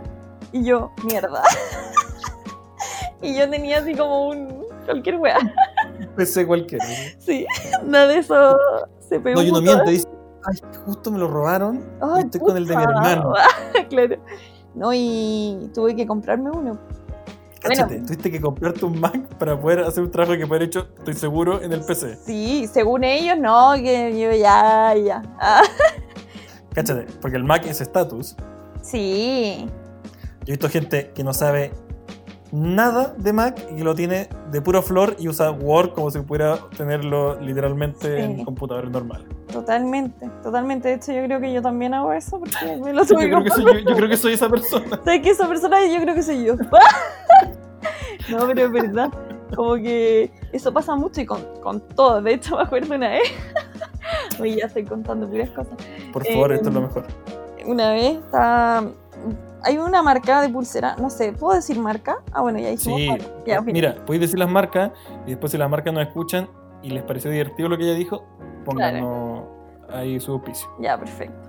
Y 0.52 0.64
yo, 0.64 0.92
mierda. 1.04 1.42
y 3.22 3.36
yo 3.36 3.50
tenía 3.50 3.80
así 3.80 3.96
como 3.96 4.28
un, 4.28 4.66
cualquier 4.86 5.16
wea. 5.16 5.40
PC 6.16 6.46
cualquiera. 6.46 6.86
Sí, 7.18 7.48
nada 7.84 8.08
de 8.08 8.18
eso 8.20 8.58
se 9.00 9.20
pegó. 9.20 9.40
No, 9.40 9.48
yo 9.48 9.54
no 9.54 9.62
miento, 9.62 9.86
dice, 9.86 10.08
ay, 10.44 10.60
justo 10.86 11.10
me 11.10 11.18
lo 11.18 11.28
robaron 11.28 11.84
y 12.18 12.20
estoy 12.20 12.42
con 12.42 12.58
el 12.58 12.68
de 12.68 12.76
mi 12.76 12.84
puta. 12.84 13.12
hermano. 13.12 13.34
claro. 13.90 14.18
No, 14.76 14.92
y 14.94 15.72
tuve 15.74 15.96
que 15.96 16.06
comprarme 16.06 16.52
uno. 16.52 16.78
Cáchate, 17.68 18.00
tuviste 18.02 18.32
que 18.32 18.42
comprarte 18.42 18.86
un 18.86 19.00
Mac 19.00 19.16
para 19.38 19.60
poder 19.60 19.80
hacer 19.80 20.04
un 20.04 20.12
trabajo 20.12 20.38
que 20.38 20.48
poder 20.48 20.64
hecho, 20.64 20.88
estoy 20.98 21.14
seguro, 21.14 21.62
en 21.62 21.72
el 21.74 21.82
PC. 21.84 22.16
Sí, 22.26 22.68
según 22.72 23.04
ellos, 23.04 23.38
no, 23.38 23.74
que 23.76 24.20
yo 24.20 24.32
ya, 24.38 24.94
ya. 24.96 25.22
Ah, 25.40 25.62
Cáchate, 26.74 27.06
porque 27.22 27.38
el 27.38 27.44
Mac 27.44 27.66
es 27.66 27.82
estatus. 27.82 28.36
Sí. 28.82 29.66
Yo 30.46 30.46
he 30.48 30.52
visto 30.52 30.70
gente 30.70 31.12
que 31.14 31.24
no 31.24 31.34
sabe 31.34 31.72
nada 32.52 33.14
de 33.18 33.34
Mac 33.34 33.60
y 33.72 33.78
que 33.78 33.84
lo 33.84 33.94
tiene 33.96 34.30
de 34.52 34.62
puro 34.62 34.82
flor 34.82 35.16
y 35.20 35.28
usa 35.28 35.52
Word 35.52 35.94
como 35.94 36.10
si 36.12 36.20
pudiera 36.20 36.58
tenerlo 36.78 37.40
literalmente 37.42 38.16
Sí. 38.18 38.24
en 38.24 38.46
computadores 38.46 38.90
normales. 38.90 39.28
Totalmente, 39.52 40.30
totalmente. 40.44 40.88
De 40.90 40.94
hecho, 40.96 41.12
yo 41.12 41.24
creo 41.26 41.42
que 41.42 41.52
yo 41.52 41.62
también 41.62 41.94
hago 41.94 42.14
eso 42.14 42.40
porque 42.40 42.78
me 42.82 42.94
lo 42.94 43.04
Yo 43.06 43.16
tuve 43.16 43.24
que 43.26 43.30
creo, 43.32 43.44
que 43.44 43.50
soy, 43.50 43.64
yo, 43.66 43.90
yo 43.90 43.96
creo 43.96 44.10
que 44.10 44.18
soy 44.18 44.34
esa 44.34 44.48
persona. 44.50 44.86
¿Sabes 45.04 45.22
que 45.22 45.30
esa 45.32 45.48
persona 45.48 45.86
yo 45.88 46.00
creo 46.02 46.16
que 46.16 46.24
soy 46.24 46.46
yo? 46.46 46.56
no, 48.38 48.48
pero 48.48 48.66
es 48.66 48.72
verdad. 48.72 49.12
Como 49.56 49.76
que 49.76 50.32
eso 50.52 50.74
pasa 50.74 50.96
mucho 50.96 51.22
y 51.22 51.26
con, 51.26 51.42
con 51.62 51.80
todo. 51.80 52.22
De 52.22 52.34
hecho, 52.34 52.56
me 52.58 52.64
acuerdo 52.64 52.96
una 52.96 53.10
vez. 53.10 53.24
Oye, 54.40 54.58
ya 54.58 54.66
estoy 54.66 54.84
contando 54.86 55.28
puras 55.30 55.50
cosas. 55.50 55.74
Por 56.14 56.26
favor, 56.26 56.52
Eh, 56.52 56.56
esto 56.56 56.70
es 56.70 56.76
lo 56.76 56.82
mejor. 56.82 57.06
Una 57.66 57.92
vez 57.92 58.18
estaba. 58.18 58.90
Hay 59.64 59.78
una 59.78 60.02
marca 60.04 60.42
de 60.42 60.50
pulsera, 60.50 60.96
no 60.98 61.10
sé, 61.10 61.34
¿puedo 61.34 61.56
decir 61.56 61.80
marca? 61.80 62.18
Ah, 62.32 62.42
bueno, 62.42 62.60
ya 62.60 62.70
hicimos 62.70 63.00
Sí, 63.00 63.10
marca. 63.10 63.26
Ya, 63.46 63.60
mira, 63.62 63.96
podéis 64.06 64.22
decir 64.22 64.38
las 64.40 64.50
marcas 64.50 64.92
y 65.26 65.32
después 65.32 65.52
si 65.52 65.58
las 65.58 65.70
marcas 65.70 65.94
no 65.94 66.00
escuchan 66.00 66.48
y 66.84 66.92
les 66.92 67.04
pareció 67.04 67.32
divertido 67.32 67.68
lo 67.68 67.78
que 67.78 67.84
ella 67.84 67.96
dijo, 67.96 68.24
pónganos 68.64 69.44
ahí 69.90 70.20
su 70.20 70.34
auspicio. 70.34 70.70
Ya, 70.80 70.98
perfecto. 70.98 71.47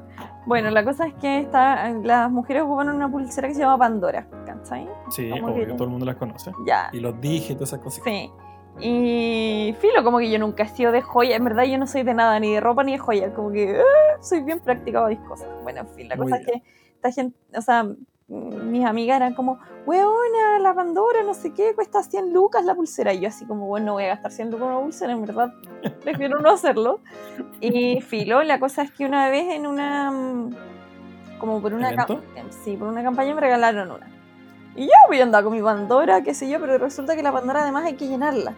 Bueno, 0.49 0.71
la 0.71 0.83
cosa 0.83 1.07
es 1.07 1.15
que 1.15 1.41
está, 1.41 1.91
las 2.03 2.31
mujeres 2.31 2.63
ocupan 2.63 2.89
una 2.89 3.09
pulsera 3.11 3.47
que 3.49 3.55
se 3.55 3.61
llama 3.61 3.79
Pandora, 3.79 4.27
¿cachai? 4.47 4.89
Sí, 5.11 5.29
Como 5.31 5.49
obvio, 5.53 5.67
que- 5.67 5.73
todo 5.75 5.85
el 5.85 5.91
mundo 5.91 6.07
las 6.07 6.17
conoce. 6.17 6.51
Ya. 6.67 6.89
Y 6.93 7.01
los 7.01 7.21
dije, 7.21 7.55
todas 7.55 7.69
esas 7.69 7.81
cositas. 7.81 8.11
Sí. 8.13 8.31
Y 8.81 9.75
filo, 9.81 10.03
como 10.05 10.19
que 10.19 10.31
yo 10.31 10.39
nunca 10.39 10.63
he 10.63 10.69
sido 10.69 10.93
de 10.93 11.03
joya. 11.03 11.37
En 11.37 11.45
verdad, 11.45 11.65
yo 11.65 11.79
no 11.79 11.87
soy 11.87 12.03
de 12.03 12.15
nada, 12.15 12.39
ni 12.41 12.55
de 12.55 12.61
ropa 12.61 12.83
ni 12.85 12.93
de 12.93 12.99
joya. 12.99 13.35
Como 13.35 13.51
que 13.53 13.77
ah, 13.79 14.17
soy 14.23 14.43
bien 14.43 14.61
práctica 14.61 15.01
para 15.01 15.11
mis 15.15 15.27
cosas. 15.29 15.49
Bueno, 15.63 15.81
en 15.81 15.89
fin, 15.89 16.09
la 16.09 16.17
Muy 16.17 16.25
cosa 16.31 16.37
es 16.39 16.47
que 16.47 16.63
esta 16.95 17.13
gente, 17.13 17.37
o 17.57 17.61
sea, 17.61 17.87
mis 18.29 18.85
amigas 18.87 19.17
eran 19.17 19.35
como, 19.35 19.59
weona, 19.88 20.59
la 20.61 20.74
Pandora, 20.74 21.22
no 21.22 21.33
sé 21.35 21.53
qué, 21.53 21.74
cuesta 21.74 22.03
100 22.03 22.33
lucas 22.33 22.64
la 22.64 22.74
pulsera. 22.74 23.12
Y 23.14 23.20
yo, 23.20 23.29
así 23.29 23.46
como, 23.46 23.66
bueno, 23.66 23.87
no 23.87 23.92
voy 23.94 24.05
a 24.05 24.09
gastar 24.09 24.33
100 24.33 24.51
lucas 24.51 24.66
en 24.66 24.72
una 24.72 24.83
pulsera, 24.83 25.12
en 25.12 25.20
verdad, 25.22 25.55
prefiero 26.03 26.38
no 26.40 26.51
hacerlo. 26.51 27.01
Y 27.61 28.01
filo, 28.03 28.42
la 28.42 28.61
cosa 28.61 28.83
es 28.83 28.92
que 28.92 29.05
una 29.07 29.31
vez 29.31 29.55
en 29.55 29.66
una. 29.66 30.11
mm, 30.11 30.57
Como 31.38 31.62
por 31.62 31.72
una. 31.72 31.88
Sí, 32.64 32.77
por 32.77 32.88
una 32.88 33.03
campaña 33.03 33.35
me 33.35 33.40
regalaron 33.40 33.90
una. 33.90 34.07
Y 34.77 34.85
yo 34.85 34.92
voy 35.09 35.18
a 35.20 35.24
andar 35.24 35.42
con 35.42 35.53
mi 35.53 35.62
Pandora, 35.62 36.22
qué 36.22 36.35
sé 36.35 36.48
yo, 36.48 36.61
pero 36.61 36.79
resulta 36.79 37.16
que 37.16 37.22
la 37.22 37.33
Pandora 37.33 37.62
además 37.62 37.85
hay 37.85 37.94
que 37.94 38.07
llenarla. 38.07 38.55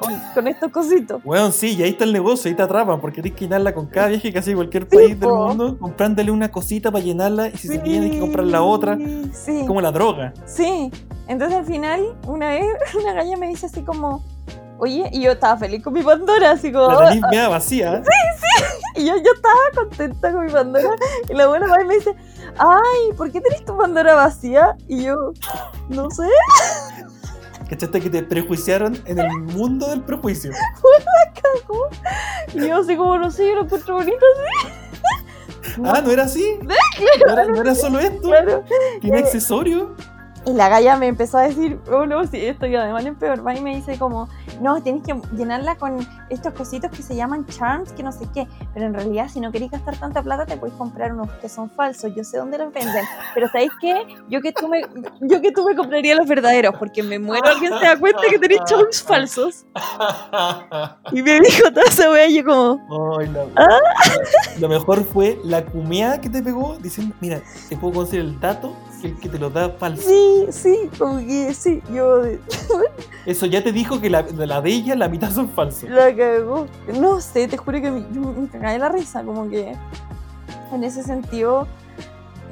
Con, 0.00 0.18
con 0.34 0.48
estos 0.48 0.72
cositos. 0.72 1.20
Weón, 1.24 1.52
sí, 1.52 1.76
y 1.76 1.82
ahí 1.82 1.90
está 1.90 2.04
el 2.04 2.12
negocio, 2.12 2.48
ahí 2.48 2.54
te 2.56 2.62
atrapan, 2.62 3.00
porque 3.00 3.22
tienes 3.22 3.38
que 3.38 3.44
llenarla 3.44 3.72
con 3.74 3.86
cada 3.86 4.08
viaje 4.08 4.32
casi 4.32 4.54
cualquier 4.54 4.88
país 4.88 5.10
del 5.10 5.28
po. 5.28 5.48
mundo, 5.48 5.78
comprándole 5.78 6.30
una 6.30 6.50
cosita 6.50 6.90
para 6.90 7.04
llenarla 7.04 7.48
y 7.48 7.56
si 7.56 7.68
se 7.68 7.78
tiene 7.78 8.10
que 8.10 8.18
comprar 8.18 8.46
la 8.46 8.62
otra. 8.62 8.98
Sí, 9.32 9.64
Como 9.66 9.80
la 9.80 9.92
droga. 9.92 10.32
sí. 10.46 10.90
Entonces 11.28 11.58
al 11.58 11.64
final, 11.64 12.00
una 12.26 12.48
vez, 12.48 12.66
una 13.00 13.12
galla 13.12 13.36
me 13.36 13.46
dice 13.46 13.66
así 13.66 13.82
como, 13.82 14.24
oye, 14.78 15.08
y 15.12 15.22
yo 15.22 15.30
estaba 15.32 15.56
feliz 15.58 15.80
con 15.84 15.92
mi 15.92 16.02
Pandora, 16.02 16.50
así 16.50 16.72
como, 16.72 16.88
La 16.88 17.04
nariz 17.04 17.22
media 17.30 17.48
vacía. 17.48 18.02
y 18.96 19.04
yo, 19.06 19.14
yo 19.16 19.32
estaba 19.36 19.84
contenta 19.84 20.32
con 20.32 20.44
mi 20.46 20.50
Pandora. 20.50 20.90
Y 21.28 21.34
la 21.34 21.46
buena 21.46 21.68
madre 21.68 21.84
me 21.84 21.94
dice, 21.94 22.16
ay, 22.58 23.16
¿por 23.16 23.30
qué 23.30 23.40
tenés 23.40 23.64
tu 23.64 23.76
Pandora 23.76 24.14
vacía? 24.16 24.76
Y 24.88 25.04
yo, 25.04 25.32
no 25.88 26.10
sé. 26.10 26.24
¿Cachaste 27.70 28.00
que 28.00 28.10
te 28.10 28.22
prejuiciaron 28.24 29.00
en 29.04 29.20
el 29.20 29.30
mundo 29.38 29.88
del 29.90 30.02
prejuicio? 30.02 30.50
Y 32.54 32.66
yo 32.66 32.78
así 32.78 32.96
como, 32.96 33.16
no 33.18 33.30
sé, 33.30 33.48
yo 33.48 33.54
lo 33.56 33.62
encuentro 33.62 33.94
bonito 33.94 34.26
así. 34.34 35.80
Ah, 35.84 36.00
¿no 36.04 36.10
era 36.10 36.24
así? 36.24 36.58
¿No 36.62 37.32
era, 37.32 37.46
no 37.46 37.60
era 37.60 37.74
solo 37.74 38.00
esto? 38.00 38.28
Claro. 38.28 38.64
¿Tiene 39.00 39.18
accesorio? 39.18 39.94
Y 40.46 40.52
la 40.54 40.70
galla 40.70 40.96
me 40.96 41.06
empezó 41.06 41.36
a 41.36 41.42
decir, 41.42 41.78
oh 41.92 42.06
no, 42.06 42.26
sí, 42.26 42.38
esto 42.46 42.66
y 42.66 42.74
además 42.74 43.04
en 43.04 43.14
peor. 43.14 43.46
Va 43.46 43.54
y 43.54 43.60
me 43.60 43.76
dice 43.76 43.98
como, 43.98 44.26
no, 44.60 44.82
tienes 44.82 45.02
que 45.02 45.14
llenarla 45.36 45.76
con 45.76 45.98
estos 46.30 46.54
cositos 46.54 46.90
que 46.90 47.02
se 47.02 47.14
llaman 47.14 47.44
charms, 47.46 47.92
que 47.92 48.02
no 48.02 48.10
sé 48.10 48.26
qué. 48.32 48.48
Pero 48.72 48.86
en 48.86 48.94
realidad, 48.94 49.28
si 49.28 49.38
no 49.38 49.52
queréis 49.52 49.70
gastar 49.70 49.96
tanta 49.98 50.22
plata, 50.22 50.46
te 50.46 50.56
podéis 50.56 50.76
comprar 50.78 51.12
unos 51.12 51.28
que 51.42 51.48
son 51.50 51.68
falsos. 51.70 52.14
Yo 52.16 52.24
sé 52.24 52.38
dónde 52.38 52.56
los 52.56 52.72
venden. 52.72 53.04
Pero 53.34 53.48
¿sabéis 53.48 53.70
qué? 53.82 54.06
Yo 54.30 54.40
que 54.40 54.52
tú 54.52 54.66
me, 54.66 54.80
yo 55.20 55.42
que 55.42 55.52
tú 55.52 55.64
me 55.66 55.76
compraría 55.76 56.14
los 56.14 56.26
verdaderos, 56.26 56.74
porque 56.78 57.02
me 57.02 57.18
muero 57.18 57.46
alguien 57.46 57.72
se 57.78 57.84
da 57.84 57.98
cuenta 57.98 58.22
que 58.30 58.38
tenéis 58.38 58.62
charms 58.64 59.02
falsos. 59.02 59.66
Y 61.12 61.22
me 61.22 61.38
dijo 61.40 61.68
toda 61.70 61.86
esa 61.86 62.10
wea 62.10 62.26
y 62.28 62.36
yo 62.36 62.44
como, 62.44 63.20
la- 63.20 63.46
Ah. 63.56 63.78
Lo 64.58 64.68
mejor 64.68 65.04
fue 65.04 65.38
la 65.44 65.64
cumeada 65.64 66.20
que 66.20 66.28
te 66.30 66.42
pegó 66.42 66.76
diciendo, 66.80 67.14
mira, 67.20 67.40
te 67.68 67.76
puedo 67.76 67.92
conseguir 67.94 68.24
el 68.24 68.40
dato 68.40 68.74
que 69.00 69.08
el 69.08 69.18
que 69.18 69.28
te 69.30 69.38
lo 69.38 69.48
da 69.50 69.70
falso. 69.70 70.02
sí, 70.06 70.29
sí, 70.50 70.90
como 70.98 71.18
que 71.18 71.52
sí, 71.54 71.82
yo 71.92 72.22
Eso 73.26 73.46
ya 73.46 73.62
te 73.62 73.72
dijo 73.72 74.00
que 74.00 74.08
la, 74.10 74.22
de 74.22 74.46
la 74.46 74.60
de 74.60 74.70
ella 74.70 74.94
la 74.96 75.08
mitad 75.08 75.30
son 75.30 75.48
falsos. 75.50 75.88
La 75.90 76.14
cagó. 76.14 76.66
No 76.98 77.20
sé, 77.20 77.48
te 77.48 77.56
juro 77.56 77.80
que 77.80 77.90
me, 77.90 78.00
yo 78.12 78.20
me 78.32 78.48
cagué 78.48 78.78
la 78.78 78.88
risa, 78.88 79.22
como 79.22 79.48
que 79.48 79.76
en 80.72 80.84
ese 80.84 81.02
sentido 81.02 81.66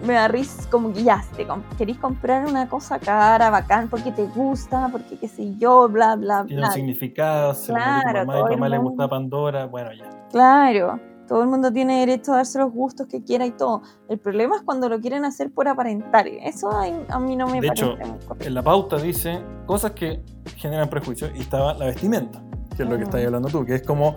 me 0.07 0.15
da 0.15 0.29
risa, 0.29 0.69
como 0.71 0.93
que 0.93 1.03
ya, 1.03 1.25
te 1.37 1.45
com- 1.47 1.63
querís 1.77 1.99
comprar 1.99 2.47
una 2.47 2.69
cosa 2.69 2.99
cara, 3.01 3.51
bacán, 3.51 3.89
porque 3.89 4.13
te 4.13 4.25
gusta, 4.27 4.89
porque 4.93 5.19
qué 5.19 5.27
sé 5.27 5.55
yo, 5.59 5.89
bla, 5.89 6.15
bla, 6.15 6.45
Tiene 6.47 6.63
un 6.63 6.67
bla. 6.67 6.75
significado, 6.75 7.55
se 7.55 7.73
Claro, 7.73 8.21
tu 8.21 8.27
mamá 8.27 8.39
y 8.41 8.51
mamá 8.51 8.69
le 8.69 8.79
gusta 8.79 9.09
Pandora, 9.09 9.67
bueno, 9.67 9.91
ya. 9.95 10.09
Claro, 10.31 11.01
todo 11.29 11.43
el 11.43 11.49
mundo 11.49 11.71
tiene 11.73 12.01
derecho 12.01 12.33
a 12.33 12.37
darse 12.37 12.59
los 12.59 12.73
gustos 12.73 13.07
que 13.07 13.23
quiera 13.23 13.45
y 13.47 13.51
todo. 13.53 13.83
El 14.09 14.19
problema 14.19 14.57
es 14.57 14.63
cuando 14.63 14.89
lo 14.89 14.99
quieren 15.01 15.25
hacer 15.25 15.53
por 15.53 15.69
aparentar. 15.69 16.27
Eso 16.27 16.71
a, 16.71 17.19
mí 17.21 17.37
no 17.37 17.47
me 17.47 17.61
De 17.61 17.69
parece 17.69 17.85
hecho, 17.85 17.97
muy 17.97 18.19
correcto. 18.27 18.47
En 18.49 18.55
la 18.55 18.63
pauta 18.63 18.97
dice 18.97 19.41
cosas 19.67 19.93
que 19.93 20.23
generan 20.57 20.89
prejuicios 20.89 21.31
y 21.37 21.41
estaba 21.41 21.75
la 21.75 21.85
vestimenta, 21.87 22.43
que 22.77 22.83
es 22.83 22.89
lo 22.89 22.97
que 22.97 23.03
Mm. 23.05 23.09
estás 23.09 23.25
hablando 23.25 23.49
tú, 23.49 23.65
que 23.67 23.75
es 23.77 23.83
como, 23.83 24.17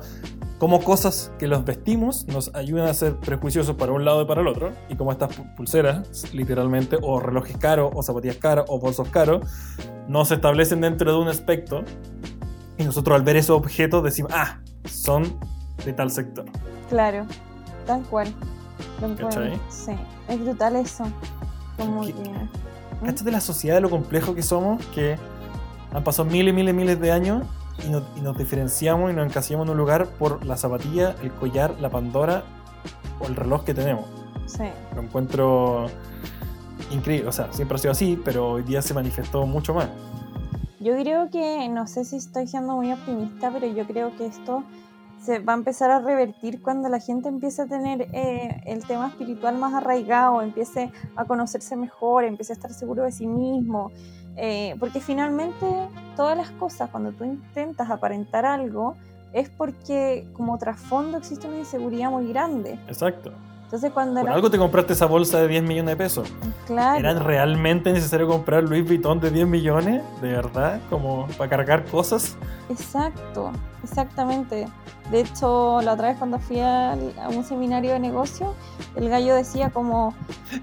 como 0.57 0.79
cosas 0.81 1.31
que 1.39 1.47
los 1.47 1.65
vestimos 1.65 2.25
nos 2.27 2.53
ayudan 2.55 2.87
a 2.87 2.93
ser 2.93 3.15
prejuiciosos 3.17 3.75
para 3.75 3.91
un 3.91 4.05
lado 4.05 4.21
y 4.21 4.25
para 4.25 4.41
el 4.41 4.47
otro, 4.47 4.71
y 4.89 4.95
como 4.95 5.11
estas 5.11 5.37
pu- 5.37 5.55
pulseras, 5.55 6.33
literalmente, 6.33 6.97
o 7.01 7.19
relojes 7.19 7.57
caros, 7.57 7.91
o 7.95 8.03
zapatillas 8.03 8.37
caras, 8.37 8.65
o 8.69 8.79
bolsos 8.79 9.09
caros, 9.09 9.45
no 10.07 10.23
se 10.23 10.35
establecen 10.35 10.81
dentro 10.81 11.11
de 11.11 11.19
un 11.19 11.27
aspecto, 11.27 11.83
y 12.77 12.83
nosotros 12.83 13.15
al 13.15 13.23
ver 13.23 13.35
esos 13.37 13.57
objetos 13.57 14.03
decimos, 14.03 14.31
ah, 14.35 14.59
son 14.85 15.37
de 15.83 15.93
tal 15.93 16.11
sector. 16.11 16.45
Claro, 16.91 17.25
tal 17.87 18.03
cual. 18.03 18.27
Sí, 19.69 19.93
es 20.27 20.39
brutal 20.43 20.75
eso. 20.75 21.05
Como 21.77 22.01
¿Qué- 22.01 22.13
que... 22.13 22.31
Cáchate 23.05 23.31
la 23.31 23.39
sociedad 23.41 23.75
de 23.75 23.81
lo 23.81 23.89
complejo 23.89 24.35
que 24.35 24.43
somos, 24.43 24.85
que 24.87 25.17
han 25.93 26.03
pasado 26.03 26.29
miles, 26.29 26.53
miles, 26.53 26.75
miles 26.75 26.99
de 26.99 27.11
años 27.11 27.43
y, 27.83 27.89
nos- 27.89 28.03
y 28.17 28.21
nos 28.21 28.37
diferenciamos 28.37 29.09
y 29.09 29.15
nos 29.15 29.25
encasillamos 29.25 29.65
en 29.67 29.71
un 29.71 29.77
lugar 29.77 30.07
por 30.19 30.45
la 30.45 30.57
zapatilla, 30.57 31.15
el 31.23 31.31
collar, 31.31 31.75
la 31.79 31.89
pandora 31.89 32.43
o 33.21 33.25
el 33.25 33.35
reloj 33.37 33.63
que 33.63 33.73
tenemos. 33.73 34.05
Sí. 34.45 34.65
Lo 34.95 35.01
encuentro 35.01 35.87
increíble. 36.91 37.29
O 37.29 37.31
sea, 37.31 37.51
siempre 37.53 37.75
ha 37.75 37.79
sido 37.79 37.91
así, 37.93 38.21
pero 38.23 38.51
hoy 38.51 38.63
día 38.63 38.81
se 38.81 38.93
manifestó 38.93 39.45
mucho 39.45 39.73
más. 39.73 39.87
Yo 40.81 40.93
creo 40.97 41.29
que, 41.29 41.69
no 41.69 41.87
sé 41.87 42.03
si 42.05 42.17
estoy 42.17 42.47
siendo 42.47 42.75
muy 42.75 42.91
optimista, 42.91 43.49
pero 43.51 43.65
yo 43.67 43.85
creo 43.87 44.15
que 44.17 44.25
esto 44.25 44.63
se 45.21 45.39
va 45.39 45.53
a 45.53 45.55
empezar 45.55 45.91
a 45.91 45.99
revertir 45.99 46.61
cuando 46.61 46.89
la 46.89 46.99
gente 46.99 47.29
empiece 47.29 47.61
a 47.61 47.67
tener 47.67 48.07
eh, 48.13 48.61
el 48.65 48.85
tema 48.85 49.07
espiritual 49.07 49.57
más 49.57 49.73
arraigado, 49.73 50.41
empiece 50.41 50.91
a 51.15 51.25
conocerse 51.25 51.75
mejor, 51.75 52.23
empiece 52.23 52.53
a 52.53 52.55
estar 52.55 52.73
seguro 52.73 53.03
de 53.03 53.11
sí 53.11 53.27
mismo. 53.27 53.91
Eh, 54.35 54.75
porque 54.79 54.99
finalmente 54.99 55.65
todas 56.15 56.37
las 56.37 56.49
cosas, 56.51 56.89
cuando 56.89 57.11
tú 57.11 57.23
intentas 57.23 57.89
aparentar 57.89 58.45
algo, 58.45 58.95
es 59.33 59.49
porque 59.49 60.27
como 60.33 60.57
trasfondo 60.57 61.17
existe 61.17 61.47
una 61.47 61.59
inseguridad 61.59 62.09
muy 62.09 62.27
grande. 62.27 62.79
Exacto. 62.87 63.31
Entonces 63.71 63.93
cuando 63.93 64.19
Por 64.19 64.29
algo 64.31 64.51
te 64.51 64.57
compraste 64.57 64.91
esa 64.91 65.05
bolsa 65.05 65.39
de 65.39 65.47
10 65.47 65.63
millones 65.63 65.91
de 65.91 65.95
pesos. 65.95 66.27
claro, 66.67 66.99
¿Era 66.99 67.17
realmente 67.17 67.93
necesario 67.93 68.27
comprar 68.27 68.63
Louis 68.63 68.85
Vuitton 68.85 69.21
de 69.21 69.31
10 69.31 69.47
millones? 69.47 70.01
¿De 70.21 70.29
verdad? 70.29 70.81
¿Como 70.89 71.25
para 71.37 71.49
cargar 71.49 71.85
cosas? 71.85 72.35
Exacto, 72.69 73.53
exactamente. 73.81 74.67
De 75.09 75.21
hecho, 75.21 75.79
la 75.83 75.93
otra 75.93 76.09
vez 76.09 76.17
cuando 76.17 76.37
fui 76.37 76.59
a, 76.59 76.97
un 77.29 77.45
seminario 77.45 77.93
de 77.93 77.99
negocio, 77.99 78.55
el 78.97 79.07
gallo 79.07 79.35
decía 79.35 79.69
como, 79.69 80.13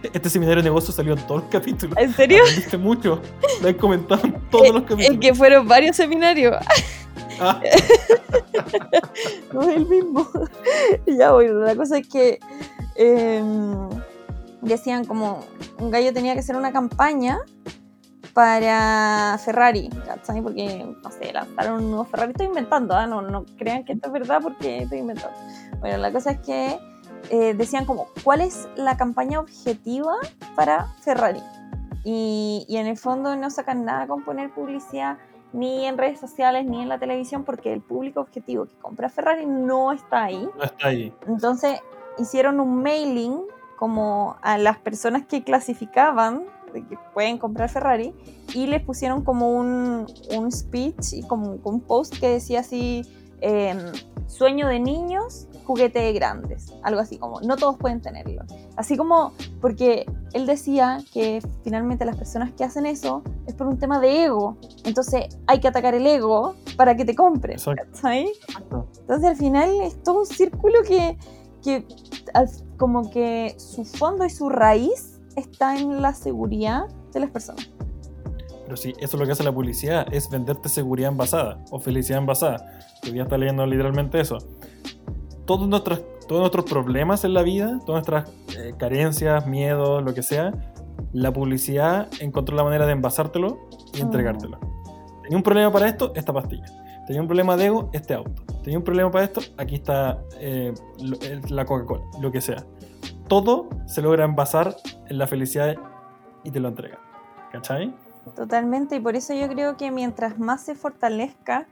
Este 0.02 0.28
seminario 0.28 0.62
de 0.62 0.68
negocios 0.68 0.94
salió 0.94 1.14
en 1.14 1.26
todos 1.26 1.44
los 1.44 1.50
capítulos. 1.50 1.96
¿en 1.96 2.12
serio? 2.12 2.42
Aprendiste 2.42 2.76
mucho. 2.76 3.22
Lo 3.62 3.68
he 3.68 3.76
comentado 3.78 4.20
en 4.24 4.34
todos 4.50 4.68
los 4.74 4.82
capítulos. 4.82 5.12
Es 5.12 5.18
que 5.18 5.34
fueron 5.34 5.66
varios 5.66 5.96
seminarios, 5.96 6.54
No 9.52 9.62
es 9.62 9.76
el 9.76 9.86
mismo. 9.86 10.28
ya, 11.06 11.32
bueno, 11.32 11.60
la 11.60 11.74
cosa 11.74 11.98
es 11.98 12.08
que 12.08 12.38
em, 12.96 13.88
decían 14.60 15.04
como, 15.04 15.40
un 15.78 15.90
gallo 15.90 16.12
tenía 16.12 16.34
que 16.34 16.40
hacer 16.40 16.56
una 16.56 16.72
campaña 16.72 17.38
para 18.34 19.38
Ferrari, 19.44 19.88
¿cachai? 20.06 20.42
Porque, 20.42 20.86
no 21.02 21.10
sé, 21.10 21.32
lanzaron 21.32 21.84
un 21.84 21.90
nuevo 21.90 22.04
Ferrari. 22.04 22.32
Estoy 22.32 22.46
inventando, 22.46 22.94
¿ah? 22.94 23.06
no, 23.06 23.22
no 23.22 23.44
crean 23.56 23.84
que 23.84 23.94
esto 23.94 24.08
es 24.08 24.12
verdad 24.12 24.40
porque 24.42 24.82
estoy 24.82 24.98
inventando. 24.98 25.36
Bueno, 25.80 25.98
la 25.98 26.12
cosa 26.12 26.32
es 26.32 26.40
que 26.40 26.78
eh, 27.30 27.54
decían 27.54 27.84
como, 27.84 28.08
¿cuál 28.22 28.40
es 28.40 28.68
la 28.76 28.96
campaña 28.96 29.40
objetiva 29.40 30.14
para 30.54 30.86
Ferrari? 31.02 31.42
Y, 32.04 32.64
y 32.68 32.76
en 32.76 32.86
el 32.86 32.96
fondo 32.96 33.34
no 33.34 33.50
sacan 33.50 33.84
nada 33.84 34.06
con 34.06 34.24
poner 34.24 34.50
publicidad 34.50 35.18
ni 35.52 35.86
en 35.86 35.98
redes 35.98 36.20
sociales 36.20 36.66
ni 36.66 36.82
en 36.82 36.88
la 36.88 36.98
televisión 36.98 37.44
porque 37.44 37.72
el 37.72 37.80
público 37.80 38.20
objetivo 38.20 38.66
que 38.66 38.74
compra 38.80 39.08
Ferrari 39.08 39.46
no 39.46 39.92
está 39.92 40.24
ahí. 40.24 40.48
No 40.56 40.64
está 40.64 40.88
ahí. 40.88 41.12
Entonces 41.26 41.80
hicieron 42.18 42.60
un 42.60 42.82
mailing 42.82 43.40
como 43.78 44.36
a 44.42 44.58
las 44.58 44.78
personas 44.78 45.24
que 45.26 45.44
clasificaban 45.44 46.44
de 46.72 46.84
que 46.84 46.98
pueden 47.14 47.38
comprar 47.38 47.70
Ferrari 47.70 48.12
y 48.54 48.66
les 48.66 48.82
pusieron 48.82 49.24
como 49.24 49.52
un, 49.52 50.06
un 50.36 50.52
speech 50.52 51.12
y 51.12 51.22
como 51.22 51.58
un 51.62 51.80
post 51.80 52.18
que 52.18 52.28
decía 52.28 52.60
así, 52.60 53.02
em, 53.40 53.78
sueño 54.26 54.68
de 54.68 54.78
niños, 54.80 55.46
juguete 55.64 55.98
de 56.00 56.12
grandes, 56.12 56.72
algo 56.82 57.00
así 57.00 57.18
como, 57.18 57.40
no 57.40 57.56
todos 57.56 57.76
pueden 57.76 58.00
tenerlo. 58.00 58.42
Así 58.76 58.96
como, 58.96 59.32
porque 59.60 60.06
él 60.32 60.46
decía 60.46 60.98
que 61.12 61.40
finalmente 61.64 62.04
las 62.04 62.16
personas 62.16 62.52
que 62.52 62.64
hacen 62.64 62.86
eso 62.86 63.22
es 63.46 63.54
por 63.54 63.66
un 63.66 63.78
tema 63.78 64.00
de 64.00 64.24
ego, 64.24 64.56
entonces 64.84 65.26
hay 65.46 65.60
que 65.60 65.68
atacar 65.68 65.94
el 65.94 66.06
ego 66.06 66.54
para 66.76 66.94
que 66.96 67.04
te 67.04 67.14
compren. 67.14 67.56
Exacto. 67.56 67.84
¿cachai? 67.92 68.30
Entonces 69.00 69.28
al 69.28 69.36
final 69.36 69.70
es 69.82 70.02
todo 70.02 70.20
un 70.20 70.26
círculo 70.26 70.82
que, 70.86 71.16
que 71.62 71.86
al- 72.34 72.48
como 72.76 73.10
que 73.10 73.54
su 73.58 73.84
fondo 73.84 74.24
y 74.24 74.30
su 74.30 74.48
raíz 74.50 75.20
está 75.36 75.76
en 75.76 76.02
la 76.02 76.12
seguridad 76.14 76.86
de 77.12 77.20
las 77.20 77.30
personas. 77.30 77.70
Pero 78.68 78.76
sí, 78.76 78.92
eso 78.98 79.16
es 79.16 79.20
lo 79.20 79.24
que 79.24 79.32
hace 79.32 79.42
la 79.44 79.52
publicidad, 79.52 80.06
es 80.12 80.28
venderte 80.28 80.68
seguridad 80.68 81.10
envasada 81.10 81.64
o 81.70 81.80
felicidad 81.80 82.18
envasada. 82.18 82.66
Yo 83.02 83.14
ya 83.14 83.22
está 83.22 83.38
leyendo 83.38 83.64
literalmente 83.64 84.20
eso. 84.20 84.36
Todos 85.46 85.66
nuestros, 85.66 86.02
todos 86.28 86.42
nuestros 86.42 86.66
problemas 86.66 87.24
en 87.24 87.32
la 87.32 87.40
vida, 87.40 87.80
todas 87.86 88.06
nuestras 88.06 88.30
eh, 88.58 88.74
carencias, 88.76 89.46
miedos, 89.46 90.04
lo 90.04 90.12
que 90.12 90.22
sea, 90.22 90.52
la 91.14 91.32
publicidad 91.32 92.08
encontró 92.20 92.54
la 92.56 92.62
manera 92.62 92.84
de 92.84 92.92
envasártelo 92.92 93.70
y 93.94 94.00
Mm. 94.02 94.04
entregártelo. 94.04 94.58
Tenía 95.22 95.38
un 95.38 95.42
problema 95.42 95.72
para 95.72 95.88
esto, 95.88 96.12
esta 96.14 96.34
pastilla. 96.34 96.66
Tenía 97.06 97.22
un 97.22 97.26
problema 97.26 97.56
de 97.56 97.64
ego, 97.64 97.88
este 97.94 98.12
auto. 98.12 98.42
Tenía 98.62 98.76
un 98.78 98.84
problema 98.84 99.10
para 99.10 99.24
esto, 99.24 99.40
aquí 99.56 99.76
está 99.76 100.22
eh, 100.40 100.74
la 101.48 101.64
Coca-Cola, 101.64 102.02
lo 102.20 102.30
que 102.30 102.42
sea. 102.42 102.66
Todo 103.28 103.70
se 103.86 104.02
logra 104.02 104.26
envasar 104.26 104.76
en 105.06 105.16
la 105.16 105.26
felicidad 105.26 105.74
y 106.44 106.50
te 106.50 106.60
lo 106.60 106.68
entrega. 106.68 106.98
¿Cachai? 107.50 107.94
Totalmente, 108.34 108.96
y 108.96 109.00
por 109.00 109.16
eso 109.16 109.34
yo 109.34 109.48
creo 109.48 109.76
que 109.76 109.90
mientras 109.90 110.38
más 110.38 110.62
se 110.62 110.74
fortalezca 110.74 111.66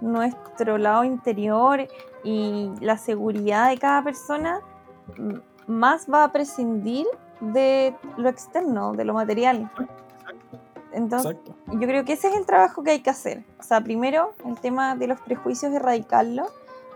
nuestro 0.00 0.78
lado 0.78 1.04
interior 1.04 1.86
y 2.24 2.70
la 2.80 2.96
seguridad 2.98 3.70
de 3.70 3.78
cada 3.78 4.02
persona, 4.02 4.60
más 5.66 6.06
va 6.12 6.24
a 6.24 6.32
prescindir 6.32 7.06
de 7.40 7.94
lo 8.16 8.28
externo, 8.28 8.92
de 8.92 9.04
lo 9.04 9.14
material. 9.14 9.70
Entonces, 10.92 11.32
Exacto. 11.32 11.54
yo 11.72 11.86
creo 11.86 12.04
que 12.04 12.14
ese 12.14 12.28
es 12.28 12.36
el 12.36 12.46
trabajo 12.46 12.82
que 12.82 12.90
hay 12.90 13.00
que 13.00 13.10
hacer. 13.10 13.44
O 13.58 13.62
sea, 13.62 13.80
primero, 13.80 14.34
el 14.44 14.58
tema 14.58 14.96
de 14.96 15.06
los 15.06 15.20
prejuicios, 15.20 15.72
erradicarlo, 15.72 16.46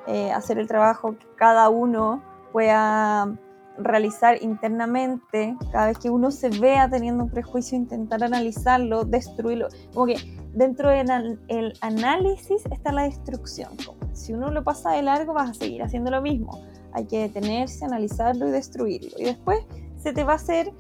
eh, 0.07 0.33
hacer 0.33 0.59
el 0.59 0.67
trabajo 0.67 1.17
que 1.17 1.27
cada 1.37 1.69
uno 1.69 2.21
pueda 2.53 3.33
realizar 3.79 4.43
internamente, 4.43 5.57
cada 5.73 5.87
vez 5.89 5.99
que 5.99 6.11
uno 6.11 6.31
se 6.31 6.49
vea 6.49 6.89
teniendo 6.89 7.25
un 7.25 7.31
prejuicio, 7.31 7.77
intentar 7.77 8.23
analizarlo, 8.23 9.05
destruirlo. 9.05 9.69
Como 9.93 10.07
que 10.07 10.17
dentro 10.53 10.91
del 10.91 11.39
el 11.49 11.75
análisis 11.81 12.65
está 12.71 12.93
la 12.93 13.03
destrucción. 13.03 13.71
Si 14.13 14.33
uno 14.33 14.51
lo 14.51 14.63
pasa 14.63 14.93
de 14.93 15.03
largo, 15.03 15.35
vas 15.35 15.51
a 15.51 15.55
seguir 15.55 15.83
haciendo 15.83 16.11
lo 16.11 16.23
mismo. 16.23 16.63
Hay 16.93 17.07
que 17.07 17.21
detenerse, 17.21 17.85
analizarlo 17.85 18.49
y 18.49 18.53
destruirlo. 18.53 19.11
Y 19.19 19.25
después 19.25 19.59
se 19.97 20.13
te 20.13 20.23
va 20.23 20.33
a 20.33 20.37
hacer 20.37 20.73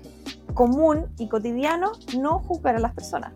común 0.54 1.06
y 1.18 1.28
cotidiano 1.28 1.92
no 2.18 2.38
juzgar 2.40 2.76
a 2.76 2.78
las 2.78 2.94
personas. 2.94 3.32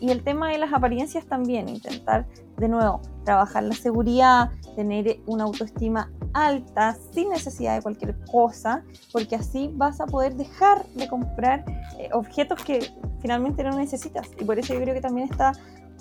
Y 0.00 0.10
el 0.10 0.24
tema 0.24 0.50
de 0.50 0.58
las 0.58 0.72
apariencias 0.72 1.26
también, 1.26 1.68
intentar 1.68 2.26
de 2.56 2.68
nuevo 2.68 3.00
trabajar 3.24 3.62
la 3.62 3.74
seguridad, 3.74 4.50
tener 4.74 5.20
una 5.26 5.44
autoestima 5.44 6.10
alta 6.34 6.96
sin 7.12 7.30
necesidad 7.30 7.76
de 7.76 7.82
cualquier 7.82 8.16
cosa, 8.26 8.84
porque 9.12 9.36
así 9.36 9.70
vas 9.74 10.00
a 10.00 10.06
poder 10.06 10.34
dejar 10.34 10.84
de 10.94 11.08
comprar 11.08 11.64
eh, 11.98 12.08
objetos 12.12 12.62
que 12.64 12.92
finalmente 13.20 13.62
no 13.62 13.76
necesitas. 13.76 14.28
Y 14.38 14.44
por 14.44 14.58
eso 14.58 14.74
yo 14.74 14.80
creo 14.80 14.94
que 14.94 15.00
también 15.00 15.28
está 15.30 15.52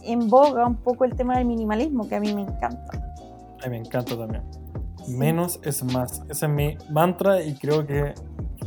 en 0.04 0.30
boga 0.30 0.66
un 0.66 0.78
poco 0.78 1.06
el 1.06 1.16
tema 1.16 1.38
del 1.38 1.46
minimalismo, 1.46 2.08
que 2.08 2.16
a 2.16 2.20
mí 2.20 2.34
me 2.34 2.42
encanta. 2.42 3.14
A 3.64 3.68
mí 3.68 3.70
me 3.70 3.78
encanta 3.78 4.18
también. 4.18 4.44
Sí. 5.06 5.16
Menos 5.16 5.60
es 5.64 5.84
más. 5.84 6.22
Ese 6.30 6.46
es 6.46 6.52
mi 6.52 6.78
mantra 6.90 7.42
y 7.42 7.56
creo 7.56 7.86
que 7.86 8.14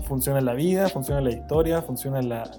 funciona 0.04 0.38
en 0.38 0.44
la 0.44 0.54
vida, 0.54 0.88
funciona 0.88 1.18
en 1.20 1.24
la 1.24 1.32
historia, 1.32 1.82
funciona 1.82 2.20
en, 2.20 2.28
la, 2.28 2.50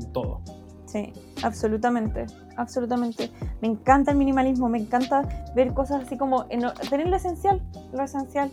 en 0.00 0.12
todo. 0.12 0.42
Sí, 0.86 1.12
absolutamente, 1.42 2.26
absolutamente. 2.56 3.30
Me 3.60 3.68
encanta 3.68 4.10
el 4.10 4.16
minimalismo, 4.16 4.68
me 4.68 4.78
encanta 4.78 5.28
ver 5.54 5.72
cosas 5.74 6.04
así 6.04 6.16
como 6.16 6.46
en 6.50 6.62
tener 6.88 7.08
lo 7.08 7.16
esencial, 7.16 7.60
lo 7.92 8.02
esencial, 8.02 8.50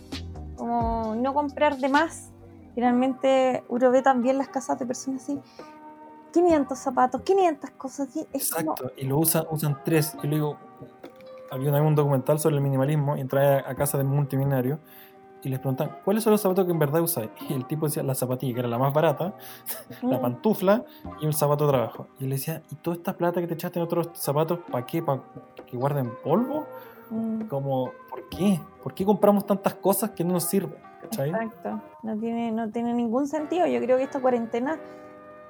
como 0.56 1.14
no 1.16 1.34
comprar 1.34 1.76
de 1.78 1.88
más. 1.88 2.30
Finalmente 2.74 3.64
uno 3.68 3.90
ve 3.90 4.02
también 4.02 4.38
las 4.38 4.48
casas 4.48 4.78
de 4.78 4.86
personas 4.86 5.22
así, 5.22 5.40
500 6.32 6.78
zapatos, 6.78 7.22
500 7.22 7.70
cosas, 7.70 8.16
y 8.16 8.26
es 8.32 8.50
como, 8.50 8.72
Exacto. 8.72 8.92
Y 8.96 9.06
lo 9.06 9.18
usan, 9.18 9.44
usan 9.50 9.78
tres. 9.84 10.14
Yo 10.14 10.22
le 10.22 10.36
digo, 10.36 10.56
había 11.50 11.82
un 11.82 11.94
documental 11.94 12.38
sobre 12.38 12.56
el 12.56 12.62
minimalismo 12.62 13.16
y 13.16 13.20
entraba 13.20 13.56
a, 13.66 13.70
a 13.70 13.74
casa 13.74 13.98
de 13.98 14.04
multimillonario 14.04 14.78
y 15.42 15.48
les 15.48 15.58
preguntan, 15.58 15.98
¿cuáles 16.04 16.22
son 16.24 16.32
los 16.32 16.40
zapatos 16.40 16.64
que 16.66 16.72
en 16.72 16.78
verdad 16.78 17.00
usáis? 17.00 17.30
Y 17.48 17.54
el 17.54 17.66
tipo 17.66 17.86
decía, 17.86 18.02
la 18.02 18.14
zapatilla, 18.14 18.54
que 18.54 18.60
era 18.60 18.68
la 18.68 18.78
más 18.78 18.92
barata, 18.92 19.34
la 20.02 20.20
pantufla 20.20 20.84
y 21.20 21.26
un 21.26 21.32
zapato 21.32 21.66
de 21.66 21.72
trabajo. 21.72 22.06
Y 22.18 22.24
le 22.24 22.36
decía, 22.36 22.62
¿y 22.70 22.74
toda 22.76 22.96
esta 22.96 23.14
plata 23.16 23.40
que 23.40 23.46
te 23.46 23.54
echaste 23.54 23.78
en 23.78 23.84
otros 23.84 24.10
zapatos, 24.14 24.60
para 24.70 24.84
qué? 24.86 25.02
¿Para 25.02 25.22
que 25.66 25.76
guarden 25.76 26.12
polvo? 26.22 26.66
mm, 27.10 27.42
Como, 27.42 27.92
¿por 28.08 28.28
qué? 28.28 28.60
¿Por 28.82 28.94
qué 28.94 29.04
compramos 29.04 29.46
tantas 29.46 29.74
cosas 29.74 30.10
que 30.10 30.24
no 30.24 30.32
nos 30.34 30.44
sirven? 30.44 30.76
¿Cachai? 31.02 31.30
Exacto, 31.30 31.80
no 32.02 32.16
tiene, 32.18 32.52
no 32.52 32.70
tiene 32.70 32.92
ningún 32.92 33.26
sentido. 33.26 33.66
Yo 33.66 33.80
creo 33.80 33.96
que 33.96 34.04
esta 34.04 34.20
cuarentena 34.20 34.78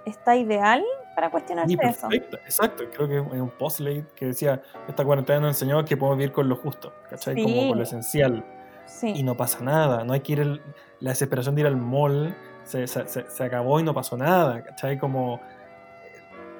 está 0.06 0.36
ideal 0.36 0.82
para 1.14 1.30
cuestionarse 1.30 1.76
Ni 1.76 1.88
eso. 1.88 2.08
exacto. 2.10 2.84
Creo 2.94 3.08
que 3.08 3.16
en 3.16 3.42
un 3.42 3.50
post 3.50 3.80
que 4.14 4.26
decía, 4.26 4.62
esta 4.88 5.04
cuarentena 5.04 5.40
nos 5.40 5.48
enseñó 5.60 5.84
que 5.84 5.96
podemos 5.96 6.18
vivir 6.18 6.32
con 6.32 6.48
lo 6.48 6.56
justo, 6.56 6.92
¿cachai? 7.10 7.34
Sí. 7.34 7.42
Como 7.42 7.68
con 7.68 7.78
lo 7.78 7.82
esencial. 7.82 8.44
Sí. 8.90 9.12
Y 9.16 9.22
no 9.22 9.36
pasa 9.36 9.60
nada, 9.64 10.04
no 10.04 10.12
hay 10.12 10.20
que 10.20 10.32
ir, 10.32 10.40
el- 10.40 10.60
la 11.00 11.10
desesperación 11.10 11.54
de 11.54 11.60
ir 11.62 11.66
al 11.66 11.76
mall 11.76 12.34
se, 12.64 12.86
se- 12.86 13.06
se- 13.06 13.44
acabó 13.44 13.80
y 13.80 13.82
no 13.82 13.94
pasó 13.94 14.16
nada, 14.16 14.62
¿cachai? 14.62 14.98
Como, 14.98 15.40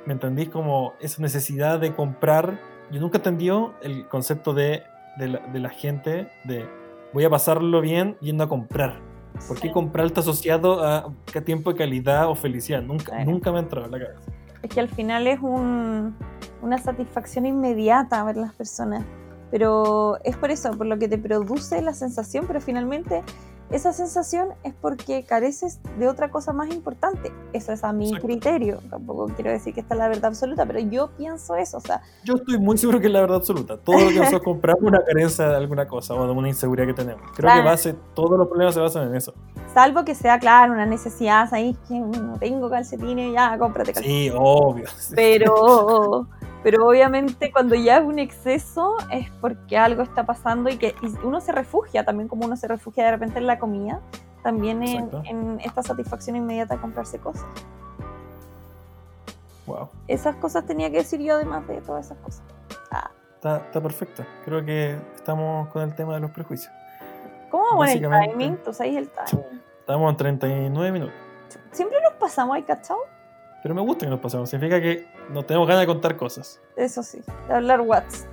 ¿me 0.07 0.13
entendís? 0.15 0.49
Como 0.49 0.95
esa 1.01 1.21
necesidad 1.23 1.79
de 1.79 1.95
comprar. 1.95 2.59
Yo 2.91 3.01
nunca 3.01 3.19
entendió 3.19 3.75
el 3.83 4.07
concepto 4.09 4.55
de, 4.55 4.83
de, 5.19 5.29
la, 5.29 5.39
de 5.41 5.59
la 5.61 5.69
gente 5.69 6.29
de 6.45 6.69
voy 7.13 7.25
a 7.25 7.31
pasarlo 7.31 7.81
bien 7.81 8.17
yendo 8.21 8.45
a 8.45 8.49
comprar. 8.49 9.01
¿Por 9.47 9.57
qué 9.61 9.69
Sí. 9.69 9.73
comprar 9.73 10.07
está 10.07 10.21
asociado 10.21 10.85
a 10.85 11.13
qué 11.33 11.41
tiempo 11.41 11.73
de 11.73 11.79
calidad 11.79 12.29
o 12.29 12.35
felicidad? 12.35 12.83
Nunca, 12.83 13.07
Claro. 13.13 13.31
nunca 13.31 13.53
me 13.53 13.59
ha 13.59 13.63
entrado 13.63 13.87
en 13.87 13.93
la 13.93 13.99
cabeza. 14.07 14.31
Es 14.63 14.71
que 14.71 14.81
al 14.81 14.89
final 14.89 15.27
es 15.27 15.41
un- 15.41 16.17
una 16.63 16.79
satisfacción 16.79 17.47
inmediata 17.47 18.23
ver 18.25 18.37
las 18.37 18.53
personas. 18.55 19.05
Pero 19.51 20.19
es 20.25 20.37
por 20.37 20.51
eso, 20.51 20.71
por 20.73 20.87
lo 20.87 20.99
que 20.99 21.09
te 21.09 21.19
produce 21.19 21.83
la 21.83 21.95
sensación, 21.95 22.45
pero 22.47 22.61
finalmente 22.61 23.23
esa 23.71 23.93
sensación 23.93 24.49
es 24.65 24.75
porque 24.75 25.23
careces 25.25 25.79
de 25.99 26.09
otra 26.09 26.29
cosa 26.33 26.53
más 26.53 26.71
importante. 26.71 27.33
Eso 27.53 27.73
es 27.73 27.85
a 27.85 27.93
mi 27.93 28.07
Exacto. 28.07 28.27
criterio. 28.27 28.79
Tampoco 28.91 29.27
quiero 29.37 29.51
decir 29.53 29.73
que 29.75 29.81
esta 29.81 29.95
es 29.95 29.99
la 29.99 30.09
verdad 30.09 30.25
absoluta, 30.27 30.67
pero 30.67 30.81
yo 30.81 31.11
pienso 31.17 31.55
eso. 31.55 31.77
O 31.77 31.81
sea, 31.81 32.03
Yo 32.25 32.35
estoy 32.35 32.59
muy 32.59 32.77
seguro 32.79 32.99
que 33.01 33.07
es 33.07 33.13
la 33.13 33.21
verdad 33.21 33.37
absoluta. 33.37 33.77
Todo 33.79 34.01
lo 34.01 34.09
que 34.09 34.17
nosotros 34.19 34.43
compramos 34.43 34.83
es 34.83 34.89
una 34.89 35.05
carencia 35.05 35.49
de 35.49 35.57
alguna 35.57 35.87
cosa 35.87 36.15
o 36.15 36.27
de 36.27 36.33
una 36.33 36.49
inseguridad 36.49 36.87
que 36.89 36.95
tenemos. 36.95 37.23
Creo 37.31 37.47
Claro. 37.49 37.63
que 37.63 37.69
base, 37.69 37.95
todos 38.15 38.37
los 38.37 38.49
problemas 38.49 38.75
se 38.75 38.81
basan 38.81 39.09
en 39.09 39.15
eso. 39.15 39.35
salvo 39.73 40.05
que 40.05 40.17
sea, 40.17 40.41
claro, 40.41 40.73
una 40.73 40.85
necesidad, 40.87 41.49
ahí 41.55 41.77
que 41.87 41.95
no 42.01 42.39
tengo 42.41 42.69
calcetines, 42.71 43.33
ya, 43.33 43.57
cómprate 43.57 43.93
calcetines. 43.93 44.33
Sí, 44.33 44.37
obvio. 44.37 44.85
pero 45.15 46.27
pero 46.63 46.87
obviamente 46.87 47.51
cuando 47.53 47.75
ya 47.75 47.99
es 47.99 48.05
un 48.05 48.19
exceso 48.19 48.97
es 49.11 49.31
porque 49.41 49.79
algo 49.79 50.03
está 50.03 50.25
pasando 50.25 50.71
y 50.71 50.77
que 50.77 50.95
y 51.03 51.27
uno 51.27 51.41
se 51.41 51.53
refugia 51.53 52.05
también 52.05 52.29
como 52.29 52.47
uno 52.47 52.57
se 52.57 52.69
refugia 52.69 53.05
de 53.05 53.13
repente 53.13 53.39
en 53.39 53.47
la 53.47 53.59
comida 53.59 54.01
también 54.43 54.83
en, 54.83 55.11
en 55.25 55.61
esta 55.61 55.83
satisfacción 55.83 56.37
inmediata 56.37 56.75
de 56.75 56.81
comprarse 56.81 57.19
cosas 57.19 57.47
Wow. 59.67 59.89
esas 60.09 60.35
cosas 60.37 60.67
tenía 60.67 60.91
que 60.91 60.97
decir 60.97 61.21
yo 61.21 61.35
además 61.37 61.67
de 61.69 61.81
todas 61.81 62.07
esas 62.07 62.19
cosas 62.19 62.43
ah, 62.91 63.11
Está, 63.41 63.57
está 63.57 63.81
perfecto. 63.81 64.23
Creo 64.45 64.63
que 64.67 64.99
estamos 65.17 65.71
con 65.71 65.81
el 65.81 65.95
tema 65.95 66.13
de 66.13 66.21
los 66.21 66.31
prejuicios. 66.31 66.71
¿cómo 67.51 67.65
vamos 67.71 67.89
en 67.89 68.05
el 68.05 68.11
timing? 68.11 68.57
¿tú 68.59 68.75
sabes 68.75 68.97
el 68.97 69.09
timing? 69.09 69.63
Estamos 69.79 70.11
en 70.11 70.17
39 70.19 70.93
minutos. 70.93 71.15
siempre 71.73 71.99
nos 72.03 72.13
pasamos 72.21 72.55
ahí 72.55 72.65
cachao 72.65 72.99
Pero 73.63 73.75
me 73.75 73.81
gusta 73.81 74.05
que 74.05 74.11
nos 74.11 74.21
pasemos. 74.21 74.51
Significa 74.51 74.79
que 74.79 75.07
nos 75.33 75.47
tenemos 75.47 75.67
ganas 75.69 75.83
de 75.83 75.87
contar 75.87 76.17
cosas. 76.17 76.61
eso 76.77 77.03
sí 77.03 77.21
de 77.49 77.55
hablar 77.55 77.81
whats 77.81 78.27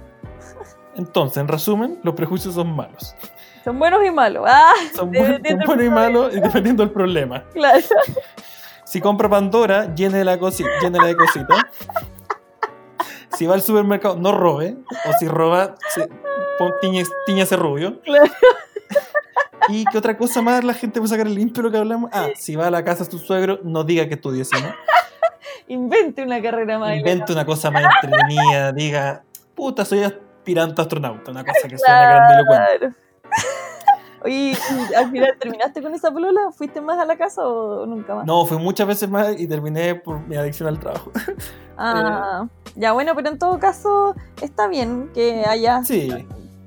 Entonces, 0.95 1.37
en 1.37 1.47
resumen, 1.47 1.99
los 2.03 2.15
prejuicios 2.15 2.55
son 2.55 2.75
malos. 2.75 3.15
Son 3.63 3.77
buenos 3.77 4.03
y 4.05 4.09
malos. 4.11 4.45
Ah, 4.47 4.71
Son, 4.95 5.11
buen- 5.11 5.43
son 5.45 5.59
buenos 5.65 5.85
y 5.85 5.89
malos 5.89 6.33
y 6.35 6.39
dependiendo 6.39 6.83
del 6.83 6.91
problema. 6.91 7.43
claro. 7.53 7.79
Si 8.85 9.01
compra 9.01 9.27
Pandora, 9.27 9.93
llénela 9.93 10.31
de 10.31 10.39
cositas. 10.39 10.71
Llénela 10.81 11.07
de 11.07 11.15
cositas. 11.17 11.57
Si 13.37 13.45
va 13.45 13.55
al 13.55 13.61
supermercado, 13.61 14.15
no 14.15 14.31
robe. 14.31 14.77
O 15.05 15.11
si 15.19 15.27
roba, 15.27 15.75
se, 15.89 16.07
pon, 16.57 16.71
rubio. 17.57 18.01
Claro. 18.01 18.31
¿Y 19.69 19.83
qué 19.91 19.97
otra 19.97 20.17
cosa 20.17 20.41
más 20.41 20.63
la 20.63 20.73
gente 20.73 20.99
puede 21.01 21.09
sacar 21.09 21.27
el 21.27 21.35
limpio 21.35 21.61
lo 21.61 21.69
que 21.69 21.77
hablamos? 21.77 22.09
Ah, 22.13 22.29
si 22.35 22.55
va 22.55 22.67
a 22.67 22.71
la 22.71 22.85
casa 22.85 23.03
de 23.03 23.09
tu 23.09 23.19
suegro, 23.19 23.59
no 23.63 23.83
diga 23.83 24.07
que 24.07 24.13
estudia 24.13 24.45
cine. 24.45 24.73
Invente 25.67 26.23
una 26.23 26.41
carrera 26.41 26.79
más. 26.79 26.95
Invente 26.95 27.33
una 27.33 27.45
cosa 27.45 27.71
más 27.71 27.83
entretenida. 28.03 28.71
Diga, 28.71 29.23
puta, 29.55 29.83
soy 29.85 30.03
aspirante 30.03 30.81
astronauta. 30.81 31.31
Una 31.31 31.43
cosa 31.43 31.67
que 31.67 31.77
suena 31.77 32.09
grandilocuente. 32.09 32.77
Claro. 32.79 32.93
Oye, 34.23 34.57
¿y 34.89 34.93
al 34.95 35.11
final 35.11 35.35
terminaste 35.39 35.81
con 35.81 35.93
esa 35.93 36.11
polola? 36.11 36.51
¿Fuiste 36.51 36.81
más 36.81 36.97
a 36.97 37.05
la 37.05 37.15
casa 37.17 37.45
o 37.47 37.85
nunca 37.85 38.15
más? 38.15 38.25
No, 38.25 38.45
fui 38.45 38.57
muchas 38.57 38.87
veces 38.87 39.07
más 39.09 39.39
y 39.39 39.47
terminé 39.47 39.93
por 39.95 40.19
mi 40.27 40.35
adicción 40.35 40.69
al 40.69 40.79
trabajo. 40.79 41.11
Ah, 41.79 42.47
ya 42.75 42.91
bueno, 42.93 43.13
pero 43.13 43.29
en 43.29 43.37
todo 43.37 43.59
caso 43.59 44.15
está 44.41 44.67
bien 44.67 45.11
que 45.13 45.45
hayas 45.47 45.85
Sí, 45.85 46.09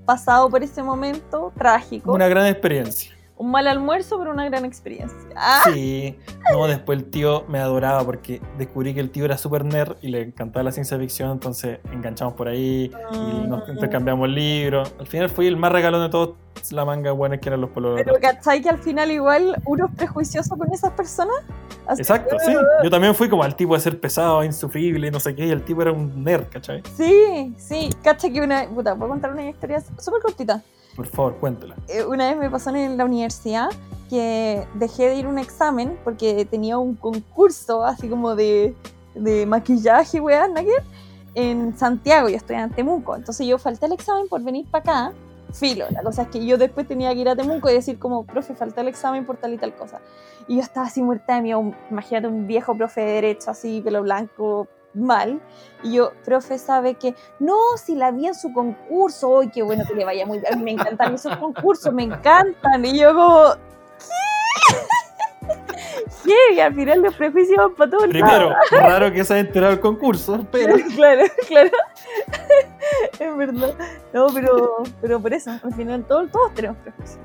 pasado 0.06 0.48
por 0.48 0.62
ese 0.62 0.84
momento 0.84 1.52
trágico. 1.58 2.12
una 2.12 2.28
gran 2.28 2.46
experiencia. 2.46 3.12
Un 3.40 3.50
mal 3.50 3.66
almuerzo, 3.66 4.18
pero 4.18 4.32
una 4.32 4.44
gran 4.44 4.66
experiencia. 4.66 5.16
Ah, 5.34 5.62
Sí, 5.72 6.18
no, 6.52 6.66
después 6.66 6.98
el 6.98 7.06
tío 7.06 7.44
me 7.48 7.58
adoraba 7.58 8.04
porque 8.04 8.38
descubrí 8.58 8.92
que 8.92 9.00
el 9.00 9.10
tío 9.10 9.24
era 9.24 9.38
súper 9.38 9.64
nerd 9.64 9.96
y 10.02 10.08
le 10.08 10.20
encantaba 10.20 10.62
la 10.62 10.72
ciencia 10.72 10.98
ficción, 10.98 11.30
entonces 11.30 11.78
enganchamos 11.90 12.34
por 12.34 12.48
ahí 12.48 12.92
y 13.12 13.48
nos 13.48 13.66
Mm. 13.66 13.72
intercambiamos 13.72 14.28
libros. 14.28 14.92
Al 14.98 15.06
final 15.06 15.30
fui 15.30 15.46
el 15.46 15.56
más 15.56 15.72
regalón 15.72 16.02
de 16.02 16.10
todos, 16.10 16.36
la 16.70 16.84
manga 16.84 17.12
buena 17.12 17.38
que 17.38 17.48
eran 17.48 17.62
los 17.62 17.70
polos. 17.70 17.98
Pero 18.04 18.14
¿cachai 18.20 18.60
que 18.60 18.68
al 18.68 18.78
final 18.78 19.10
igual 19.10 19.56
uno 19.64 19.86
es 19.86 19.94
prejuicioso 19.96 20.58
con 20.58 20.70
esas 20.74 20.92
personas? 20.92 21.36
Así 21.86 22.02
Exacto, 22.02 22.36
que- 22.36 22.44
sí. 22.44 22.54
Yo 22.84 22.90
también 22.90 23.14
fui 23.14 23.30
como 23.30 23.42
al 23.42 23.56
tipo 23.56 23.72
de 23.72 23.80
ser 23.80 23.98
pesado, 23.98 24.44
insufrible 24.44 25.10
no 25.10 25.18
sé 25.18 25.34
qué, 25.34 25.46
y 25.46 25.50
el 25.50 25.62
tipo 25.64 25.80
era 25.80 25.92
un 25.92 26.22
nerd, 26.22 26.44
¿cachai? 26.50 26.82
Sí, 26.94 27.54
sí. 27.56 27.88
Cacha 28.04 28.30
que 28.30 28.42
una... 28.42 28.66
Puta, 28.68 28.94
¿puedo 28.94 29.08
contar 29.12 29.32
una 29.32 29.48
historia 29.48 29.80
súper 29.98 30.20
cortita? 30.20 30.62
Por 31.00 31.06
favor, 31.06 31.36
cuéntela. 31.36 31.76
Eh, 31.88 32.04
una 32.04 32.28
vez 32.28 32.36
me 32.36 32.50
pasó 32.50 32.68
en 32.76 32.98
la 32.98 33.06
universidad 33.06 33.70
que 34.10 34.66
dejé 34.74 35.08
de 35.08 35.14
ir 35.14 35.26
un 35.26 35.38
examen 35.38 35.98
porque 36.04 36.44
tenía 36.44 36.76
un 36.76 36.94
concurso 36.94 37.86
así 37.86 38.06
como 38.06 38.34
de, 38.34 38.74
de 39.14 39.46
maquillaje, 39.46 40.20
weón, 40.20 40.52
en 41.34 41.74
Santiago, 41.78 42.28
yo 42.28 42.36
estoy 42.36 42.56
en 42.56 42.68
Temuco. 42.68 43.16
Entonces 43.16 43.46
yo 43.46 43.56
falté 43.56 43.86
el 43.86 43.92
examen 43.92 44.28
por 44.28 44.42
venir 44.42 44.66
para 44.70 45.06
acá. 45.06 45.16
Filo, 45.54 45.86
la 45.90 46.02
cosa 46.02 46.24
es 46.24 46.28
que 46.28 46.44
yo 46.44 46.58
después 46.58 46.86
tenía 46.86 47.14
que 47.14 47.20
ir 47.20 47.30
a 47.30 47.34
Temuco 47.34 47.70
y 47.70 47.72
decir 47.72 47.98
como, 47.98 48.26
profe, 48.26 48.54
falté 48.54 48.82
el 48.82 48.88
examen 48.88 49.24
por 49.24 49.38
tal 49.38 49.54
y 49.54 49.56
tal 49.56 49.74
cosa. 49.74 50.02
Y 50.48 50.56
yo 50.56 50.60
estaba 50.60 50.86
así 50.86 51.02
muerta 51.02 51.36
de 51.36 51.40
miedo, 51.40 51.72
imagínate 51.90 52.26
un 52.26 52.46
viejo 52.46 52.76
profe 52.76 53.00
de 53.00 53.12
derecho 53.12 53.52
así, 53.52 53.80
pelo 53.80 54.02
blanco, 54.02 54.68
mal. 54.94 55.40
Y 55.82 55.94
yo, 55.94 56.12
profe, 56.24 56.58
sabe 56.58 56.94
que, 56.94 57.14
no, 57.38 57.56
si 57.82 57.94
la 57.94 58.10
vi 58.10 58.26
en 58.26 58.34
su 58.34 58.52
concurso, 58.52 59.40
¡ay, 59.40 59.50
qué 59.50 59.62
bueno 59.62 59.84
que 59.86 59.94
le 59.94 60.04
vaya 60.04 60.26
muy 60.26 60.40
bien! 60.40 60.62
Me 60.62 60.72
encantan 60.72 61.14
esos 61.14 61.36
concursos, 61.36 61.92
me 61.92 62.04
encantan. 62.04 62.84
Y 62.84 62.98
yo 62.98 63.14
como, 63.14 63.54
¿qué? 63.98 65.56
¿Qué? 66.54 66.62
al 66.62 66.74
final 66.74 67.02
los 67.02 67.14
prejuicios 67.14 67.56
van 67.56 67.74
para 67.74 67.90
todos 67.90 68.08
Primero, 68.08 68.54
raro 68.70 69.12
que 69.12 69.24
se 69.24 69.34
haya 69.34 69.40
enterado 69.40 69.72
del 69.72 69.80
concurso, 69.80 70.46
pero 70.50 70.74
Claro, 70.96 71.24
claro. 71.46 71.70
Es 73.18 73.36
verdad. 73.36 73.74
No, 74.12 74.26
pero, 74.34 74.82
pero 75.00 75.20
por 75.20 75.32
eso, 75.32 75.50
al 75.50 75.74
final 75.74 76.04
todos, 76.04 76.30
todos 76.30 76.52
tenemos 76.54 76.76
prejuicios. 76.78 77.20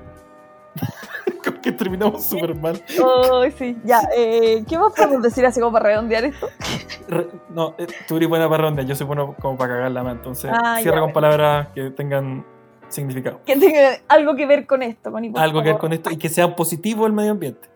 como 1.44 1.62
que 1.62 1.72
terminamos 1.72 2.26
súper 2.26 2.56
mal. 2.56 2.82
Oh, 3.04 3.44
sí, 3.58 3.78
ya. 3.84 4.02
Eh, 4.16 4.64
¿Qué 4.68 4.78
más 4.78 4.94
podemos 4.94 5.22
decir 5.22 5.46
así 5.46 5.60
como 5.60 5.72
para 5.74 5.90
redondear 5.90 6.26
esto? 6.26 6.48
Re- 7.08 7.28
No, 7.50 7.76
eh, 7.78 7.88
tú 8.08 8.18
eres 8.18 8.30
buena 8.30 8.50
para 8.50 8.64
rondear, 8.64 8.88
yo 8.88 8.96
soy 8.96 9.06
bueno 9.08 9.36
como 9.42 9.58
para 9.58 9.74
cagarla 9.76 10.04
más, 10.04 10.16
entonces 10.16 10.52
Ah, 10.54 10.78
cierra 10.82 11.00
con 11.02 11.14
palabras 11.14 11.70
que 11.74 11.90
tengan 11.92 12.46
significado. 12.90 13.42
Que 13.46 13.56
tenga 13.58 13.98
algo 14.08 14.36
que 14.36 14.46
ver 14.46 14.66
con 14.66 14.84
esto, 14.84 15.12
con 15.12 15.24
Algo 15.38 15.62
que 15.62 15.70
ver 15.70 15.78
con 15.78 15.94
esto 15.94 16.12
y 16.12 16.18
que 16.18 16.30
sea 16.30 16.56
positivo 16.56 17.06
el 17.08 17.14
medio 17.14 17.32
ambiente. 17.32 17.68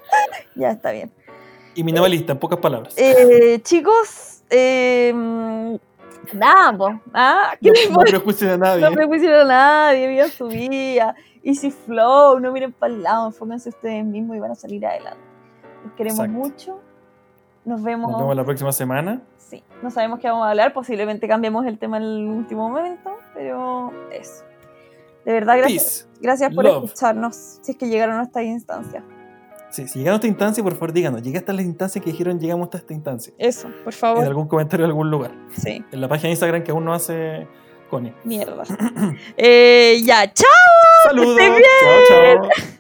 Ya 0.56 0.72
está 0.72 0.91
bien. 0.91 1.12
Y 1.76 1.84
minimalista, 1.84 2.34
en 2.34 2.39
pocas 2.39 2.60
palabras. 2.60 2.93
Eh, 2.97 3.60
chicos, 3.64 4.41
eh, 4.50 5.14
nada. 6.34 7.02
¿Ah? 7.14 7.54
¿Qué 7.62 7.70
No, 7.70 7.74
les 7.74 7.91
no 7.91 8.00
prejuicien 8.00 8.52
a 8.52 8.58
nadie. 8.58 8.82
No 8.82 8.91
prejuicien 8.91 9.34
a 9.34 9.43
nadie, 9.43 10.08
vida. 10.08 11.16
Easy 11.44 11.72
flow, 11.72 12.40
no 12.40 12.52
miren 12.52 12.74
para 12.74 12.94
el 12.94 13.04
lado, 13.04 13.28
enfóquense 13.28 13.70
ustedes 13.70 14.04
mismos 14.06 14.36
y 14.38 14.40
van 14.40 14.52
a 14.52 14.56
salir 14.56 14.86
adelante. 14.86 15.20
Los 15.86 15.94
queremos 15.94 16.20
Exacto. 16.20 16.38
mucho. 16.38 16.80
Nos 17.66 17.84
vemos. 17.84 18.12
Nos 18.12 18.20
vemos 18.22 18.36
la 18.36 18.44
próxima 18.46 18.72
semana. 18.72 19.22
Sí, 19.38 19.64
no 19.82 19.90
sabemos 19.92 20.20
qué 20.20 20.28
vamos 20.30 20.46
a 20.46 20.50
hablar, 20.52 20.74
posiblemente 20.74 21.28
cambiemos 21.28 21.66
el 21.66 21.78
tema 21.80 21.98
en 21.98 22.04
el 22.04 22.28
último 22.28 22.70
momento, 22.70 23.12
pero 23.34 23.92
eso. 24.12 24.44
De 25.26 25.34
verdad, 25.34 25.58
gracias, 25.58 26.08
Peace. 26.10 26.22
gracias 26.22 26.54
por 26.56 26.64
love. 26.66 26.86
escucharnos, 26.86 27.36
si 27.62 27.72
es 27.72 27.78
que 27.78 27.88
llegaron 27.88 28.20
a 28.20 28.24
esta 28.24 28.42
instancia. 28.44 29.04
Sí, 29.70 29.88
si 29.88 30.00
llegaron 30.00 30.16
a 30.16 30.18
esta 30.18 30.28
instancia, 30.28 30.64
por 30.64 30.74
favor 30.74 30.94
díganos. 30.94 31.22
Llegué 31.22 31.38
hasta 31.38 31.54
la 31.54 31.62
instancia 31.62 32.02
que 32.02 32.10
dijeron 32.12 32.40
llegamos 32.40 32.66
hasta 32.66 32.78
esta 32.80 32.94
instancia. 32.94 33.34
Eso, 33.38 33.68
por 33.84 33.94
En 33.94 34.00
favor. 34.00 34.24
algún 34.26 34.48
comentario 34.48 34.86
en 34.86 34.90
algún 34.92 35.12
lugar. 35.12 35.32
Sí, 35.52 35.84
En 35.92 36.02
la 36.02 36.08
página 36.08 36.28
de 36.28 36.32
Instagram 36.32 36.64
que 36.64 36.72
aún 36.72 36.86
no 36.86 36.94
hace 36.94 37.48
Connie. 37.90 38.14
mierda. 38.26 38.64
Eh, 39.38 40.02
ya, 40.04 40.28
chao. 40.34 40.48
Saludos. 41.08 41.38
Chao, 41.38 42.50
chao. 42.50 42.79